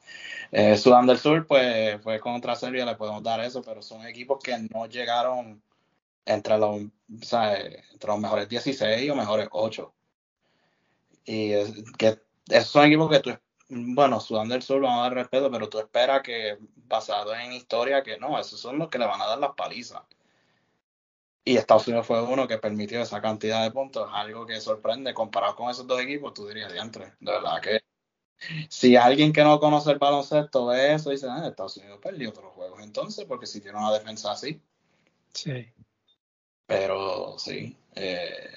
Eh, 0.51 0.77
Sudán 0.77 1.05
del 1.05 1.17
Sur 1.17 1.45
pues 1.47 2.01
fue 2.01 2.19
contra 2.19 2.55
Serbia, 2.55 2.85
le 2.85 2.95
podemos 2.95 3.21
dar 3.21 3.41
eso, 3.41 3.61
pero 3.61 3.81
son 3.81 4.05
equipos 4.07 4.39
que 4.41 4.57
no 4.73 4.85
llegaron 4.85 5.61
entre 6.23 6.57
los, 6.57 6.81
entre 7.09 8.07
los 8.07 8.19
mejores 8.19 8.47
16 8.47 9.11
o 9.11 9.15
mejores 9.15 9.49
8. 9.51 9.93
Y 11.25 11.49
que 11.97 12.21
esos 12.47 12.69
son 12.69 12.85
equipos 12.85 13.09
que 13.09 13.19
tú, 13.19 13.37
bueno, 13.69 14.19
Sudán 14.19 14.47
del 14.47 14.61
Sur 14.61 14.81
vamos 14.81 14.99
a 14.99 15.03
dar 15.03 15.13
respeto, 15.15 15.51
pero 15.51 15.67
tú 15.67 15.79
esperas 15.79 16.21
que 16.21 16.57
basado 16.75 17.35
en 17.35 17.51
historia 17.51 18.03
que 18.03 18.17
no, 18.17 18.39
esos 18.39 18.59
son 18.59 18.77
los 18.77 18.89
que 18.89 18.99
le 18.99 19.07
van 19.07 19.21
a 19.21 19.25
dar 19.25 19.39
las 19.39 19.55
palizas. 19.55 20.03
Y 21.47 21.57
Estados 21.57 21.87
Unidos 21.87 22.07
fue 22.07 22.23
uno 22.23 22.47
que 22.47 22.57
permitió 22.57 22.99
esa 22.99 23.21
cantidad 23.21 23.61
de 23.63 23.69
puntos, 23.69 24.09
algo 24.11 24.47
que 24.47 24.59
sorprende 24.59 25.13
comparado 25.13 25.55
con 25.55 25.69
esos 25.69 25.85
dos 25.85 26.01
equipos, 26.01 26.33
tú 26.33 26.47
dirías, 26.47 26.73
diantre, 26.73 27.13
de 27.19 27.31
verdad 27.31 27.61
que 27.61 27.81
si 28.67 28.95
alguien 28.95 29.31
que 29.31 29.43
no 29.43 29.59
conoce 29.59 29.91
el 29.91 29.99
baloncesto 29.99 30.65
ve 30.65 30.95
eso, 30.95 31.11
dice, 31.11 31.27
ah, 31.29 31.47
Estados 31.47 31.77
Unidos 31.77 31.99
perdió 32.01 32.29
otros 32.29 32.51
juegos 32.53 32.81
entonces, 32.83 33.25
porque 33.25 33.45
si 33.45 33.61
tiene 33.61 33.77
una 33.77 33.93
defensa 33.93 34.31
así. 34.31 34.59
Sí. 35.33 35.67
Pero 36.65 37.37
sí, 37.37 37.77
eh, 37.93 38.49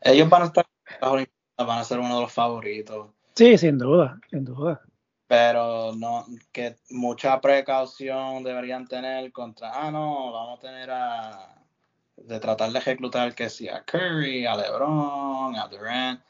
ellos 0.00 0.28
van 0.28 0.42
a 0.42 0.44
estar, 0.46 0.66
van 1.00 1.78
a 1.78 1.84
ser 1.84 1.98
uno 1.98 2.14
de 2.16 2.22
los 2.22 2.32
favoritos. 2.32 3.10
Sí, 3.34 3.58
sin 3.58 3.78
duda, 3.78 4.18
sin 4.30 4.44
duda. 4.44 4.80
Pero 5.26 5.92
no, 5.96 6.24
que 6.52 6.76
mucha 6.90 7.40
precaución 7.40 8.44
deberían 8.44 8.86
tener 8.86 9.32
contra, 9.32 9.72
ah, 9.74 9.90
no, 9.90 10.32
vamos 10.32 10.58
a 10.58 10.62
tener 10.62 10.90
a 10.90 11.65
de 12.16 12.40
tratar 12.40 12.72
de 12.72 12.80
reclutar 12.80 13.34
que 13.34 13.48
sea 13.48 13.76
a 13.76 13.84
Curry, 13.84 14.46
a 14.46 14.56
LeBron, 14.56 15.56
a 15.56 15.68
Durant. 15.68 16.20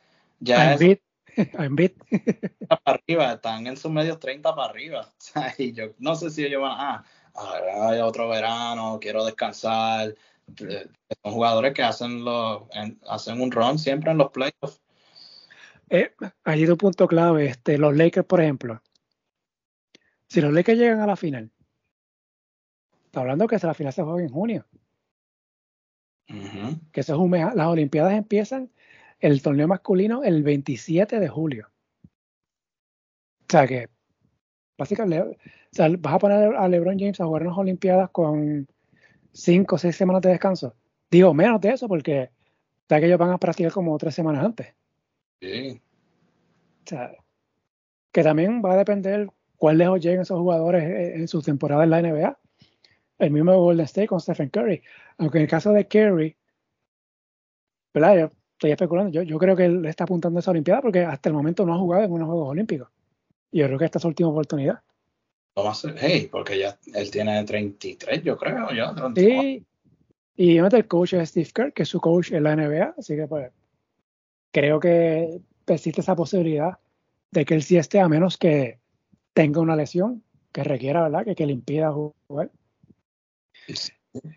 Ya 0.40 0.74
es 0.74 0.80
para 2.68 2.80
arriba, 2.84 3.32
están 3.32 3.66
en 3.66 3.76
sus 3.76 3.90
medios 3.90 4.18
30 4.18 4.54
para 4.54 4.70
arriba. 4.70 5.12
y 5.58 5.72
yo 5.72 5.94
no 5.98 6.14
sé 6.14 6.30
si 6.30 6.44
ellos 6.44 6.62
van 6.62 6.78
a, 6.78 7.04
ah, 7.34 7.88
hay 7.88 8.00
otro 8.00 8.28
verano, 8.28 8.98
quiero 9.00 9.24
descansar. 9.24 10.14
Eh, 10.60 10.88
son 11.22 11.32
jugadores 11.32 11.74
que 11.74 11.82
hacen, 11.82 12.24
los, 12.24 12.62
hacen 13.08 13.40
un 13.40 13.50
run 13.50 13.78
siempre 13.78 14.12
en 14.12 14.18
los 14.18 14.30
playoffs. 14.30 14.80
Eh, 15.88 16.12
hay 16.44 16.64
un 16.64 16.76
punto 16.76 17.06
clave, 17.06 17.46
este, 17.46 17.78
los 17.78 17.96
Lakers, 17.96 18.26
por 18.26 18.40
ejemplo. 18.40 18.82
Si 20.28 20.40
los 20.40 20.52
Lakers 20.52 20.78
llegan 20.78 21.00
a 21.00 21.06
la 21.06 21.16
final, 21.16 21.50
está 23.04 23.20
hablando 23.20 23.46
que 23.46 23.58
la 23.58 23.74
final 23.74 23.92
se 23.92 24.02
juega 24.02 24.22
en 24.22 24.28
junio. 24.28 24.66
Que 26.26 27.00
eso 27.00 27.14
es 27.14 27.18
un 27.18 27.30
mes. 27.30 27.54
Las 27.54 27.66
Olimpiadas 27.68 28.14
empiezan 28.14 28.70
el 29.20 29.42
torneo 29.42 29.68
masculino 29.68 30.24
el 30.24 30.42
27 30.42 31.20
de 31.20 31.28
julio. 31.28 31.68
O 32.04 33.48
sea 33.48 33.66
que, 33.66 33.88
básicamente, 34.76 35.38
vas 35.98 36.14
a 36.14 36.18
poner 36.18 36.56
a 36.56 36.68
LeBron 36.68 36.98
James 36.98 37.20
a 37.20 37.26
jugar 37.26 37.42
en 37.42 37.48
las 37.48 37.58
Olimpiadas 37.58 38.10
con 38.10 38.66
5 39.32 39.74
o 39.74 39.78
6 39.78 39.94
semanas 39.94 40.22
de 40.22 40.30
descanso. 40.30 40.74
Digo, 41.10 41.32
menos 41.32 41.60
de 41.60 41.70
eso 41.70 41.86
porque 41.86 42.30
ya 42.88 43.00
que 43.00 43.06
ellos 43.06 43.18
van 43.18 43.30
a 43.30 43.38
practicar 43.38 43.72
como 43.72 43.96
tres 43.98 44.14
semanas 44.14 44.44
antes. 44.44 44.74
Sí. 45.40 45.80
O 46.84 46.88
sea, 46.88 47.12
que 48.12 48.22
también 48.22 48.62
va 48.64 48.72
a 48.72 48.76
depender 48.76 49.28
cuál 49.56 49.78
lejos 49.78 50.00
lleguen 50.00 50.20
esos 50.20 50.38
jugadores 50.38 50.84
en 51.16 51.28
su 51.28 51.42
temporada 51.42 51.84
en 51.84 51.90
la 51.90 52.02
NBA. 52.02 52.38
El 53.18 53.30
mismo 53.30 53.58
Golden 53.58 53.84
State 53.84 54.08
con 54.08 54.20
Stephen 54.20 54.50
Curry. 54.50 54.82
Aunque 55.18 55.38
en 55.38 55.44
el 55.44 55.50
caso 55.50 55.72
de 55.72 55.86
Curry, 55.86 56.36
¿verdad? 57.94 58.16
Yo 58.16 58.30
estoy 58.52 58.70
especulando. 58.72 59.10
Yo, 59.10 59.22
yo 59.22 59.38
creo 59.38 59.56
que 59.56 59.64
él 59.64 59.86
está 59.86 60.04
apuntando 60.04 60.38
a 60.38 60.40
esa 60.40 60.50
Olimpiada 60.50 60.82
porque 60.82 61.00
hasta 61.00 61.28
el 61.28 61.34
momento 61.34 61.64
no 61.64 61.74
ha 61.74 61.78
jugado 61.78 62.04
en 62.04 62.12
unos 62.12 62.28
Juegos 62.28 62.48
Olímpicos. 62.50 62.88
Y 63.50 63.60
yo 63.60 63.66
creo 63.66 63.78
que 63.78 63.84
esta 63.86 63.98
es 63.98 64.02
su 64.02 64.08
última 64.08 64.28
oportunidad. 64.28 64.80
Hey, 65.98 66.28
porque 66.30 66.58
ya 66.58 66.78
él 66.94 67.10
tiene 67.10 67.42
33, 67.42 68.22
yo 68.22 68.36
creo, 68.36 68.70
ya. 68.72 68.94
Sí. 69.14 69.64
Y 70.36 70.58
el 70.58 70.86
coach 70.86 71.14
es 71.14 71.30
Steve 71.30 71.50
Kerr, 71.54 71.72
que 71.72 71.84
es 71.84 71.88
su 71.88 71.98
coach 71.98 72.32
en 72.32 72.42
la 72.42 72.54
NBA. 72.54 72.94
Así 72.98 73.16
que, 73.16 73.26
pues, 73.26 73.50
creo 74.52 74.78
que 74.78 75.40
existe 75.66 76.02
esa 76.02 76.14
posibilidad 76.14 76.78
de 77.30 77.44
que 77.46 77.54
él 77.54 77.62
sí 77.62 77.78
esté, 77.78 78.00
a 78.00 78.08
menos 78.08 78.36
que 78.36 78.78
tenga 79.32 79.60
una 79.60 79.76
lesión 79.76 80.22
que 80.52 80.62
requiera, 80.62 81.04
¿verdad? 81.04 81.24
Que, 81.24 81.34
que 81.34 81.46
le 81.46 81.54
impida 81.54 81.90
jugar. 81.90 82.50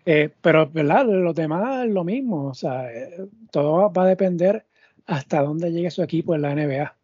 Eh, 0.04 0.30
pero, 0.40 0.68
¿verdad? 0.70 1.06
Los 1.06 1.34
demás 1.34 1.86
lo 1.88 2.04
mismo. 2.04 2.48
O 2.48 2.54
sea, 2.54 2.92
eh, 2.92 3.28
todo 3.50 3.92
va 3.92 4.04
a 4.04 4.08
depender 4.08 4.66
hasta 5.06 5.42
dónde 5.42 5.72
llegue 5.72 5.90
su 5.90 6.02
equipo 6.02 6.34
en 6.34 6.42
la 6.42 6.54
NBA. 6.54 6.96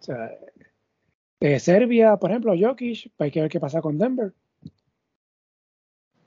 O 0.00 0.02
sea, 0.02 0.30
eh, 1.40 1.58
Serbia, 1.58 2.16
por 2.16 2.30
ejemplo, 2.30 2.54
Jokic, 2.58 3.12
hay 3.18 3.30
que 3.30 3.40
ver 3.42 3.50
qué 3.50 3.60
pasa 3.60 3.80
con 3.80 3.98
Denver. 3.98 4.32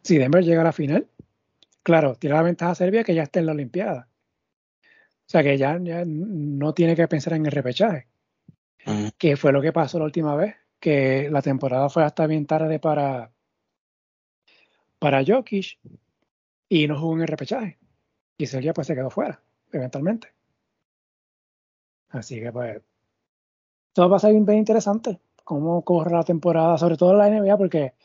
Si 0.02 0.18
Denver 0.18 0.44
llega 0.44 0.62
a 0.62 0.66
la 0.66 0.74
final, 0.74 1.08
claro, 1.82 2.16
tiene 2.16 2.36
la 2.36 2.44
ventaja 2.44 2.72
a 2.72 2.76
Serbia 2.76 3.04
que 3.04 3.16
ya 3.16 3.24
está 3.24 3.40
en 3.40 3.46
la 3.46 3.52
Olimpiada. 3.54 4.10
O 5.26 5.30
sea 5.34 5.44
que 5.44 5.58
ya, 5.58 5.80
no 5.80 6.74
tiene 6.74 6.96
que 6.96 7.08
pensar 7.08 7.34
en 7.34 7.46
el 7.46 7.52
repechaje. 7.52 8.08
Que 9.18 9.38
fue 9.38 9.54
lo 9.54 9.62
que 9.62 9.72
pasó 9.72 9.98
la 9.98 10.06
última 10.06 10.36
vez, 10.36 10.56
que 10.80 11.30
la 11.32 11.42
temporada 11.42 11.90
fue 11.90 12.04
hasta 12.04 12.28
bien 12.28 12.46
tarde 12.46 12.80
para, 12.80 13.32
para 15.04 15.22
Jokic 15.22 15.78
y 16.70 16.88
no 16.88 16.98
jugó 16.98 17.16
en 17.16 17.24
el 17.24 17.28
repechaje. 17.28 17.78
Y 18.38 18.46
Serbia 18.46 18.74
pues 18.74 18.88
se 18.88 18.96
quedó 18.96 19.10
fuera, 19.10 19.38
eventualmente. 19.74 20.30
Así 22.08 22.40
que 22.40 22.54
pues 22.54 22.82
todo 23.92 24.08
va 24.08 24.16
a 24.16 24.20
ser 24.20 24.32
bien 24.32 24.60
interesante 24.60 25.20
cómo 25.44 25.84
corre 25.84 26.14
la 26.14 26.24
temporada, 26.24 26.78
sobre 26.78 26.96
todo 26.96 27.16
la 27.16 27.28
NBA, 27.28 27.58
porque 27.58 27.96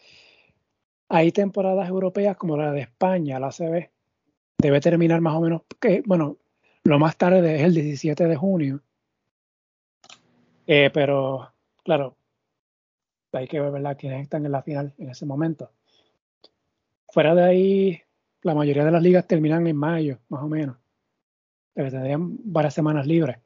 hay 1.09 1.31
temporadas 1.31 1.89
europeas 1.89 2.37
como 2.37 2.57
la 2.57 2.73
de 2.73 2.81
España, 2.81 3.39
la 3.39 3.53
CB, 3.53 3.91
debe 4.59 4.81
terminar 4.81 5.21
más 5.21 5.37
o 5.37 5.41
menos, 5.41 5.63
que, 5.79 6.03
bueno, 6.05 6.37
lo 6.83 6.99
más 6.99 7.17
tarde 7.17 7.55
es 7.55 7.63
el 7.63 7.75
17 7.75 8.27
de 8.27 8.35
junio. 8.35 8.81
Eh, 10.67 10.91
pero, 10.93 11.53
claro, 11.85 12.17
hay 13.31 13.47
que 13.47 13.61
ver 13.61 13.71
¿verdad? 13.71 13.97
quiénes 13.97 14.23
están 14.23 14.45
en 14.45 14.51
la 14.51 14.63
final 14.63 14.95
en 14.99 15.11
ese 15.11 15.27
momento. 15.27 15.71
Fuera 17.11 17.35
de 17.35 17.43
ahí, 17.43 18.03
la 18.43 18.55
mayoría 18.55 18.85
de 18.85 18.91
las 18.91 19.03
ligas 19.03 19.27
terminan 19.27 19.67
en 19.67 19.77
mayo, 19.77 20.19
más 20.29 20.43
o 20.43 20.49
menos. 20.49 20.77
Pero 21.75 21.91
tendrían 21.91 22.37
varias 22.45 22.75
semanas 22.75 23.07
libres. 23.07 23.39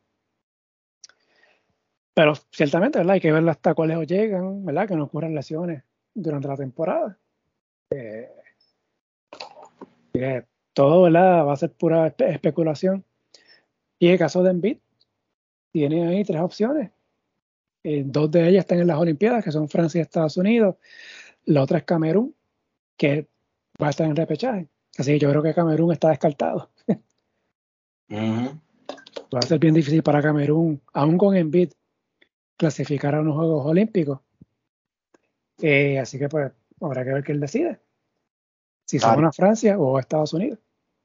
Pero 2.14 2.34
ciertamente, 2.50 2.98
¿verdad? 2.98 3.14
Hay 3.14 3.20
que 3.20 3.32
ver 3.32 3.48
hasta 3.48 3.74
cuáles 3.74 4.06
llegan, 4.06 4.64
¿verdad? 4.64 4.88
Que 4.88 4.96
no 4.96 5.04
ocurran 5.04 5.34
lesiones 5.34 5.82
durante 6.14 6.48
la 6.48 6.56
temporada. 6.56 7.18
Eh, 7.90 8.28
todo, 10.72 11.02
¿verdad? 11.02 11.46
Va 11.46 11.52
a 11.52 11.56
ser 11.56 11.72
pura 11.72 12.14
especulación. 12.18 13.04
Y 13.98 14.08
el 14.08 14.18
caso 14.18 14.42
de 14.42 14.50
Embiid, 14.50 14.78
tiene 15.72 16.06
ahí 16.06 16.24
tres 16.24 16.40
opciones. 16.40 16.90
Eh, 17.84 18.02
dos 18.04 18.30
de 18.30 18.48
ellas 18.48 18.64
están 18.64 18.80
en 18.80 18.86
las 18.86 18.98
Olimpiadas, 18.98 19.44
que 19.44 19.52
son 19.52 19.68
Francia 19.68 19.98
y 19.98 20.02
Estados 20.02 20.36
Unidos. 20.36 20.76
La 21.44 21.62
otra 21.62 21.78
es 21.78 21.84
Camerún, 21.84 22.34
que 22.96 23.28
va 23.82 23.88
a 23.88 23.90
estar 23.90 24.06
en 24.06 24.16
repechaje. 24.16 24.68
Así 24.96 25.12
que 25.12 25.18
yo 25.18 25.30
creo 25.30 25.42
que 25.42 25.54
Camerún 25.54 25.92
está 25.92 26.10
descartado. 26.10 26.70
Va 28.10 29.38
a 29.38 29.42
ser 29.42 29.58
bien 29.58 29.74
difícil 29.74 30.02
para 30.02 30.20
Camerún, 30.20 30.82
aún 30.92 31.16
con 31.16 31.34
Embiid, 31.34 31.72
clasificar 32.56 33.14
a 33.14 33.20
unos 33.20 33.36
Juegos 33.36 33.66
Olímpicos. 33.66 34.20
Eh, 35.60 35.98
así 35.98 36.18
que 36.18 36.28
pues 36.28 36.52
habrá 36.80 37.04
que 37.04 37.12
ver 37.12 37.24
qué 37.24 37.32
él 37.32 37.40
decide. 37.40 37.80
Si 38.86 38.98
son 38.98 39.24
a 39.24 39.32
Francia 39.32 39.78
o 39.78 39.96
a 39.96 40.00
Estados 40.00 40.34
Unidos. 40.34 40.58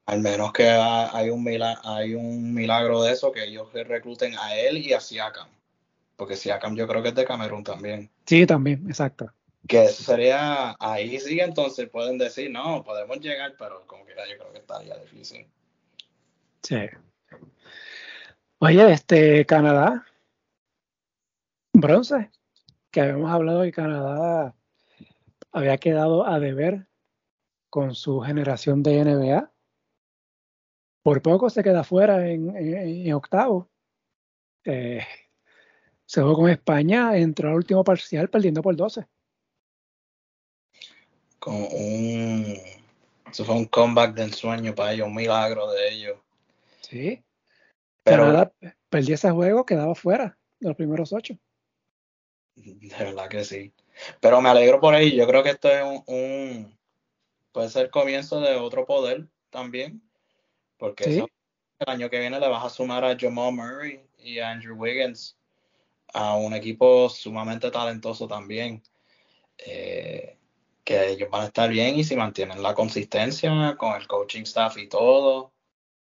Al 0.06 0.20
menos 0.20 0.52
que 0.52 0.68
hay 0.68 1.30
un, 1.30 1.42
milagro, 1.44 1.80
hay 1.84 2.14
un 2.14 2.52
milagro 2.52 3.02
de 3.02 3.12
eso, 3.12 3.30
que 3.32 3.44
ellos 3.44 3.72
recluten 3.72 4.36
a 4.38 4.56
él 4.56 4.78
y 4.78 4.92
a 4.92 5.00
Siakam. 5.00 5.48
Porque 6.16 6.36
Siakam 6.36 6.76
yo 6.76 6.86
creo 6.86 7.02
que 7.02 7.10
es 7.10 7.14
de 7.14 7.24
Camerún 7.24 7.64
también. 7.64 8.10
Sí, 8.26 8.46
también, 8.46 8.84
exacto. 8.88 9.32
Que 9.68 9.88
sería, 9.88 10.74
ahí 10.80 11.20
sí 11.20 11.38
entonces 11.40 11.88
pueden 11.88 12.18
decir, 12.18 12.50
no, 12.50 12.82
podemos 12.82 13.20
llegar, 13.20 13.54
pero 13.58 13.86
como 13.86 14.04
que 14.04 14.14
yo 14.14 14.38
creo 14.38 14.52
que 14.52 14.58
estaría 14.58 14.96
difícil. 14.96 15.46
Sí. 16.62 16.76
Oye, 18.60 18.92
este, 18.92 19.44
Canadá, 19.46 20.06
bronce, 21.72 22.30
que 22.90 23.02
habíamos 23.02 23.30
hablado 23.30 23.62
que 23.62 23.72
Canadá 23.72 24.56
había 25.52 25.76
quedado 25.76 26.26
a 26.26 26.40
deber 26.40 26.88
con 27.70 27.94
su 27.94 28.20
generación 28.20 28.82
de 28.82 29.04
NBA 29.04 29.52
por 31.08 31.22
poco 31.22 31.48
se 31.48 31.62
queda 31.62 31.84
fuera 31.84 32.28
en, 32.28 33.12
octavo. 33.14 33.70
Eh, 34.64 35.00
se 36.04 36.20
jugó 36.20 36.34
con 36.34 36.50
España, 36.50 37.16
entró 37.16 37.48
al 37.48 37.54
último 37.54 37.82
parcial 37.82 38.28
perdiendo 38.28 38.60
por 38.60 38.76
12. 38.76 39.06
Con 41.38 41.54
un. 41.54 42.58
Eso 43.30 43.44
fue 43.44 43.54
un 43.54 43.66
comeback 43.66 44.14
de 44.14 44.24
ensueño 44.24 44.74
para 44.74 44.92
ellos, 44.92 45.06
un 45.06 45.14
milagro 45.14 45.70
de 45.70 45.92
ellos. 45.92 46.18
Sí. 46.80 47.22
Pero 48.02 48.24
Canadá 48.24 48.52
perdía 48.88 49.16
ese 49.16 49.30
juego, 49.30 49.66
quedaba 49.66 49.94
fuera 49.94 50.38
de 50.60 50.68
los 50.68 50.76
primeros 50.76 51.12
ocho. 51.12 51.38
De 52.56 52.96
verdad 52.98 53.28
que 53.28 53.44
sí. 53.44 53.72
Pero 54.20 54.40
me 54.40 54.48
alegro 54.48 54.80
por 54.80 54.94
ahí. 54.94 55.14
Yo 55.14 55.26
creo 55.26 55.42
que 55.42 55.50
esto 55.50 55.70
es 55.70 55.82
un, 55.82 56.02
un 56.06 56.78
puede 57.52 57.68
ser 57.68 57.86
el 57.86 57.90
comienzo 57.90 58.40
de 58.40 58.56
otro 58.56 58.86
poder 58.86 59.28
también 59.50 60.02
porque 60.78 61.18
el 61.80 61.88
año 61.88 62.08
que 62.08 62.20
viene 62.20 62.40
le 62.40 62.48
vas 62.48 62.64
a 62.64 62.70
sumar 62.70 63.04
a 63.04 63.16
Jamal 63.18 63.52
Murray 63.52 64.00
y 64.16 64.38
a 64.38 64.50
Andrew 64.50 64.76
Wiggins 64.76 65.36
a 66.14 66.36
un 66.36 66.54
equipo 66.54 67.08
sumamente 67.10 67.70
talentoso 67.70 68.26
también. 68.26 68.82
Eh, 69.58 70.37
que 70.88 71.10
ellos 71.10 71.28
van 71.28 71.42
a 71.42 71.46
estar 71.48 71.68
bien 71.68 71.96
y 71.96 72.04
si 72.04 72.16
mantienen 72.16 72.62
la 72.62 72.72
consistencia 72.72 73.76
con 73.76 73.94
el 73.94 74.06
coaching 74.06 74.44
staff 74.44 74.78
y 74.78 74.88
todo, 74.88 75.52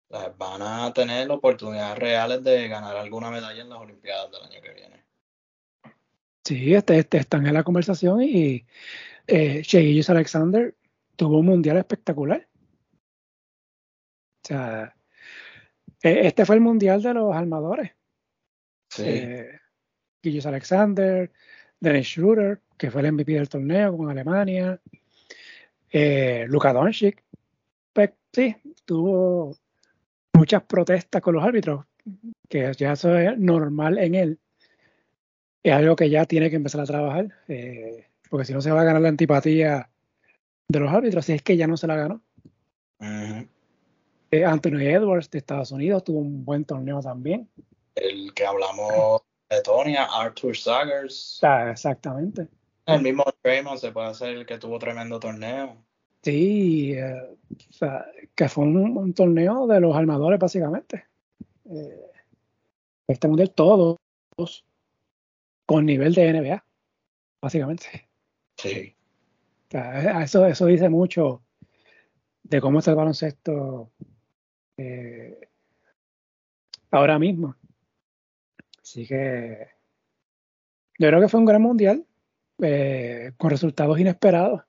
van 0.09 0.63
a 0.63 0.91
tener 0.91 1.29
oportunidades 1.29 1.99
reales 1.99 2.43
de 2.43 2.67
ganar 2.69 2.97
alguna 2.97 3.29
medalla 3.29 3.61
en 3.61 3.69
las 3.69 3.77
Olimpiadas 3.77 4.31
del 4.31 4.41
año 4.41 4.61
que 4.63 4.73
viene. 4.73 5.05
Sí, 6.43 6.73
este, 6.73 6.97
este 6.97 7.19
están 7.19 7.45
en 7.45 7.53
la 7.53 7.63
conversación 7.63 8.23
y 8.23 8.65
eh, 9.27 9.61
Alexander 10.07 10.75
tuvo 11.15 11.37
un 11.37 11.45
mundial 11.45 11.77
espectacular. 11.77 12.47
O 14.41 14.47
sea, 14.47 14.95
e, 16.01 16.25
este 16.25 16.47
fue 16.47 16.55
el 16.55 16.61
mundial 16.61 17.03
de 17.03 17.13
los 17.13 17.35
armadores. 17.35 17.91
Sí. 18.89 19.03
Eh, 19.05 19.59
Alexander, 20.45 21.31
Dennis 21.83 22.07
Schroeder, 22.07 22.61
que 22.77 22.89
fue 22.89 23.01
el 23.01 23.11
MVP 23.11 23.33
del 23.33 23.49
torneo 23.49 23.97
con 23.97 24.09
Alemania, 24.09 24.79
eh, 25.91 26.45
Luka 26.47 26.71
Doncic. 26.71 27.21
Pues, 27.91 28.11
sí, 28.31 28.55
tuvo 28.85 29.57
muchas 30.31 30.63
protestas 30.63 31.21
con 31.21 31.35
los 31.35 31.43
árbitros, 31.43 31.85
que 32.47 32.71
ya 32.77 32.93
eso 32.93 33.17
es 33.17 33.37
normal 33.37 33.97
en 33.97 34.15
él. 34.15 34.39
Es 35.61 35.73
algo 35.73 35.97
que 35.97 36.09
ya 36.09 36.25
tiene 36.25 36.49
que 36.49 36.55
empezar 36.55 36.81
a 36.81 36.85
trabajar, 36.85 37.27
eh, 37.49 38.07
porque 38.29 38.45
si 38.45 38.53
no 38.53 38.61
se 38.61 38.71
va 38.71 38.81
a 38.81 38.85
ganar 38.85 39.01
la 39.01 39.09
antipatía 39.09 39.89
de 40.69 40.79
los 40.79 40.91
árbitros, 40.91 41.25
si 41.25 41.33
es 41.33 41.41
que 41.41 41.57
ya 41.57 41.67
no 41.67 41.75
se 41.75 41.87
la 41.87 41.97
ganó. 41.97 42.21
Eh, 44.31 44.45
Anthony 44.45 44.87
Edwards 44.87 45.29
de 45.29 45.39
Estados 45.39 45.71
Unidos 45.71 46.05
tuvo 46.05 46.19
un 46.19 46.45
buen 46.45 46.63
torneo 46.63 47.01
también. 47.01 47.49
El 47.93 48.33
que 48.33 48.45
hablamos 48.45 49.21
de 49.53 49.61
Tonia, 49.61 50.05
Arthur 50.05 50.55
Sagers. 50.55 51.39
Ah, 51.41 51.69
exactamente. 51.71 52.47
El 52.85 53.01
mismo 53.01 53.23
Draymond 53.43 53.79
se 53.79 53.91
puede 53.91 54.07
hacer 54.07 54.29
el 54.29 54.45
que 54.45 54.57
tuvo 54.57 54.77
tremendo 54.79 55.19
torneo. 55.19 55.77
Sí, 56.21 56.93
eh, 56.93 57.37
que 58.35 58.49
fue 58.49 58.63
un, 58.65 59.13
torneo 59.13 59.67
de 59.67 59.79
los 59.79 59.95
armadores 59.95 60.39
básicamente. 60.39 61.05
Eh, 61.69 62.11
este 63.07 63.27
mundial 63.27 63.51
todos 63.51 63.97
con 65.65 65.85
nivel 65.85 66.13
de 66.13 66.33
NBA, 66.33 66.65
básicamente. 67.41 68.09
Sí. 68.57 68.95
eso, 69.69 70.45
eso 70.45 70.65
dice 70.65 70.89
mucho 70.89 71.41
de 72.43 72.61
cómo 72.61 72.79
está 72.79 72.91
el 72.91 72.97
baloncesto 72.97 73.91
eh, 74.77 75.49
ahora 76.91 77.19
mismo. 77.19 77.55
Así 78.93 79.07
que 79.07 79.69
yo 80.99 81.07
creo 81.07 81.19
que 81.19 81.27
fue 81.27 81.39
un 81.39 81.47
gran 81.47 81.63
mundial 81.63 82.05
eh, 82.61 83.31
con 83.37 83.49
resultados 83.49 83.99
inesperados. 83.99 84.61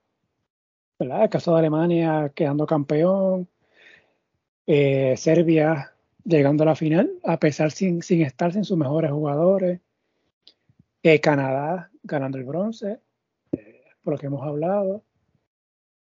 ¿verdad? 0.97 1.25
El 1.25 1.29
caso 1.29 1.53
de 1.53 1.59
Alemania 1.59 2.31
quedando 2.33 2.65
campeón, 2.65 3.47
eh, 4.65 5.15
Serbia 5.15 5.93
llegando 6.23 6.63
a 6.63 6.65
la 6.65 6.75
final, 6.75 7.11
a 7.23 7.37
pesar 7.37 7.69
sin, 7.69 8.01
sin 8.01 8.23
estar 8.23 8.51
sin 8.51 8.63
sus 8.63 8.79
mejores 8.79 9.11
jugadores, 9.11 9.79
Canadá 11.21 11.91
ganando 12.01 12.39
el 12.39 12.45
bronce, 12.45 12.99
por 14.01 14.13
lo 14.13 14.17
que 14.17 14.25
hemos 14.25 14.41
hablado, 14.41 15.03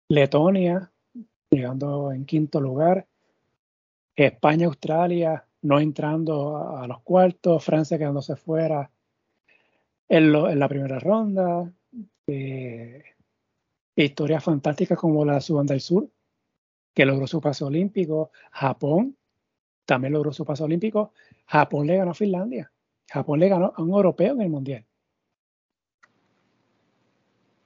Letonia 0.07 0.89
llegando 1.49 2.13
en 2.13 2.25
quinto 2.25 2.61
lugar, 2.61 3.07
España, 4.15 4.67
Australia 4.67 5.45
no 5.65 5.79
entrando 5.79 6.77
a, 6.77 6.87
los 6.87 7.01
cuartos, 7.01 7.63
Francia 7.63 7.97
quedándose 7.97 8.35
fuera 8.35 8.91
en, 10.07 10.59
la 10.59 10.69
primera 10.69 10.99
ronda, 10.99 11.71
eh, 12.27 13.03
historias 13.95 14.43
fantásticas 14.43 14.97
como 14.97 15.25
la 15.25 15.35
de 15.35 15.41
Sudán 15.41 15.65
del 15.65 15.81
Sur, 15.81 16.07
que 16.93 17.05
logró 17.05 17.25
su 17.25 17.41
paso 17.41 17.65
olímpico, 17.65 18.29
Japón 18.51 19.17
también 19.85 20.13
logró 20.13 20.31
su 20.31 20.45
paso 20.45 20.65
olímpico, 20.65 21.13
Japón 21.47 21.87
le 21.87 21.97
ganó 21.97 22.11
a 22.11 22.15
Finlandia, 22.15 22.71
Japón 23.09 23.39
le 23.39 23.49
ganó 23.49 23.73
a 23.75 23.81
un 23.81 23.89
europeo 23.89 24.33
en 24.33 24.41
el 24.41 24.49
Mundial. 24.49 24.85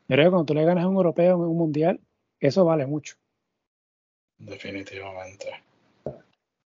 Que 0.08 0.16
cuando 0.16 0.46
tú 0.46 0.54
le 0.54 0.64
ganas 0.64 0.86
a 0.86 0.88
un 0.88 0.96
europeo 0.96 1.36
en 1.36 1.42
un 1.42 1.58
Mundial, 1.58 2.00
eso 2.40 2.64
vale 2.64 2.86
mucho. 2.86 3.18
Definitivamente. 4.38 5.69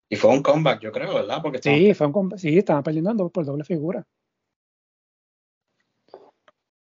Y 0.08 0.16
fue 0.16 0.30
un 0.30 0.42
comeback, 0.42 0.80
yo 0.80 0.90
creo, 0.90 1.14
¿verdad? 1.14 1.42
Porque 1.42 1.60
sí, 1.62 1.92
fue 1.92 2.06
un. 2.06 2.38
Sí, 2.38 2.56
estaban 2.56 2.82
perdiendo 2.82 3.28
por 3.28 3.44
doble 3.44 3.64
figura. 3.64 4.06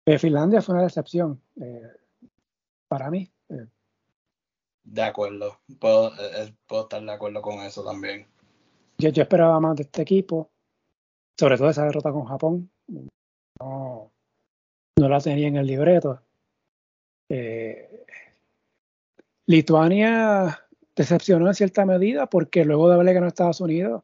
Eh, 0.05 0.19
Finlandia 0.19 0.61
fue 0.61 0.75
una 0.75 0.83
decepción 0.83 1.41
eh, 1.59 1.91
para 2.87 3.09
mí. 3.09 3.31
Eh. 3.49 3.67
De 4.83 5.01
acuerdo, 5.01 5.59
puedo, 5.79 6.11
puedo, 6.67 6.83
estar 6.83 7.01
de 7.01 7.11
acuerdo 7.11 7.41
con 7.41 7.59
eso 7.61 7.83
también. 7.83 8.27
Yo, 8.97 9.09
yo, 9.09 9.23
esperaba 9.23 9.59
más 9.59 9.75
de 9.75 9.83
este 9.83 10.01
equipo, 10.01 10.51
sobre 11.37 11.57
todo 11.57 11.69
esa 11.69 11.85
derrota 11.85 12.11
con 12.11 12.25
Japón. 12.25 12.71
No, 13.59 14.11
no 14.97 15.09
la 15.09 15.19
tenía 15.19 15.47
en 15.47 15.57
el 15.57 15.67
libreto. 15.67 16.21
Lituania 19.45 20.68
decepcionó 20.99 21.47
en 21.47 21.53
cierta 21.53 21.85
medida 21.85 22.27
porque 22.27 22.65
luego 22.65 22.89
de 22.89 22.95
haberle 22.95 23.13
ganado 23.13 23.27
a 23.27 23.29
Estados 23.29 23.61
Unidos, 23.61 24.03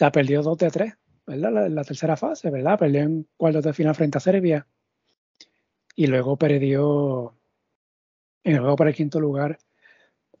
ha 0.00 0.10
perdido 0.10 0.42
2 0.42 0.58
de 0.58 0.70
3, 0.70 0.94
¿verdad? 1.28 1.68
La, 1.70 1.84
tercera 1.84 2.16
fase, 2.16 2.50
¿verdad? 2.50 2.76
Perdió 2.76 3.02
en 3.02 3.28
cuartos 3.36 3.62
de 3.62 3.72
final 3.72 3.94
frente 3.94 4.18
a 4.18 4.20
Serbia 4.20 4.66
y 5.94 6.08
luego 6.08 6.36
perdió 6.36 7.34
en 8.42 8.54
el 8.54 8.60
juego 8.60 8.74
para 8.74 8.90
el 8.90 8.96
quinto 8.96 9.20
lugar 9.20 9.58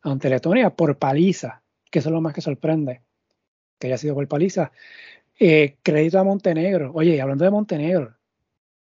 ante 0.02 0.28
Letonia 0.28 0.70
por 0.70 0.98
paliza, 0.98 1.62
que 1.92 2.00
eso 2.00 2.08
es 2.08 2.12
lo 2.12 2.20
más 2.20 2.34
que 2.34 2.40
sorprende, 2.40 3.02
que 3.78 3.86
haya 3.86 3.98
sido 3.98 4.16
por 4.16 4.26
paliza. 4.26 4.72
Eh, 5.38 5.76
crédito 5.80 6.18
a 6.18 6.24
Montenegro. 6.24 6.90
Oye, 6.92 7.20
hablando 7.20 7.44
de 7.44 7.52
Montenegro, 7.52 8.16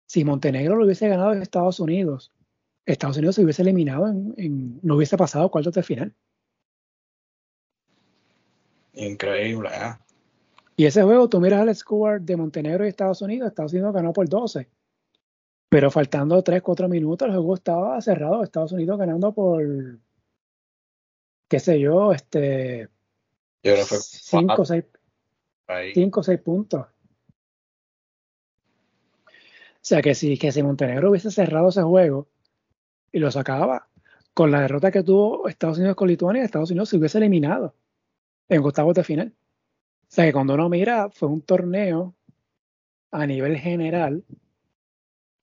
si 0.05 0.23
Montenegro 0.23 0.75
lo 0.75 0.85
hubiese 0.85 1.09
ganado 1.09 1.33
en 1.33 1.41
Estados 1.41 1.79
Unidos, 1.79 2.31
Estados 2.85 3.17
Unidos 3.17 3.35
se 3.35 3.43
hubiese 3.43 3.63
eliminado, 3.63 4.07
en, 4.07 4.79
no 4.83 4.95
hubiese 4.95 5.17
pasado 5.17 5.49
cuartos 5.49 5.73
de 5.73 5.81
final. 5.81 6.15
Increíble, 8.93 9.69
¿eh? 9.69 9.93
Y 10.75 10.85
ese 10.85 11.03
juego, 11.03 11.29
tú 11.29 11.39
miras 11.39 11.61
al 11.61 11.75
score 11.75 12.21
de 12.21 12.35
Montenegro 12.35 12.85
y 12.85 12.89
Estados 12.89 13.21
Unidos, 13.21 13.49
Estados 13.49 13.73
Unidos 13.73 13.93
ganó 13.93 14.13
por 14.13 14.27
12. 14.27 14.67
Pero 15.69 15.91
faltando 15.91 16.41
3, 16.41 16.61
4 16.61 16.89
minutos, 16.89 17.27
el 17.27 17.35
juego 17.35 17.55
estaba 17.55 18.01
cerrado. 18.01 18.43
Estados 18.43 18.71
Unidos 18.71 18.97
ganando 18.97 19.33
por, 19.33 19.63
qué 21.47 21.59
sé 21.59 21.79
yo, 21.79 22.11
este. 22.11 22.89
Yo 23.63 23.73
creo 23.73 23.77
que 23.77 23.83
fue 23.85 23.99
5 23.99 24.61
o 24.61 24.65
6 24.65 24.85
5 25.93 26.23
6 26.23 26.39
puntos. 26.41 26.81
O 29.21 29.83
sea 29.83 30.01
que 30.01 30.15
si, 30.15 30.37
que 30.37 30.51
si 30.51 30.63
Montenegro 30.63 31.11
hubiese 31.11 31.31
cerrado 31.31 31.69
ese 31.69 31.83
juego, 31.83 32.27
y 33.11 33.19
lo 33.19 33.31
sacaba. 33.31 33.87
Con 34.33 34.49
la 34.49 34.61
derrota 34.61 34.91
que 34.91 35.03
tuvo 35.03 35.47
Estados 35.49 35.77
Unidos 35.77 35.95
con 35.95 36.07
Lituania, 36.07 36.43
Estados 36.43 36.71
Unidos 36.71 36.89
se 36.89 36.97
hubiese 36.97 37.17
eliminado 37.17 37.75
en 38.49 38.63
octavos 38.63 38.95
de 38.95 39.03
final. 39.03 39.33
O 40.03 40.05
sea 40.07 40.25
que 40.25 40.33
cuando 40.33 40.53
uno 40.55 40.69
mira, 40.69 41.09
fue 41.09 41.29
un 41.29 41.41
torneo 41.41 42.15
a 43.11 43.25
nivel 43.25 43.57
general 43.57 44.23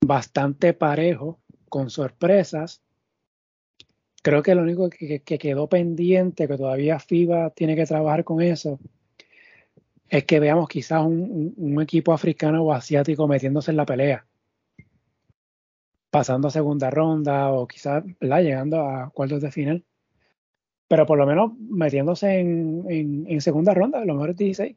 bastante 0.00 0.74
parejo, 0.74 1.40
con 1.68 1.90
sorpresas. 1.90 2.82
Creo 4.22 4.42
que 4.42 4.54
lo 4.54 4.62
único 4.62 4.90
que, 4.90 5.20
quedó 5.20 5.68
pendiente, 5.68 6.48
que 6.48 6.56
todavía 6.56 6.98
FIBA 6.98 7.50
tiene 7.50 7.76
que 7.76 7.86
trabajar 7.86 8.24
con 8.24 8.42
eso, 8.42 8.78
es 10.08 10.24
que 10.24 10.40
veamos 10.40 10.68
quizás 10.68 11.02
un 11.04 11.78
equipo 11.82 12.12
africano 12.12 12.62
o 12.64 12.72
asiático 12.72 13.28
metiéndose 13.28 13.70
en 13.70 13.76
la 13.76 13.86
pelea 13.86 14.28
pasando 16.10 16.48
a 16.48 16.50
segunda 16.50 16.90
ronda 16.90 17.50
o 17.52 17.66
quizás 17.66 18.04
llegando 18.20 18.80
a 18.80 19.10
cuartos 19.10 19.42
de 19.42 19.50
final. 19.50 19.84
Pero 20.89 21.06
por 21.06 21.19
lo 21.19 21.27
menos 21.27 21.52
metiéndose 21.59 22.39
en, 22.39 23.27
en, 23.28 23.40
segunda 23.40 23.74
ronda, 23.74 24.01
a 24.01 24.05
lo 24.05 24.15
mejor 24.15 24.35
16. 24.35 24.74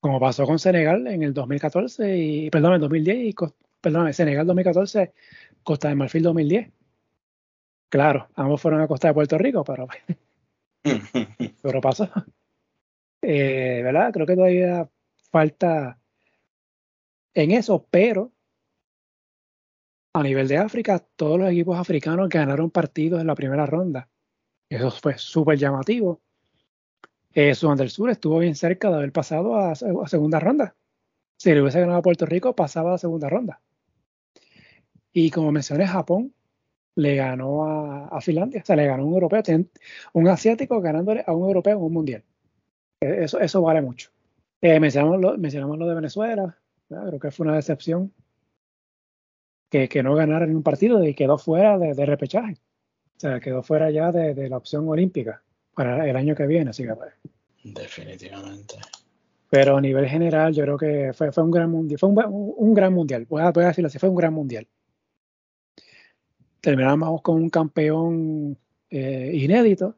Como 0.00 0.18
pasó 0.18 0.46
con 0.46 0.58
Senegal 0.58 1.06
en 1.06 1.22
el 1.22 1.34
2014 1.34 2.16
y, 2.16 2.50
perdón, 2.50 2.74
en 2.74 2.80
2010 2.80 3.16
y, 3.18 3.34
perdón, 3.80 4.12
Senegal 4.12 4.46
2014, 4.46 5.12
Costa 5.62 5.88
de 5.88 5.94
Marfil 5.94 6.22
2010. 6.22 6.70
Claro, 7.88 8.28
ambos 8.34 8.60
fueron 8.60 8.80
a 8.80 8.88
Costa 8.88 9.08
de 9.08 9.14
Puerto 9.14 9.36
Rico, 9.36 9.62
pero, 9.62 9.86
pero 11.62 11.80
pasó. 11.80 12.08
Eh, 13.20 13.82
¿Verdad? 13.84 14.12
Creo 14.12 14.26
que 14.26 14.34
todavía 14.34 14.88
falta 15.30 15.98
en 17.34 17.50
eso, 17.52 17.86
pero 17.90 18.32
a 20.14 20.22
nivel 20.22 20.48
de 20.48 20.58
África, 20.58 20.98
todos 21.16 21.38
los 21.38 21.50
equipos 21.50 21.78
africanos 21.78 22.28
ganaron 22.28 22.70
partidos 22.70 23.20
en 23.20 23.26
la 23.26 23.34
primera 23.34 23.66
ronda. 23.66 24.08
Eso 24.72 24.90
fue 24.90 25.18
súper 25.18 25.58
llamativo. 25.58 26.20
Eh, 27.34 27.54
Sudán 27.54 27.76
del 27.76 27.90
Sur 27.90 28.10
estuvo 28.10 28.38
bien 28.38 28.54
cerca 28.54 28.88
de 28.88 28.96
haber 28.96 29.12
pasado 29.12 29.56
a, 29.56 29.74
segunda 29.74 30.40
ronda. 30.40 30.74
Si 31.36 31.52
le 31.52 31.60
hubiese 31.60 31.80
ganado 31.80 31.98
a 31.98 32.02
Puerto 32.02 32.24
Rico, 32.24 32.54
pasaba 32.54 32.94
a 32.94 32.98
segunda 32.98 33.28
ronda. 33.28 33.60
Y 35.12 35.30
como 35.30 35.52
mencioné, 35.52 35.86
Japón 35.86 36.34
le 36.94 37.16
ganó 37.16 37.64
a, 38.10 38.20
Finlandia, 38.20 38.62
o 38.62 38.66
sea, 38.66 38.76
le 38.76 38.86
ganó 38.86 39.06
un 39.06 39.14
europeo, 39.14 39.42
un 40.14 40.28
asiático 40.28 40.80
ganándole 40.80 41.24
a 41.26 41.34
un 41.34 41.46
europeo 41.48 41.76
en 41.76 41.84
un 41.84 41.92
mundial. 41.92 42.24
E, 43.00 43.24
eso, 43.24 43.40
eso 43.40 43.60
vale 43.60 43.82
mucho. 43.82 44.10
Eh, 44.62 44.80
mencionamos, 44.80 45.20
lo, 45.20 45.36
lo 45.36 45.86
de 45.86 45.94
Venezuela, 45.94 46.56
creo 46.88 47.18
que 47.18 47.30
fue 47.30 47.44
una 47.44 47.56
decepción 47.56 48.12
que, 49.68 50.02
no 50.02 50.14
ganara 50.14 50.44
en 50.44 50.54
un 50.54 50.62
partido 50.62 51.02
y 51.04 51.14
quedó 51.14 51.38
fuera 51.38 51.78
de, 51.78 52.06
repechaje. 52.06 52.56
O 53.22 53.24
sea, 53.24 53.38
quedó 53.38 53.62
fuera 53.62 53.88
ya 53.88 54.10
de, 54.10 54.48
la 54.48 54.56
opción 54.56 54.88
olímpica 54.88 55.44
para 55.76 56.10
el 56.10 56.16
año 56.16 56.34
que 56.34 56.44
viene, 56.44 56.70
así 56.70 56.82
que 56.82 56.92
pues. 56.96 57.12
Definitivamente. 57.62 58.74
Pero 59.48 59.76
a 59.76 59.80
nivel 59.80 60.08
general, 60.08 60.52
yo 60.52 60.64
creo 60.64 60.76
que 60.76 61.12
fue, 61.12 61.30
fue 61.30 61.44
un 61.44 61.52
gran 61.52 61.70
mundial. 61.70 62.00
Fue 62.00 62.08
un, 62.08 62.74
gran 62.74 62.92
mundial. 62.92 63.26
Voy 63.28 63.42
a, 63.42 63.52
decirlo 63.52 63.86
así, 63.86 64.00
fue 64.00 64.08
un 64.08 64.16
gran 64.16 64.34
mundial. 64.34 64.66
Terminamos 66.60 67.22
con 67.22 67.36
un 67.36 67.48
campeón 67.48 68.58
eh, 68.90 69.30
inédito. 69.32 69.96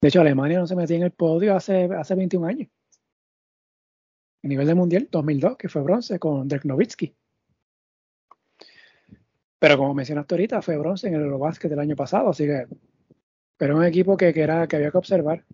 De 0.00 0.08
hecho, 0.08 0.22
Alemania 0.22 0.60
no 0.60 0.66
se 0.66 0.76
metía 0.76 0.96
en 0.96 1.02
el 1.02 1.12
podio 1.12 1.54
hace, 1.54 1.90
hace 1.94 2.14
21 2.14 2.46
años. 2.46 2.70
A 4.42 4.48
nivel 4.48 4.66
de 4.66 4.74
mundial, 4.74 5.08
2002, 5.10 5.58
que 5.58 5.68
fue 5.68 5.82
bronce 5.82 6.18
con 6.18 6.48
Dirk 6.48 6.64
Nowitzki. 6.64 7.14
Pero 9.58 9.78
como 9.78 9.94
mencionaste 9.94 10.34
ahorita, 10.34 10.62
fue 10.62 10.76
bronce 10.76 11.08
en 11.08 11.14
el 11.14 11.22
Eurobasket 11.22 11.70
del 11.70 11.80
año 11.80 11.96
pasado, 11.96 12.30
así 12.30 12.44
que. 12.44 12.66
Pero 13.56 13.76
un 13.76 13.84
equipo 13.84 14.16
que, 14.16 14.34
que, 14.34 14.42
era, 14.42 14.66
que 14.66 14.76
había 14.76 14.90
que 14.90 14.98
observar 14.98 15.44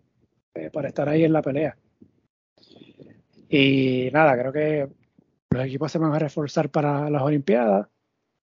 eh, 0.54 0.70
para 0.70 0.88
estar 0.88 1.08
ahí 1.08 1.24
en 1.24 1.32
la 1.32 1.42
pelea. 1.42 1.76
Y 3.48 4.10
nada, 4.12 4.36
creo 4.36 4.52
que 4.52 4.88
los 5.50 5.66
equipos 5.66 5.92
se 5.92 5.98
van 5.98 6.12
a 6.14 6.18
reforzar 6.18 6.70
para 6.70 7.08
las 7.10 7.22
Olimpiadas 7.22 7.86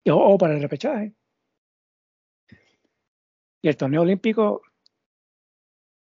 o, 0.08 0.38
para 0.38 0.56
el 0.56 0.62
repechaje. 0.62 1.14
Y 3.62 3.68
el 3.68 3.76
torneo 3.76 4.04
olímpico 4.04 4.62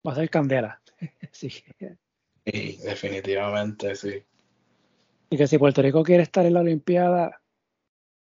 va 0.08 0.14
a 0.14 0.16
ser 0.16 0.30
candela. 0.30 0.82
sí. 1.32 1.50
sí, 1.50 2.80
definitivamente, 2.84 3.96
sí. 3.96 4.24
Y 5.30 5.38
que 5.38 5.48
si 5.48 5.58
Puerto 5.58 5.82
Rico 5.82 6.04
quiere 6.04 6.24
estar 6.24 6.46
en 6.46 6.54
la 6.54 6.62
Olimpiada, 6.62 7.42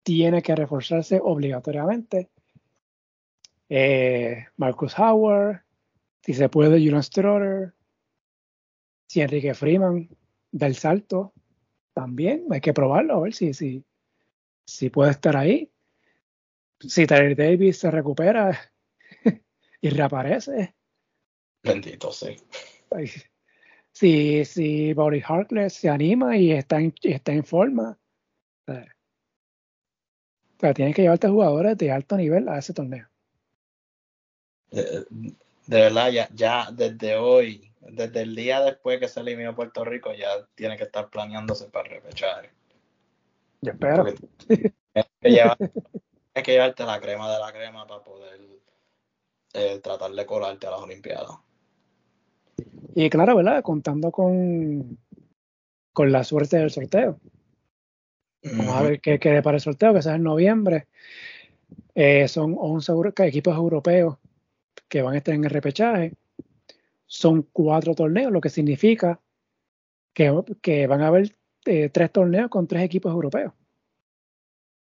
tiene 0.02 0.42
que 0.42 0.54
reforzarse 0.56 1.20
obligatoriamente. 1.22 2.30
eh, 3.68 4.46
Marcus 4.56 4.98
Howard, 4.98 5.62
si 6.22 6.34
se 6.34 6.48
puede, 6.48 6.78
Julian 6.78 7.02
Stroder, 7.02 7.74
si 9.06 9.20
Enrique 9.20 9.54
Freeman 9.54 10.08
del 10.50 10.74
salto, 10.74 11.32
también 11.92 12.46
hay 12.50 12.60
que 12.60 12.72
probarlo, 12.72 13.16
a 13.16 13.20
ver 13.20 13.34
si, 13.34 13.54
si, 13.54 13.84
si 14.66 14.90
puede 14.90 15.12
estar 15.12 15.36
ahí. 15.36 15.70
Si 16.80 17.06
Tyler 17.06 17.36
Davis 17.36 17.78
se 17.78 17.90
recupera 17.90 18.58
y 19.80 19.90
reaparece. 19.90 20.74
Bendito 21.62 22.10
sí. 22.12 22.36
Si, 23.92 24.44
si 24.44 24.94
Bobby 24.94 25.22
Harkless 25.24 25.74
se 25.74 25.88
anima 25.88 26.36
y 26.36 26.52
está 26.52 26.80
en, 26.80 26.94
está 27.02 27.32
en 27.32 27.44
forma. 27.44 27.98
O 30.60 30.62
sea, 30.62 30.74
tienes 30.74 30.94
que 30.94 31.00
llevarte 31.00 31.26
jugadores 31.26 31.78
de 31.78 31.90
alto 31.90 32.18
nivel 32.18 32.46
a 32.50 32.58
ese 32.58 32.74
torneo. 32.74 33.08
De, 34.70 35.06
verdad, 35.66 36.10
ya, 36.10 36.28
ya 36.34 36.68
desde 36.70 37.16
hoy, 37.16 37.72
desde 37.80 38.20
el 38.20 38.36
día 38.36 38.60
después 38.60 39.00
que 39.00 39.08
se 39.08 39.20
eliminó 39.20 39.54
Puerto 39.54 39.86
Rico, 39.86 40.12
ya 40.12 40.28
tiene 40.54 40.76
que 40.76 40.82
estar 40.82 41.08
planeándose 41.08 41.70
para 41.70 41.88
repechar. 41.88 42.50
Yo 43.62 43.72
espero. 43.72 44.04
Tienes 44.46 44.74
que, 45.22 46.52
llevarte 46.52 46.84
la 46.84 47.00
crema 47.00 47.32
de 47.32 47.38
la 47.38 47.52
crema 47.54 47.86
para 47.86 48.02
poder 48.02 48.40
eh, 49.54 49.80
tratar 49.82 50.10
de 50.10 50.26
colarte 50.26 50.66
a 50.66 50.72
las 50.72 50.80
Olimpiadas. 50.80 51.38
Y 52.94 53.08
claro, 53.08 53.36
¿verdad? 53.36 53.62
Contando 53.62 54.10
con, 54.10 54.98
con 55.94 56.12
la 56.12 56.22
suerte 56.22 56.58
del 56.58 56.70
sorteo. 56.70 57.18
Vamos 58.42 58.74
a 58.74 58.82
ver 58.82 59.00
qué 59.00 59.18
quede 59.18 59.42
para 59.42 59.56
el 59.56 59.60
sorteo, 59.60 59.92
que 59.92 59.98
es 59.98 60.06
en 60.06 60.22
noviembre. 60.22 60.86
Eh, 61.94 62.26
son 62.28 62.54
11 62.58 62.92
equipos 63.26 63.56
europeos 63.56 64.16
que 64.88 65.02
van 65.02 65.14
a 65.14 65.18
estar 65.18 65.34
en 65.34 65.44
el 65.44 65.50
repechaje. 65.50 66.14
Son 67.06 67.42
cuatro 67.42 67.94
torneos, 67.94 68.32
lo 68.32 68.40
que 68.40 68.48
significa 68.48 69.20
que, 70.14 70.32
que 70.62 70.86
van 70.86 71.02
a 71.02 71.08
haber 71.08 71.36
eh, 71.66 71.90
tres 71.90 72.12
torneos 72.12 72.48
con 72.48 72.66
tres 72.66 72.82
equipos 72.82 73.12
europeos 73.12 73.52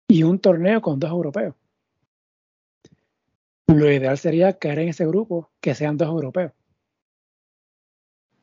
y 0.07 0.23
un 0.23 0.39
torneo 0.39 0.81
con 0.81 0.99
dos 0.99 1.09
europeos. 1.09 1.55
Lo 3.67 3.91
ideal 3.91 4.17
sería 4.17 4.57
caer 4.57 4.79
en 4.79 4.89
ese 4.89 5.05
grupo 5.05 5.51
que 5.59 5.75
sean 5.75 5.97
dos 5.97 6.07
europeos. 6.07 6.53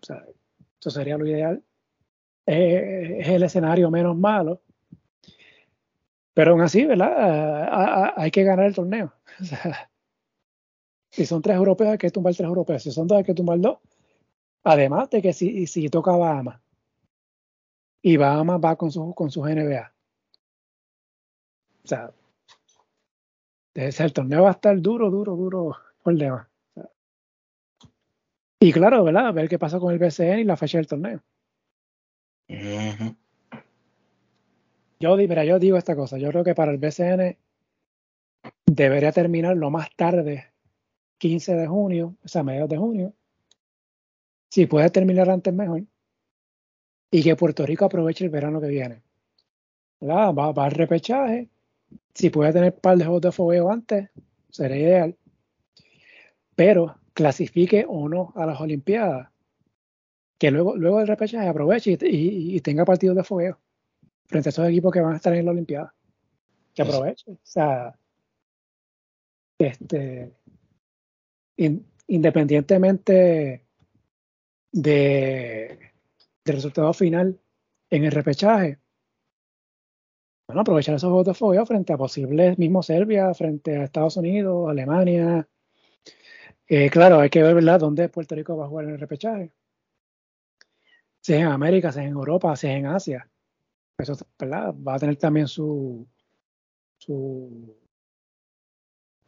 O 0.02 0.06
sea, 0.06 0.22
eso 0.78 0.90
sería 0.90 1.16
lo 1.16 1.26
ideal. 1.26 1.62
es 2.44 3.28
el 3.28 3.42
escenario 3.42 3.90
menos 3.90 4.16
malo. 4.16 4.60
Pero 6.34 6.50
aún 6.50 6.60
así, 6.60 6.84
¿verdad? 6.84 8.12
hay 8.16 8.30
que 8.30 8.42
ganar 8.42 8.66
el 8.66 8.74
torneo. 8.74 9.12
si 11.10 11.24
son 11.26 11.40
tres 11.40 11.56
europeos, 11.56 11.92
hay 11.92 11.98
que 11.98 12.10
tumbar 12.10 12.34
tres 12.34 12.48
europeos. 12.48 12.82
Si 12.82 12.90
son 12.90 13.06
dos, 13.06 13.18
hay 13.18 13.24
que 13.24 13.34
tumbar 13.34 13.60
dos. 13.60 13.78
Además 14.64 15.10
de 15.10 15.22
que 15.22 15.32
si, 15.32 15.66
si 15.66 15.88
toca 15.88 16.12
Bahamas 16.12 16.60
y 18.02 18.16
Bahamas 18.16 18.60
va 18.62 18.76
con, 18.76 18.90
su, 18.90 19.14
con 19.14 19.30
sus 19.30 19.46
NBA. 19.46 19.94
O 21.84 21.88
sea, 21.88 22.12
el 23.74 24.12
torneo 24.12 24.42
va 24.42 24.50
a 24.50 24.52
estar 24.52 24.80
duro, 24.80 25.10
duro, 25.10 25.36
duro 25.36 25.76
por 26.02 26.16
demás. 26.16 26.48
Y 28.60 28.72
claro, 28.72 29.04
¿verdad? 29.04 29.28
A 29.28 29.32
ver 29.32 29.48
qué 29.48 29.58
pasa 29.58 29.78
con 29.78 29.92
el 29.92 29.98
BCN 29.98 30.40
y 30.40 30.44
la 30.44 30.56
fecha 30.56 30.78
del 30.78 30.86
torneo. 30.86 31.22
Yo, 35.04 35.16
mira, 35.18 35.44
yo 35.44 35.58
digo 35.58 35.76
esta 35.76 35.94
cosa. 35.94 36.16
Yo 36.16 36.30
creo 36.30 36.44
que 36.44 36.54
para 36.54 36.72
el 36.72 36.78
BCN 36.78 37.36
debería 38.64 39.12
terminar 39.12 39.54
lo 39.54 39.70
más 39.70 39.94
tarde, 39.94 40.46
15 41.18 41.54
de 41.56 41.66
junio, 41.66 42.16
o 42.24 42.28
sea, 42.28 42.42
mediados 42.42 42.70
de 42.70 42.78
junio. 42.78 43.12
Si 44.48 44.64
puede 44.64 44.88
terminar 44.88 45.28
antes, 45.28 45.52
mejor. 45.52 45.82
Y 47.10 47.22
que 47.22 47.36
Puerto 47.36 47.66
Rico 47.66 47.84
aproveche 47.84 48.24
el 48.24 48.30
verano 48.30 48.62
que 48.62 48.68
viene. 48.68 49.02
Va, 50.02 50.32
va 50.32 50.64
al 50.64 50.70
repechaje. 50.70 51.50
Si 52.14 52.30
puede 52.30 52.54
tener 52.54 52.72
un 52.72 52.80
par 52.80 52.96
de 52.96 53.04
juegos 53.04 53.20
de 53.20 53.32
fogueo 53.32 53.70
antes, 53.70 54.08
sería 54.48 54.78
ideal. 54.78 55.16
Pero 56.56 56.96
clasifique 57.12 57.84
o 57.86 58.08
no 58.08 58.32
a 58.36 58.46
las 58.46 58.58
Olimpiadas, 58.58 59.28
que 60.38 60.50
luego, 60.50 60.76
luego 60.78 61.00
del 61.00 61.08
repechaje 61.08 61.46
aproveche 61.46 61.98
y, 62.00 62.58
tenga 62.62 62.86
partidos 62.86 63.16
de 63.16 63.24
fogueo 63.24 63.58
frente 64.34 64.48
a 64.48 64.50
esos 64.50 64.68
equipos 64.68 64.92
que 64.92 65.00
van 65.00 65.12
a 65.12 65.16
estar 65.16 65.32
en 65.32 65.44
la 65.44 65.52
Olimpiada. 65.52 65.94
Que 66.74 66.82
aproveche. 66.82 67.30
O 67.30 67.38
sea, 67.40 67.96
este, 69.56 70.34
independientemente 72.08 73.64
de, 74.72 75.78
del 76.44 76.56
resultado 76.56 76.92
final 76.92 77.40
en 77.90 78.04
el 78.04 78.10
repechaje, 78.10 78.80
bueno, 80.48 80.62
aprovechar 80.62 80.96
esos 80.96 81.10
juegos 81.10 81.26
de 81.26 81.34
fogueo 81.34 81.64
frente 81.64 81.92
a 81.92 81.96
posibles 81.96 82.58
mismo 82.58 82.82
Serbia, 82.82 83.32
frente 83.34 83.76
a 83.76 83.84
Estados 83.84 84.16
Unidos, 84.16 84.68
Alemania, 84.68 85.48
eh, 86.66 86.90
claro, 86.90 87.20
hay 87.20 87.30
que 87.30 87.40
ver, 87.40 87.54
¿verdad?, 87.54 87.78
dónde 87.78 88.08
Puerto 88.08 88.34
Rico 88.34 88.56
va 88.56 88.64
a 88.64 88.68
jugar 88.68 88.86
en 88.86 88.94
el 88.94 88.98
repechaje. 88.98 89.52
Si 91.20 91.34
es 91.34 91.40
en 91.40 91.46
América, 91.46 91.92
si 91.92 92.00
es 92.00 92.06
en 92.06 92.12
Europa, 92.12 92.56
si 92.56 92.66
es 92.66 92.74
en 92.74 92.86
Asia. 92.86 93.30
Eso, 93.98 94.14
¿verdad? 94.38 94.74
Va 94.74 94.94
a 94.94 94.98
tener 94.98 95.16
también 95.16 95.46
su, 95.46 96.06
su 96.98 97.76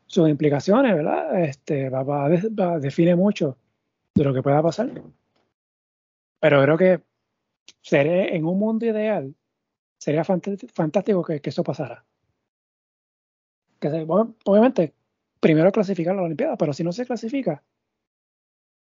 sus 0.07 0.29
implicaciones, 0.29 0.95
¿verdad? 0.95 1.45
Este, 1.45 1.91
va, 1.91 2.03
va, 2.03 2.29
va, 2.29 2.79
define 2.79 3.15
mucho 3.17 3.59
de 4.15 4.25
lo 4.25 4.33
que 4.33 4.43
pueda 4.43 4.63
pasar. 4.63 4.91
Pero 6.41 6.63
creo 6.63 6.79
que 6.79 7.03
sería, 7.83 8.29
en 8.29 8.45
un 8.47 8.59
mundo 8.59 8.87
ideal 8.87 9.35
sería 9.99 10.25
fantástico 10.25 11.23
que, 11.23 11.41
que 11.41 11.51
eso 11.51 11.65
pasara. 11.65 12.05
Que 13.81 13.89
obviamente 14.45 14.95
primero 15.41 15.73
clasificar 15.73 16.15
a 16.15 16.17
la 16.17 16.23
Olimpiada, 16.23 16.57
pero 16.57 16.73
si 16.73 16.83
no 16.83 16.93
se 16.93 17.05
clasifica, 17.05 17.63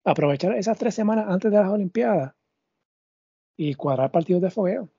aprovechar 0.05 0.53
esas 0.53 0.77
tres 0.77 0.95
semanas 0.95 1.25
antes 1.27 1.51
de 1.51 1.57
las 1.57 1.69
Olimpiadas 1.69 2.33
y 3.57 3.73
cuadrar 3.73 4.11
partidos 4.11 4.41
de 4.41 4.51
fogueo. 4.51 4.89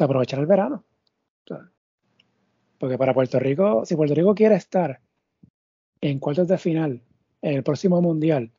De 0.00 0.04
aprovechar 0.04 0.38
el 0.38 0.46
verano. 0.46 0.82
Porque 2.78 2.96
para 2.96 3.12
Puerto 3.12 3.38
Rico, 3.38 3.84
si 3.84 3.96
Puerto 3.96 4.14
Rico 4.14 4.34
quiere 4.34 4.54
estar 4.54 4.98
en 6.00 6.18
cuartos 6.18 6.48
de 6.48 6.56
final 6.56 7.02
en 7.42 7.56
el 7.56 7.62
próximo 7.62 8.00
mundial 8.00 8.50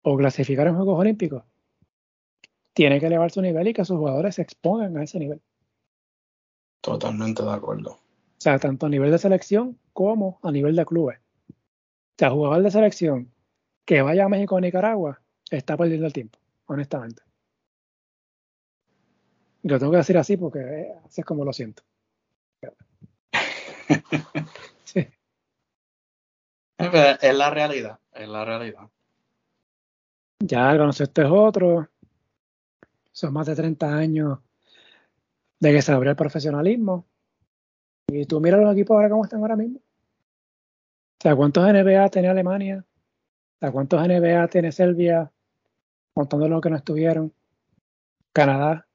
o 0.00 0.16
clasificar 0.16 0.68
en 0.68 0.76
Juegos 0.76 0.98
Olímpicos, 0.98 1.44
tiene 2.72 2.98
que 2.98 3.08
elevar 3.08 3.30
su 3.30 3.42
nivel 3.42 3.68
y 3.68 3.74
que 3.74 3.84
sus 3.84 3.98
jugadores 3.98 4.36
se 4.36 4.40
expongan 4.40 4.96
a 4.96 5.04
ese 5.04 5.18
nivel. 5.18 5.42
Totalmente 6.80 7.42
de 7.42 7.52
acuerdo. 7.52 7.90
O 7.90 8.38
sea, 8.38 8.58
tanto 8.58 8.86
a 8.86 8.88
nivel 8.88 9.10
de 9.10 9.18
selección 9.18 9.78
como 9.92 10.38
a 10.42 10.50
nivel 10.50 10.76
de 10.76 10.86
clubes. 10.86 11.18
O 11.50 12.16
sea, 12.16 12.30
jugador 12.30 12.62
de 12.62 12.70
selección 12.70 13.30
que 13.84 14.00
vaya 14.00 14.24
a 14.24 14.30
México 14.30 14.54
o 14.54 14.60
Nicaragua 14.60 15.20
está 15.50 15.76
perdiendo 15.76 16.06
el 16.06 16.14
tiempo, 16.14 16.38
honestamente. 16.64 17.25
Lo 19.66 19.80
tengo 19.80 19.90
que 19.90 19.98
decir 19.98 20.16
así 20.16 20.36
porque 20.36 20.60
eh, 20.60 20.94
así 21.04 21.22
es 21.22 21.24
como 21.24 21.44
lo 21.44 21.52
siento. 21.52 21.82
sí. 24.84 25.08
Es 26.78 27.34
la 27.34 27.50
realidad, 27.50 27.98
es 28.12 28.28
la 28.28 28.44
realidad. 28.44 28.88
Ya 30.38 30.70
el 30.70 30.78
baloncesto 30.78 31.22
es 31.22 31.30
otro. 31.30 31.88
Son 33.10 33.32
más 33.32 33.46
de 33.46 33.56
30 33.56 33.92
años 33.92 34.38
de 35.58 35.72
que 35.72 35.82
se 35.82 35.90
abrió 35.90 36.10
el 36.10 36.16
profesionalismo. 36.16 37.04
Y 38.06 38.24
tú 38.26 38.40
mira 38.40 38.58
los 38.58 38.72
equipos 38.72 38.94
ahora 38.94 39.10
cómo 39.10 39.24
están 39.24 39.40
ahora 39.40 39.56
mismo. 39.56 39.78
O 39.78 41.22
sea, 41.22 41.34
¿cuántos 41.34 41.64
NBA 41.64 42.08
tiene 42.10 42.28
Alemania? 42.28 42.84
O 42.86 43.58
sea, 43.58 43.72
¿cuántos 43.72 44.00
NBA 44.00 44.46
tiene 44.46 44.70
Serbia? 44.70 45.32
Contando 46.14 46.48
lo 46.48 46.60
que 46.60 46.70
no 46.70 46.76
estuvieron. 46.76 47.32
Canadá. 48.32 48.85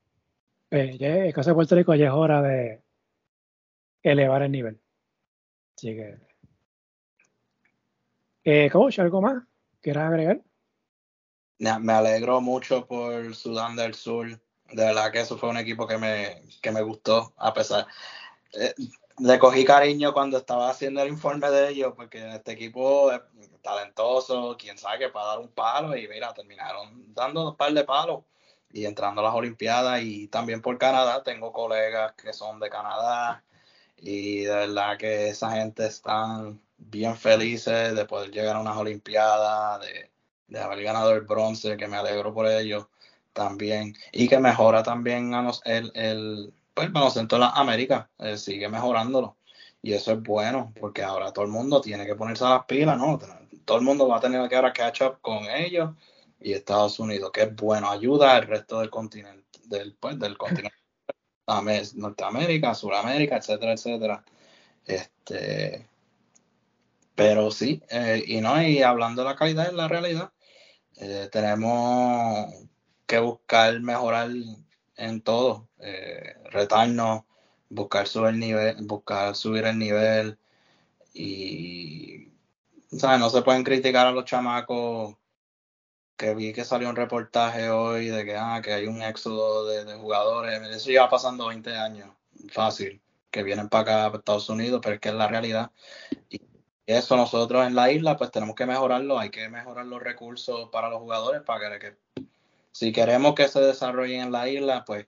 Eh, 0.72 0.98
el 1.27 1.34
caso 1.34 1.49
de 1.49 1.56
Puerto 1.56 1.76
Rico 1.76 1.93
ya 1.95 2.07
es 2.07 2.14
hora 2.14 2.41
de 2.41 2.81
elevar 4.02 4.41
el 4.41 4.52
nivel. 4.52 4.81
Así 5.76 5.95
que. 5.95 6.18
Eh, 8.43 8.69
coach, 8.72 8.99
¿algo 8.99 9.22
más? 9.22 9.43
¿Quieres 9.81 10.02
agregar? 10.02 10.41
Me 11.60 11.93
alegro 11.93 12.41
mucho 12.41 12.88
por 12.88 13.35
Sudán 13.35 13.76
del 13.76 13.93
Sur. 13.93 14.30
De 14.30 14.85
verdad 14.85 15.11
que 15.11 15.19
eso 15.19 15.38
fue 15.38 15.49
un 15.49 15.57
equipo 15.57 15.85
que 15.85 15.98
me, 15.98 16.41
que 16.61 16.72
me 16.72 16.81
gustó, 16.81 17.34
a 17.38 17.53
pesar. 17.53 17.85
Eh, 18.53 18.73
le 19.19 19.38
cogí 19.38 19.65
cariño 19.65 20.14
cuando 20.14 20.38
estaba 20.38 20.69
haciendo 20.69 21.02
el 21.02 21.10
informe 21.10 21.52
de 21.52 21.69
ellos, 21.69 21.93
porque 21.95 22.35
este 22.35 22.53
equipo 22.53 23.11
es 23.11 23.22
talentoso, 23.61 24.56
quién 24.57 24.77
sabe 24.77 24.99
que 24.99 25.10
para 25.10 25.27
dar 25.27 25.39
un 25.39 25.49
palo, 25.49 25.95
y 25.95 26.07
mira, 26.07 26.34
terminaron 26.34 27.14
dando 27.14 27.49
un 27.49 27.57
par 27.57 27.73
de 27.73 27.84
palos 27.84 28.23
y 28.73 28.85
entrando 28.85 29.22
a 29.22 29.26
las 29.26 29.35
Olimpiadas 29.35 30.02
y 30.03 30.27
también 30.27 30.61
por 30.61 30.77
Canadá. 30.77 31.23
Tengo 31.23 31.52
colegas 31.52 32.14
que 32.14 32.34
son 32.34 32.60
de 32.60 32.69
Canadá 32.69 33.43
Y 33.98 34.41
de 34.41 34.56
verdad 34.56 34.98
que 34.98 35.30
esa 35.30 35.52
gente 35.52 35.85
están 35.88 36.61
bien 36.77 37.15
felices 37.18 37.95
de 37.95 38.06
poder 38.06 38.31
llegar 38.31 38.56
a 38.56 38.61
unas 38.61 38.77
Olimpiadas, 38.77 39.81
de, 40.48 40.60
haber 40.60 40.84
ganado 40.84 41.14
el 41.14 41.22
bronce, 41.22 41.77
que 41.77 41.88
me 41.88 41.98
alegro 41.98 42.34
por 42.34 42.48
ello 42.48 42.89
también. 43.34 43.95
Y 44.11 44.27
que 44.27 44.39
mejora 44.39 44.84
también 44.84 45.34
a 45.34 45.52
el, 45.65 45.91
el, 45.95 46.53
pues, 46.73 46.88
el 46.88 46.93
baloncesto 46.93 47.35
de 47.35 47.41
las 47.41 47.53
Américas, 47.56 48.07
eh, 48.19 48.38
sigue 48.38 48.68
mejorándolo. 48.69 49.38
Y 49.81 49.93
eso 49.93 50.11
es 50.14 50.22
bueno, 50.22 50.73
porque 50.80 51.03
ahora 51.03 51.31
todo 51.34 51.45
el 51.45 51.52
mundo 51.52 51.81
tiene 51.81 52.06
que 52.06 52.15
ponerse 52.15 52.45
a 52.45 52.49
las 52.49 52.65
pilas, 52.65 52.98
¿no? 52.98 53.19
Todo 53.65 53.77
el 53.77 53.84
mundo 53.84 54.07
va 54.07 54.18
a 54.18 54.19
tener 54.19 54.48
que 54.49 54.56
ahora 54.56 54.73
catch 54.73 55.02
up 55.02 55.19
con 55.22 55.45
ellos 55.49 55.91
y 56.41 56.53
Estados 56.53 56.99
Unidos, 56.99 57.31
que 57.31 57.43
es 57.43 57.55
bueno, 57.55 57.89
ayuda 57.89 58.35
al 58.35 58.47
resto 58.47 58.80
del 58.80 58.89
continente, 58.89 59.59
del, 59.65 59.95
pues, 59.95 60.19
del 60.19 60.38
continente 60.38 60.81
Norteamérica, 61.95 62.73
Suramérica, 62.73 63.38
etcétera, 63.38 63.73
etcétera. 63.73 64.23
Este, 64.85 65.88
pero 67.15 67.51
sí, 67.51 67.81
eh, 67.89 68.23
y 68.26 68.41
no, 68.41 68.61
y 68.61 68.81
hablando 68.81 69.23
de 69.23 69.30
la 69.30 69.35
calidad 69.35 69.69
en 69.69 69.77
la 69.77 69.88
realidad, 69.88 70.31
eh, 70.97 71.30
tenemos 71.31 72.53
que 73.05 73.19
buscar 73.19 73.80
mejorar 73.81 74.30
en 74.97 75.22
todo, 75.22 75.69
eh, 75.80 76.35
retarnos, 76.51 77.23
buscar 77.69 78.07
subir 78.07 78.30
el 78.30 78.39
nivel, 78.39 78.76
buscar 78.81 79.35
subir 79.35 79.65
el 79.65 79.77
nivel 79.77 80.38
y 81.13 82.30
¿sabes? 82.91 83.19
no 83.19 83.30
se 83.30 83.41
pueden 83.41 83.63
criticar 83.63 84.07
a 84.07 84.11
los 84.11 84.26
chamacos 84.26 85.15
que 86.22 86.35
vi 86.35 86.53
que 86.53 86.64
salió 86.64 86.88
un 86.88 86.95
reportaje 86.95 87.72
hoy 87.72 88.10
de 88.10 88.23
que, 88.23 88.35
ah, 88.38 88.61
que 88.64 88.72
hay 88.73 88.85
un 88.85 89.02
éxodo 89.02 89.65
de, 89.65 89.95
jugadores, 89.95 90.61
eso 90.69 90.91
lleva 90.91 91.10
pasando 91.10 91.48
20 91.48 91.76
años, 91.76 92.11
fácil, 92.52 93.02
que 93.31 93.41
vienen 93.41 93.69
para 93.69 93.81
acá, 93.81 94.11
para 94.11 94.19
Estados 94.19 94.48
Unidos, 94.48 94.81
pero 94.84 94.95
es 94.95 95.02
que 95.02 95.10
es 95.10 95.15
la 95.15 95.27
realidad. 95.27 95.72
Y 96.30 96.39
eso 96.85 97.18
nosotros 97.18 97.65
en 97.65 97.73
la 97.73 97.91
isla, 97.91 98.18
pues 98.18 98.30
tenemos 98.30 98.56
que 98.56 98.68
mejorarlo, 98.68 99.18
hay 99.18 99.31
que 99.31 99.49
mejorar 99.49 99.88
los 99.88 99.99
recursos 99.99 100.69
para 100.72 100.89
los 100.89 100.99
jugadores 100.99 101.41
para 101.41 101.80
que, 101.80 101.98
si 102.72 102.91
queremos 102.91 103.34
que 103.34 103.48
se 103.48 103.60
desarrollen 103.60 104.22
en 104.22 104.31
la 104.31 104.48
isla, 104.48 104.85
pues 104.85 105.07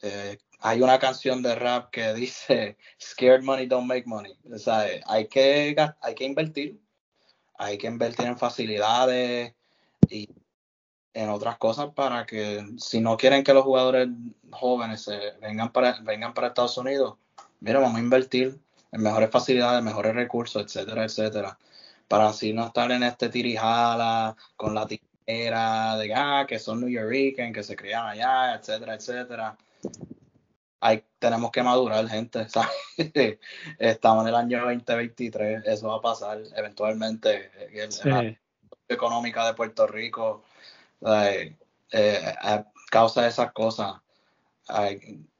eh, 0.00 0.38
hay 0.60 0.80
una 0.80 0.98
canción 0.98 1.42
de 1.42 1.56
rap 1.56 1.90
que 1.90 2.14
dice, 2.14 2.78
scared 2.98 3.42
money 3.42 3.66
don't 3.66 3.86
make 3.86 4.06
money. 4.06 4.34
O 4.50 4.56
sea, 4.56 4.86
hay 5.04 5.28
que, 5.28 5.76
hay 6.00 6.14
que 6.14 6.24
invertir, 6.24 6.80
hay 7.58 7.76
que 7.76 7.86
invertir 7.86 8.24
en 8.24 8.38
facilidades, 8.38 9.52
y 10.10 10.28
en 11.14 11.28
otras 11.30 11.58
cosas 11.58 11.90
para 11.94 12.26
que 12.26 12.64
si 12.78 13.00
no 13.00 13.16
quieren 13.16 13.44
que 13.44 13.54
los 13.54 13.64
jugadores 13.64 14.08
jóvenes 14.50 15.02
se 15.02 15.32
vengan 15.40 15.72
para 15.72 16.00
vengan 16.00 16.34
para 16.34 16.48
Estados 16.48 16.78
Unidos, 16.78 17.16
mira, 17.60 17.80
vamos 17.80 17.96
a 17.96 18.00
invertir 18.00 18.58
en 18.92 19.02
mejores 19.02 19.30
facilidades, 19.30 19.82
mejores 19.82 20.14
recursos, 20.14 20.62
etcétera, 20.62 21.04
etcétera, 21.04 21.58
para 22.08 22.28
así 22.28 22.52
no 22.52 22.66
estar 22.66 22.90
en 22.90 23.02
este 23.02 23.28
tirijala 23.28 24.36
con 24.56 24.74
la 24.74 24.86
tijera 24.86 25.96
de 25.96 26.14
ah, 26.14 26.46
que 26.48 26.58
son 26.58 26.80
New 26.80 26.88
Yorkers, 26.88 27.52
que 27.52 27.62
se 27.62 27.76
crían 27.76 28.06
allá, 28.06 28.54
etcétera, 28.54 28.94
etcétera. 28.94 29.56
Hay, 30.80 31.04
tenemos 31.18 31.50
que 31.50 31.62
madurar, 31.62 32.06
gente. 32.08 32.46
Estamos 33.78 34.22
en 34.22 34.28
el 34.28 34.34
año 34.36 34.60
2023, 34.60 35.66
eso 35.66 35.88
va 35.88 35.96
a 35.96 36.00
pasar 36.00 36.38
eventualmente. 36.54 37.50
Sí 37.90 38.38
económica 38.88 39.46
de 39.46 39.54
Puerto 39.54 39.86
Rico 39.86 40.42
eh, 41.02 42.34
a 42.40 42.66
causa 42.90 43.22
de 43.22 43.28
esas 43.28 43.52
cosas. 43.52 43.94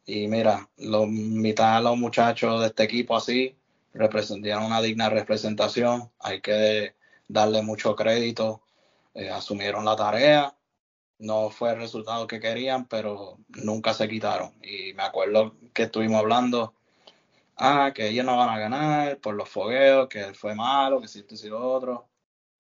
y 0.07 0.27
mira, 0.29 0.69
lo, 0.79 1.07
mitad 1.07 1.79
de 1.79 1.85
los 1.85 1.97
muchachos 1.99 2.61
de 2.61 2.69
este 2.69 2.85
equipo 2.85 3.17
así 3.17 3.57
representaron 3.95 4.65
una 4.65 4.81
digna 4.81 5.11
representación. 5.11 6.11
Hay 6.21 6.41
que 6.41 6.95
darle 7.29 7.63
mucho 7.63 7.95
crédito. 7.97 8.63
Eh, 9.15 9.31
asumieron 9.31 9.85
la 9.85 9.97
tarea. 9.97 10.55
No 11.19 11.51
fue 11.51 11.73
el 11.73 11.79
resultado 11.79 12.27
que 12.27 12.41
querían, 12.41 12.87
pero 12.87 13.39
nunca 13.49 13.93
se 13.95 14.09
quitaron. 14.09 14.55
Y 14.63 14.95
me 14.95 15.03
acuerdo 15.03 15.57
que 15.75 15.85
estuvimos 15.85 16.21
hablando, 16.21 16.75
ah, 17.57 17.93
que 17.95 18.09
ellos 18.09 18.25
no 18.25 18.37
van 18.37 18.51
a 18.51 18.59
ganar 18.59 19.19
por 19.19 19.35
los 19.35 19.49
fogueos, 19.49 20.09
que 20.09 20.35
fue 20.35 20.55
malo, 20.55 21.01
que 21.01 21.09
si 21.09 21.21
esto 21.21 21.35
y 21.35 21.49
lo 21.51 21.61
otro 21.73 22.09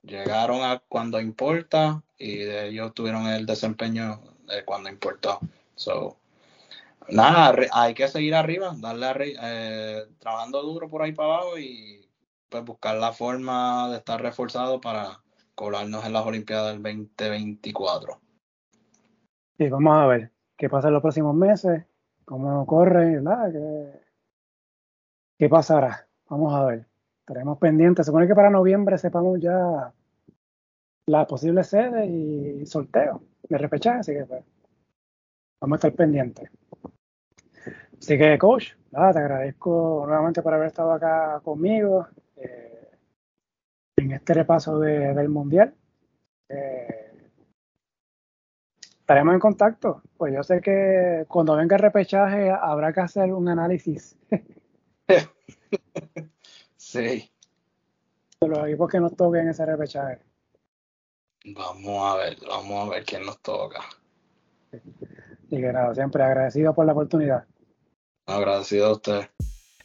llegaron 0.02 0.62
a 0.62 0.80
cuando 0.88 1.20
importa 1.20 2.02
y 2.18 2.42
ellos 2.42 2.94
tuvieron 2.94 3.26
el 3.26 3.46
desempeño 3.46 4.20
de 4.46 4.64
cuando 4.64 4.88
importó. 4.88 5.38
So, 5.74 6.16
nada, 7.08 7.54
hay 7.72 7.94
que 7.94 8.08
seguir 8.08 8.34
arriba, 8.34 8.74
darle 8.76 9.34
eh, 9.40 10.06
trabajando 10.18 10.62
duro 10.62 10.88
por 10.88 11.02
ahí 11.02 11.12
para 11.12 11.34
abajo 11.34 11.58
y 11.58 12.08
pues 12.48 12.64
buscar 12.64 12.96
la 12.96 13.12
forma 13.12 13.90
de 13.90 13.98
estar 13.98 14.20
reforzado 14.20 14.80
para 14.80 15.20
colarnos 15.54 16.04
en 16.04 16.12
las 16.12 16.24
Olimpiadas 16.24 16.72
del 16.72 16.82
2024. 16.82 18.20
Sí, 19.58 19.68
vamos 19.68 19.94
a 19.96 20.06
ver 20.06 20.30
qué 20.56 20.68
pasa 20.68 20.88
en 20.88 20.94
los 20.94 21.02
próximos 21.02 21.34
meses, 21.34 21.84
cómo 22.24 22.64
corre, 22.66 23.16
¿verdad? 23.16 23.52
¿Qué, 23.52 24.00
qué 25.38 25.48
pasará? 25.48 26.08
Vamos 26.28 26.54
a 26.54 26.64
ver. 26.64 26.86
Estaremos 27.28 27.58
pendientes. 27.58 28.06
Se 28.06 28.08
supone 28.08 28.26
que 28.26 28.34
para 28.34 28.48
noviembre 28.48 28.96
sepamos 28.96 29.38
ya 29.38 29.92
la 31.08 31.26
posible 31.26 31.62
sede 31.62 32.06
y 32.06 32.64
sorteo 32.64 33.22
de 33.46 33.58
repechaje, 33.58 33.98
así 33.98 34.12
que 34.14 34.24
pues, 34.24 34.42
vamos 35.60 35.74
a 35.74 35.76
estar 35.76 35.92
pendientes. 35.92 36.50
Así 37.98 38.16
que, 38.16 38.38
coach, 38.38 38.72
nada, 38.92 39.12
te 39.12 39.18
agradezco 39.18 40.04
nuevamente 40.06 40.40
por 40.40 40.54
haber 40.54 40.68
estado 40.68 40.90
acá 40.90 41.38
conmigo 41.44 42.08
eh, 42.36 42.92
en 43.98 44.12
este 44.12 44.32
repaso 44.32 44.80
del 44.80 45.28
Mundial. 45.28 45.74
Eh, 46.48 47.12
estaremos 49.00 49.34
en 49.34 49.40
contacto. 49.40 50.00
Pues 50.16 50.32
yo 50.32 50.42
sé 50.42 50.62
que 50.62 51.26
cuando 51.28 51.56
venga 51.56 51.76
el 51.76 51.82
repechaje 51.82 52.50
habrá 52.50 52.94
que 52.94 53.00
hacer 53.00 53.34
un 53.34 53.50
análisis. 53.50 54.16
Sí. 56.88 57.30
De 58.40 58.48
los 58.48 58.66
equipos 58.66 58.90
que 58.90 58.98
nos 58.98 59.14
toquen 59.14 59.46
ese 59.46 59.66
repechaje. 59.66 60.20
Vamos 61.44 62.14
a 62.14 62.16
ver, 62.16 62.38
vamos 62.48 62.86
a 62.86 62.90
ver 62.90 63.04
quién 63.04 63.26
nos 63.26 63.38
toca. 63.42 63.80
Y 65.50 65.60
que 65.60 65.70
nada, 65.70 65.94
siempre 65.94 66.22
agradecido 66.22 66.74
por 66.74 66.86
la 66.86 66.92
oportunidad. 66.92 67.44
Agradecido 68.24 68.86
a 68.86 68.92
usted. 68.92 69.28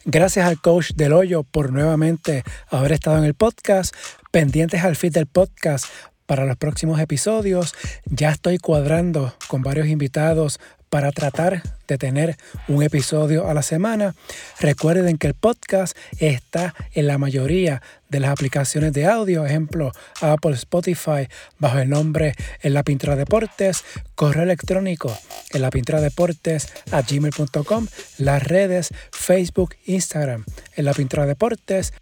Gracias 0.06 0.46
al 0.46 0.62
coach 0.62 0.92
Del 0.94 1.12
Hoyo 1.12 1.42
por 1.42 1.72
nuevamente 1.72 2.42
haber 2.70 2.92
estado 2.92 3.18
en 3.18 3.24
el 3.24 3.34
podcast. 3.34 3.94
Pendientes 4.30 4.82
al 4.82 4.96
feed 4.96 5.12
del 5.12 5.26
podcast 5.26 5.84
para 6.24 6.46
los 6.46 6.56
próximos 6.56 7.00
episodios. 7.00 7.74
Ya 8.06 8.30
estoy 8.30 8.56
cuadrando 8.56 9.34
con 9.48 9.60
varios 9.60 9.88
invitados 9.88 10.58
para 10.94 11.10
tratar 11.10 11.60
de 11.88 11.98
tener 11.98 12.36
un 12.68 12.80
episodio 12.80 13.48
a 13.48 13.54
la 13.54 13.62
semana. 13.62 14.14
Recuerden 14.60 15.18
que 15.18 15.26
el 15.26 15.34
podcast 15.34 15.98
está 16.20 16.72
en 16.92 17.08
la 17.08 17.18
mayoría 17.18 17.82
de 18.10 18.20
las 18.20 18.30
aplicaciones 18.30 18.92
de 18.92 19.04
audio, 19.04 19.44
ejemplo 19.44 19.90
Apple, 20.20 20.52
Spotify, 20.52 21.26
bajo 21.58 21.78
el 21.78 21.88
nombre 21.88 22.34
En 22.62 22.74
la 22.74 22.84
Pintura 22.84 23.16
Deportes, 23.16 23.82
correo 24.14 24.44
electrónico 24.44 25.18
en 25.50 25.62
la 25.62 25.70
pintura 25.70 26.00
deportes 26.00 26.72
a 26.90 27.02
gmail.com, 27.02 27.86
las 28.18 28.42
redes 28.42 28.90
Facebook, 29.10 29.74
Instagram, 29.86 30.44
en 30.76 30.84
la 30.84 30.92
pintura 30.92 31.26
deportes, 31.26 31.92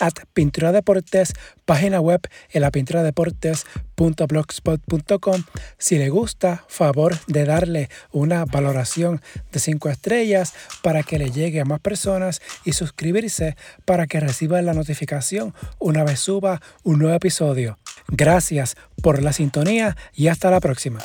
at 0.00 0.14
Pintura 0.32 0.72
Deportes, 0.72 1.34
página 1.64 2.00
web 2.00 2.22
en 2.50 2.62
la 2.62 2.70
deportes.blogspot.com. 2.70 5.44
Si 5.78 5.98
le 5.98 6.08
gusta, 6.08 6.64
favor 6.68 7.16
de 7.26 7.44
darle 7.44 7.90
una 8.12 8.44
valoración 8.44 9.20
de 9.52 9.58
5 9.58 9.88
estrellas 9.90 10.54
para 10.82 11.02
que 11.02 11.18
le 11.18 11.30
llegue 11.30 11.60
a 11.60 11.64
más 11.64 11.80
personas 11.80 12.40
y 12.64 12.72
suscribirse 12.72 13.56
para 13.84 14.06
que 14.06 14.20
reciba 14.20 14.62
la 14.62 14.74
notificación 14.74 15.54
una 15.78 16.04
vez 16.04 16.20
suba 16.20 16.60
un 16.84 17.00
nuevo 17.00 17.14
episodio. 17.14 17.78
Gracias 18.08 18.76
por 19.02 19.22
la 19.22 19.32
sintonía 19.32 19.96
y 20.14 20.28
hasta 20.28 20.50
la 20.50 20.60
próxima. 20.60 21.00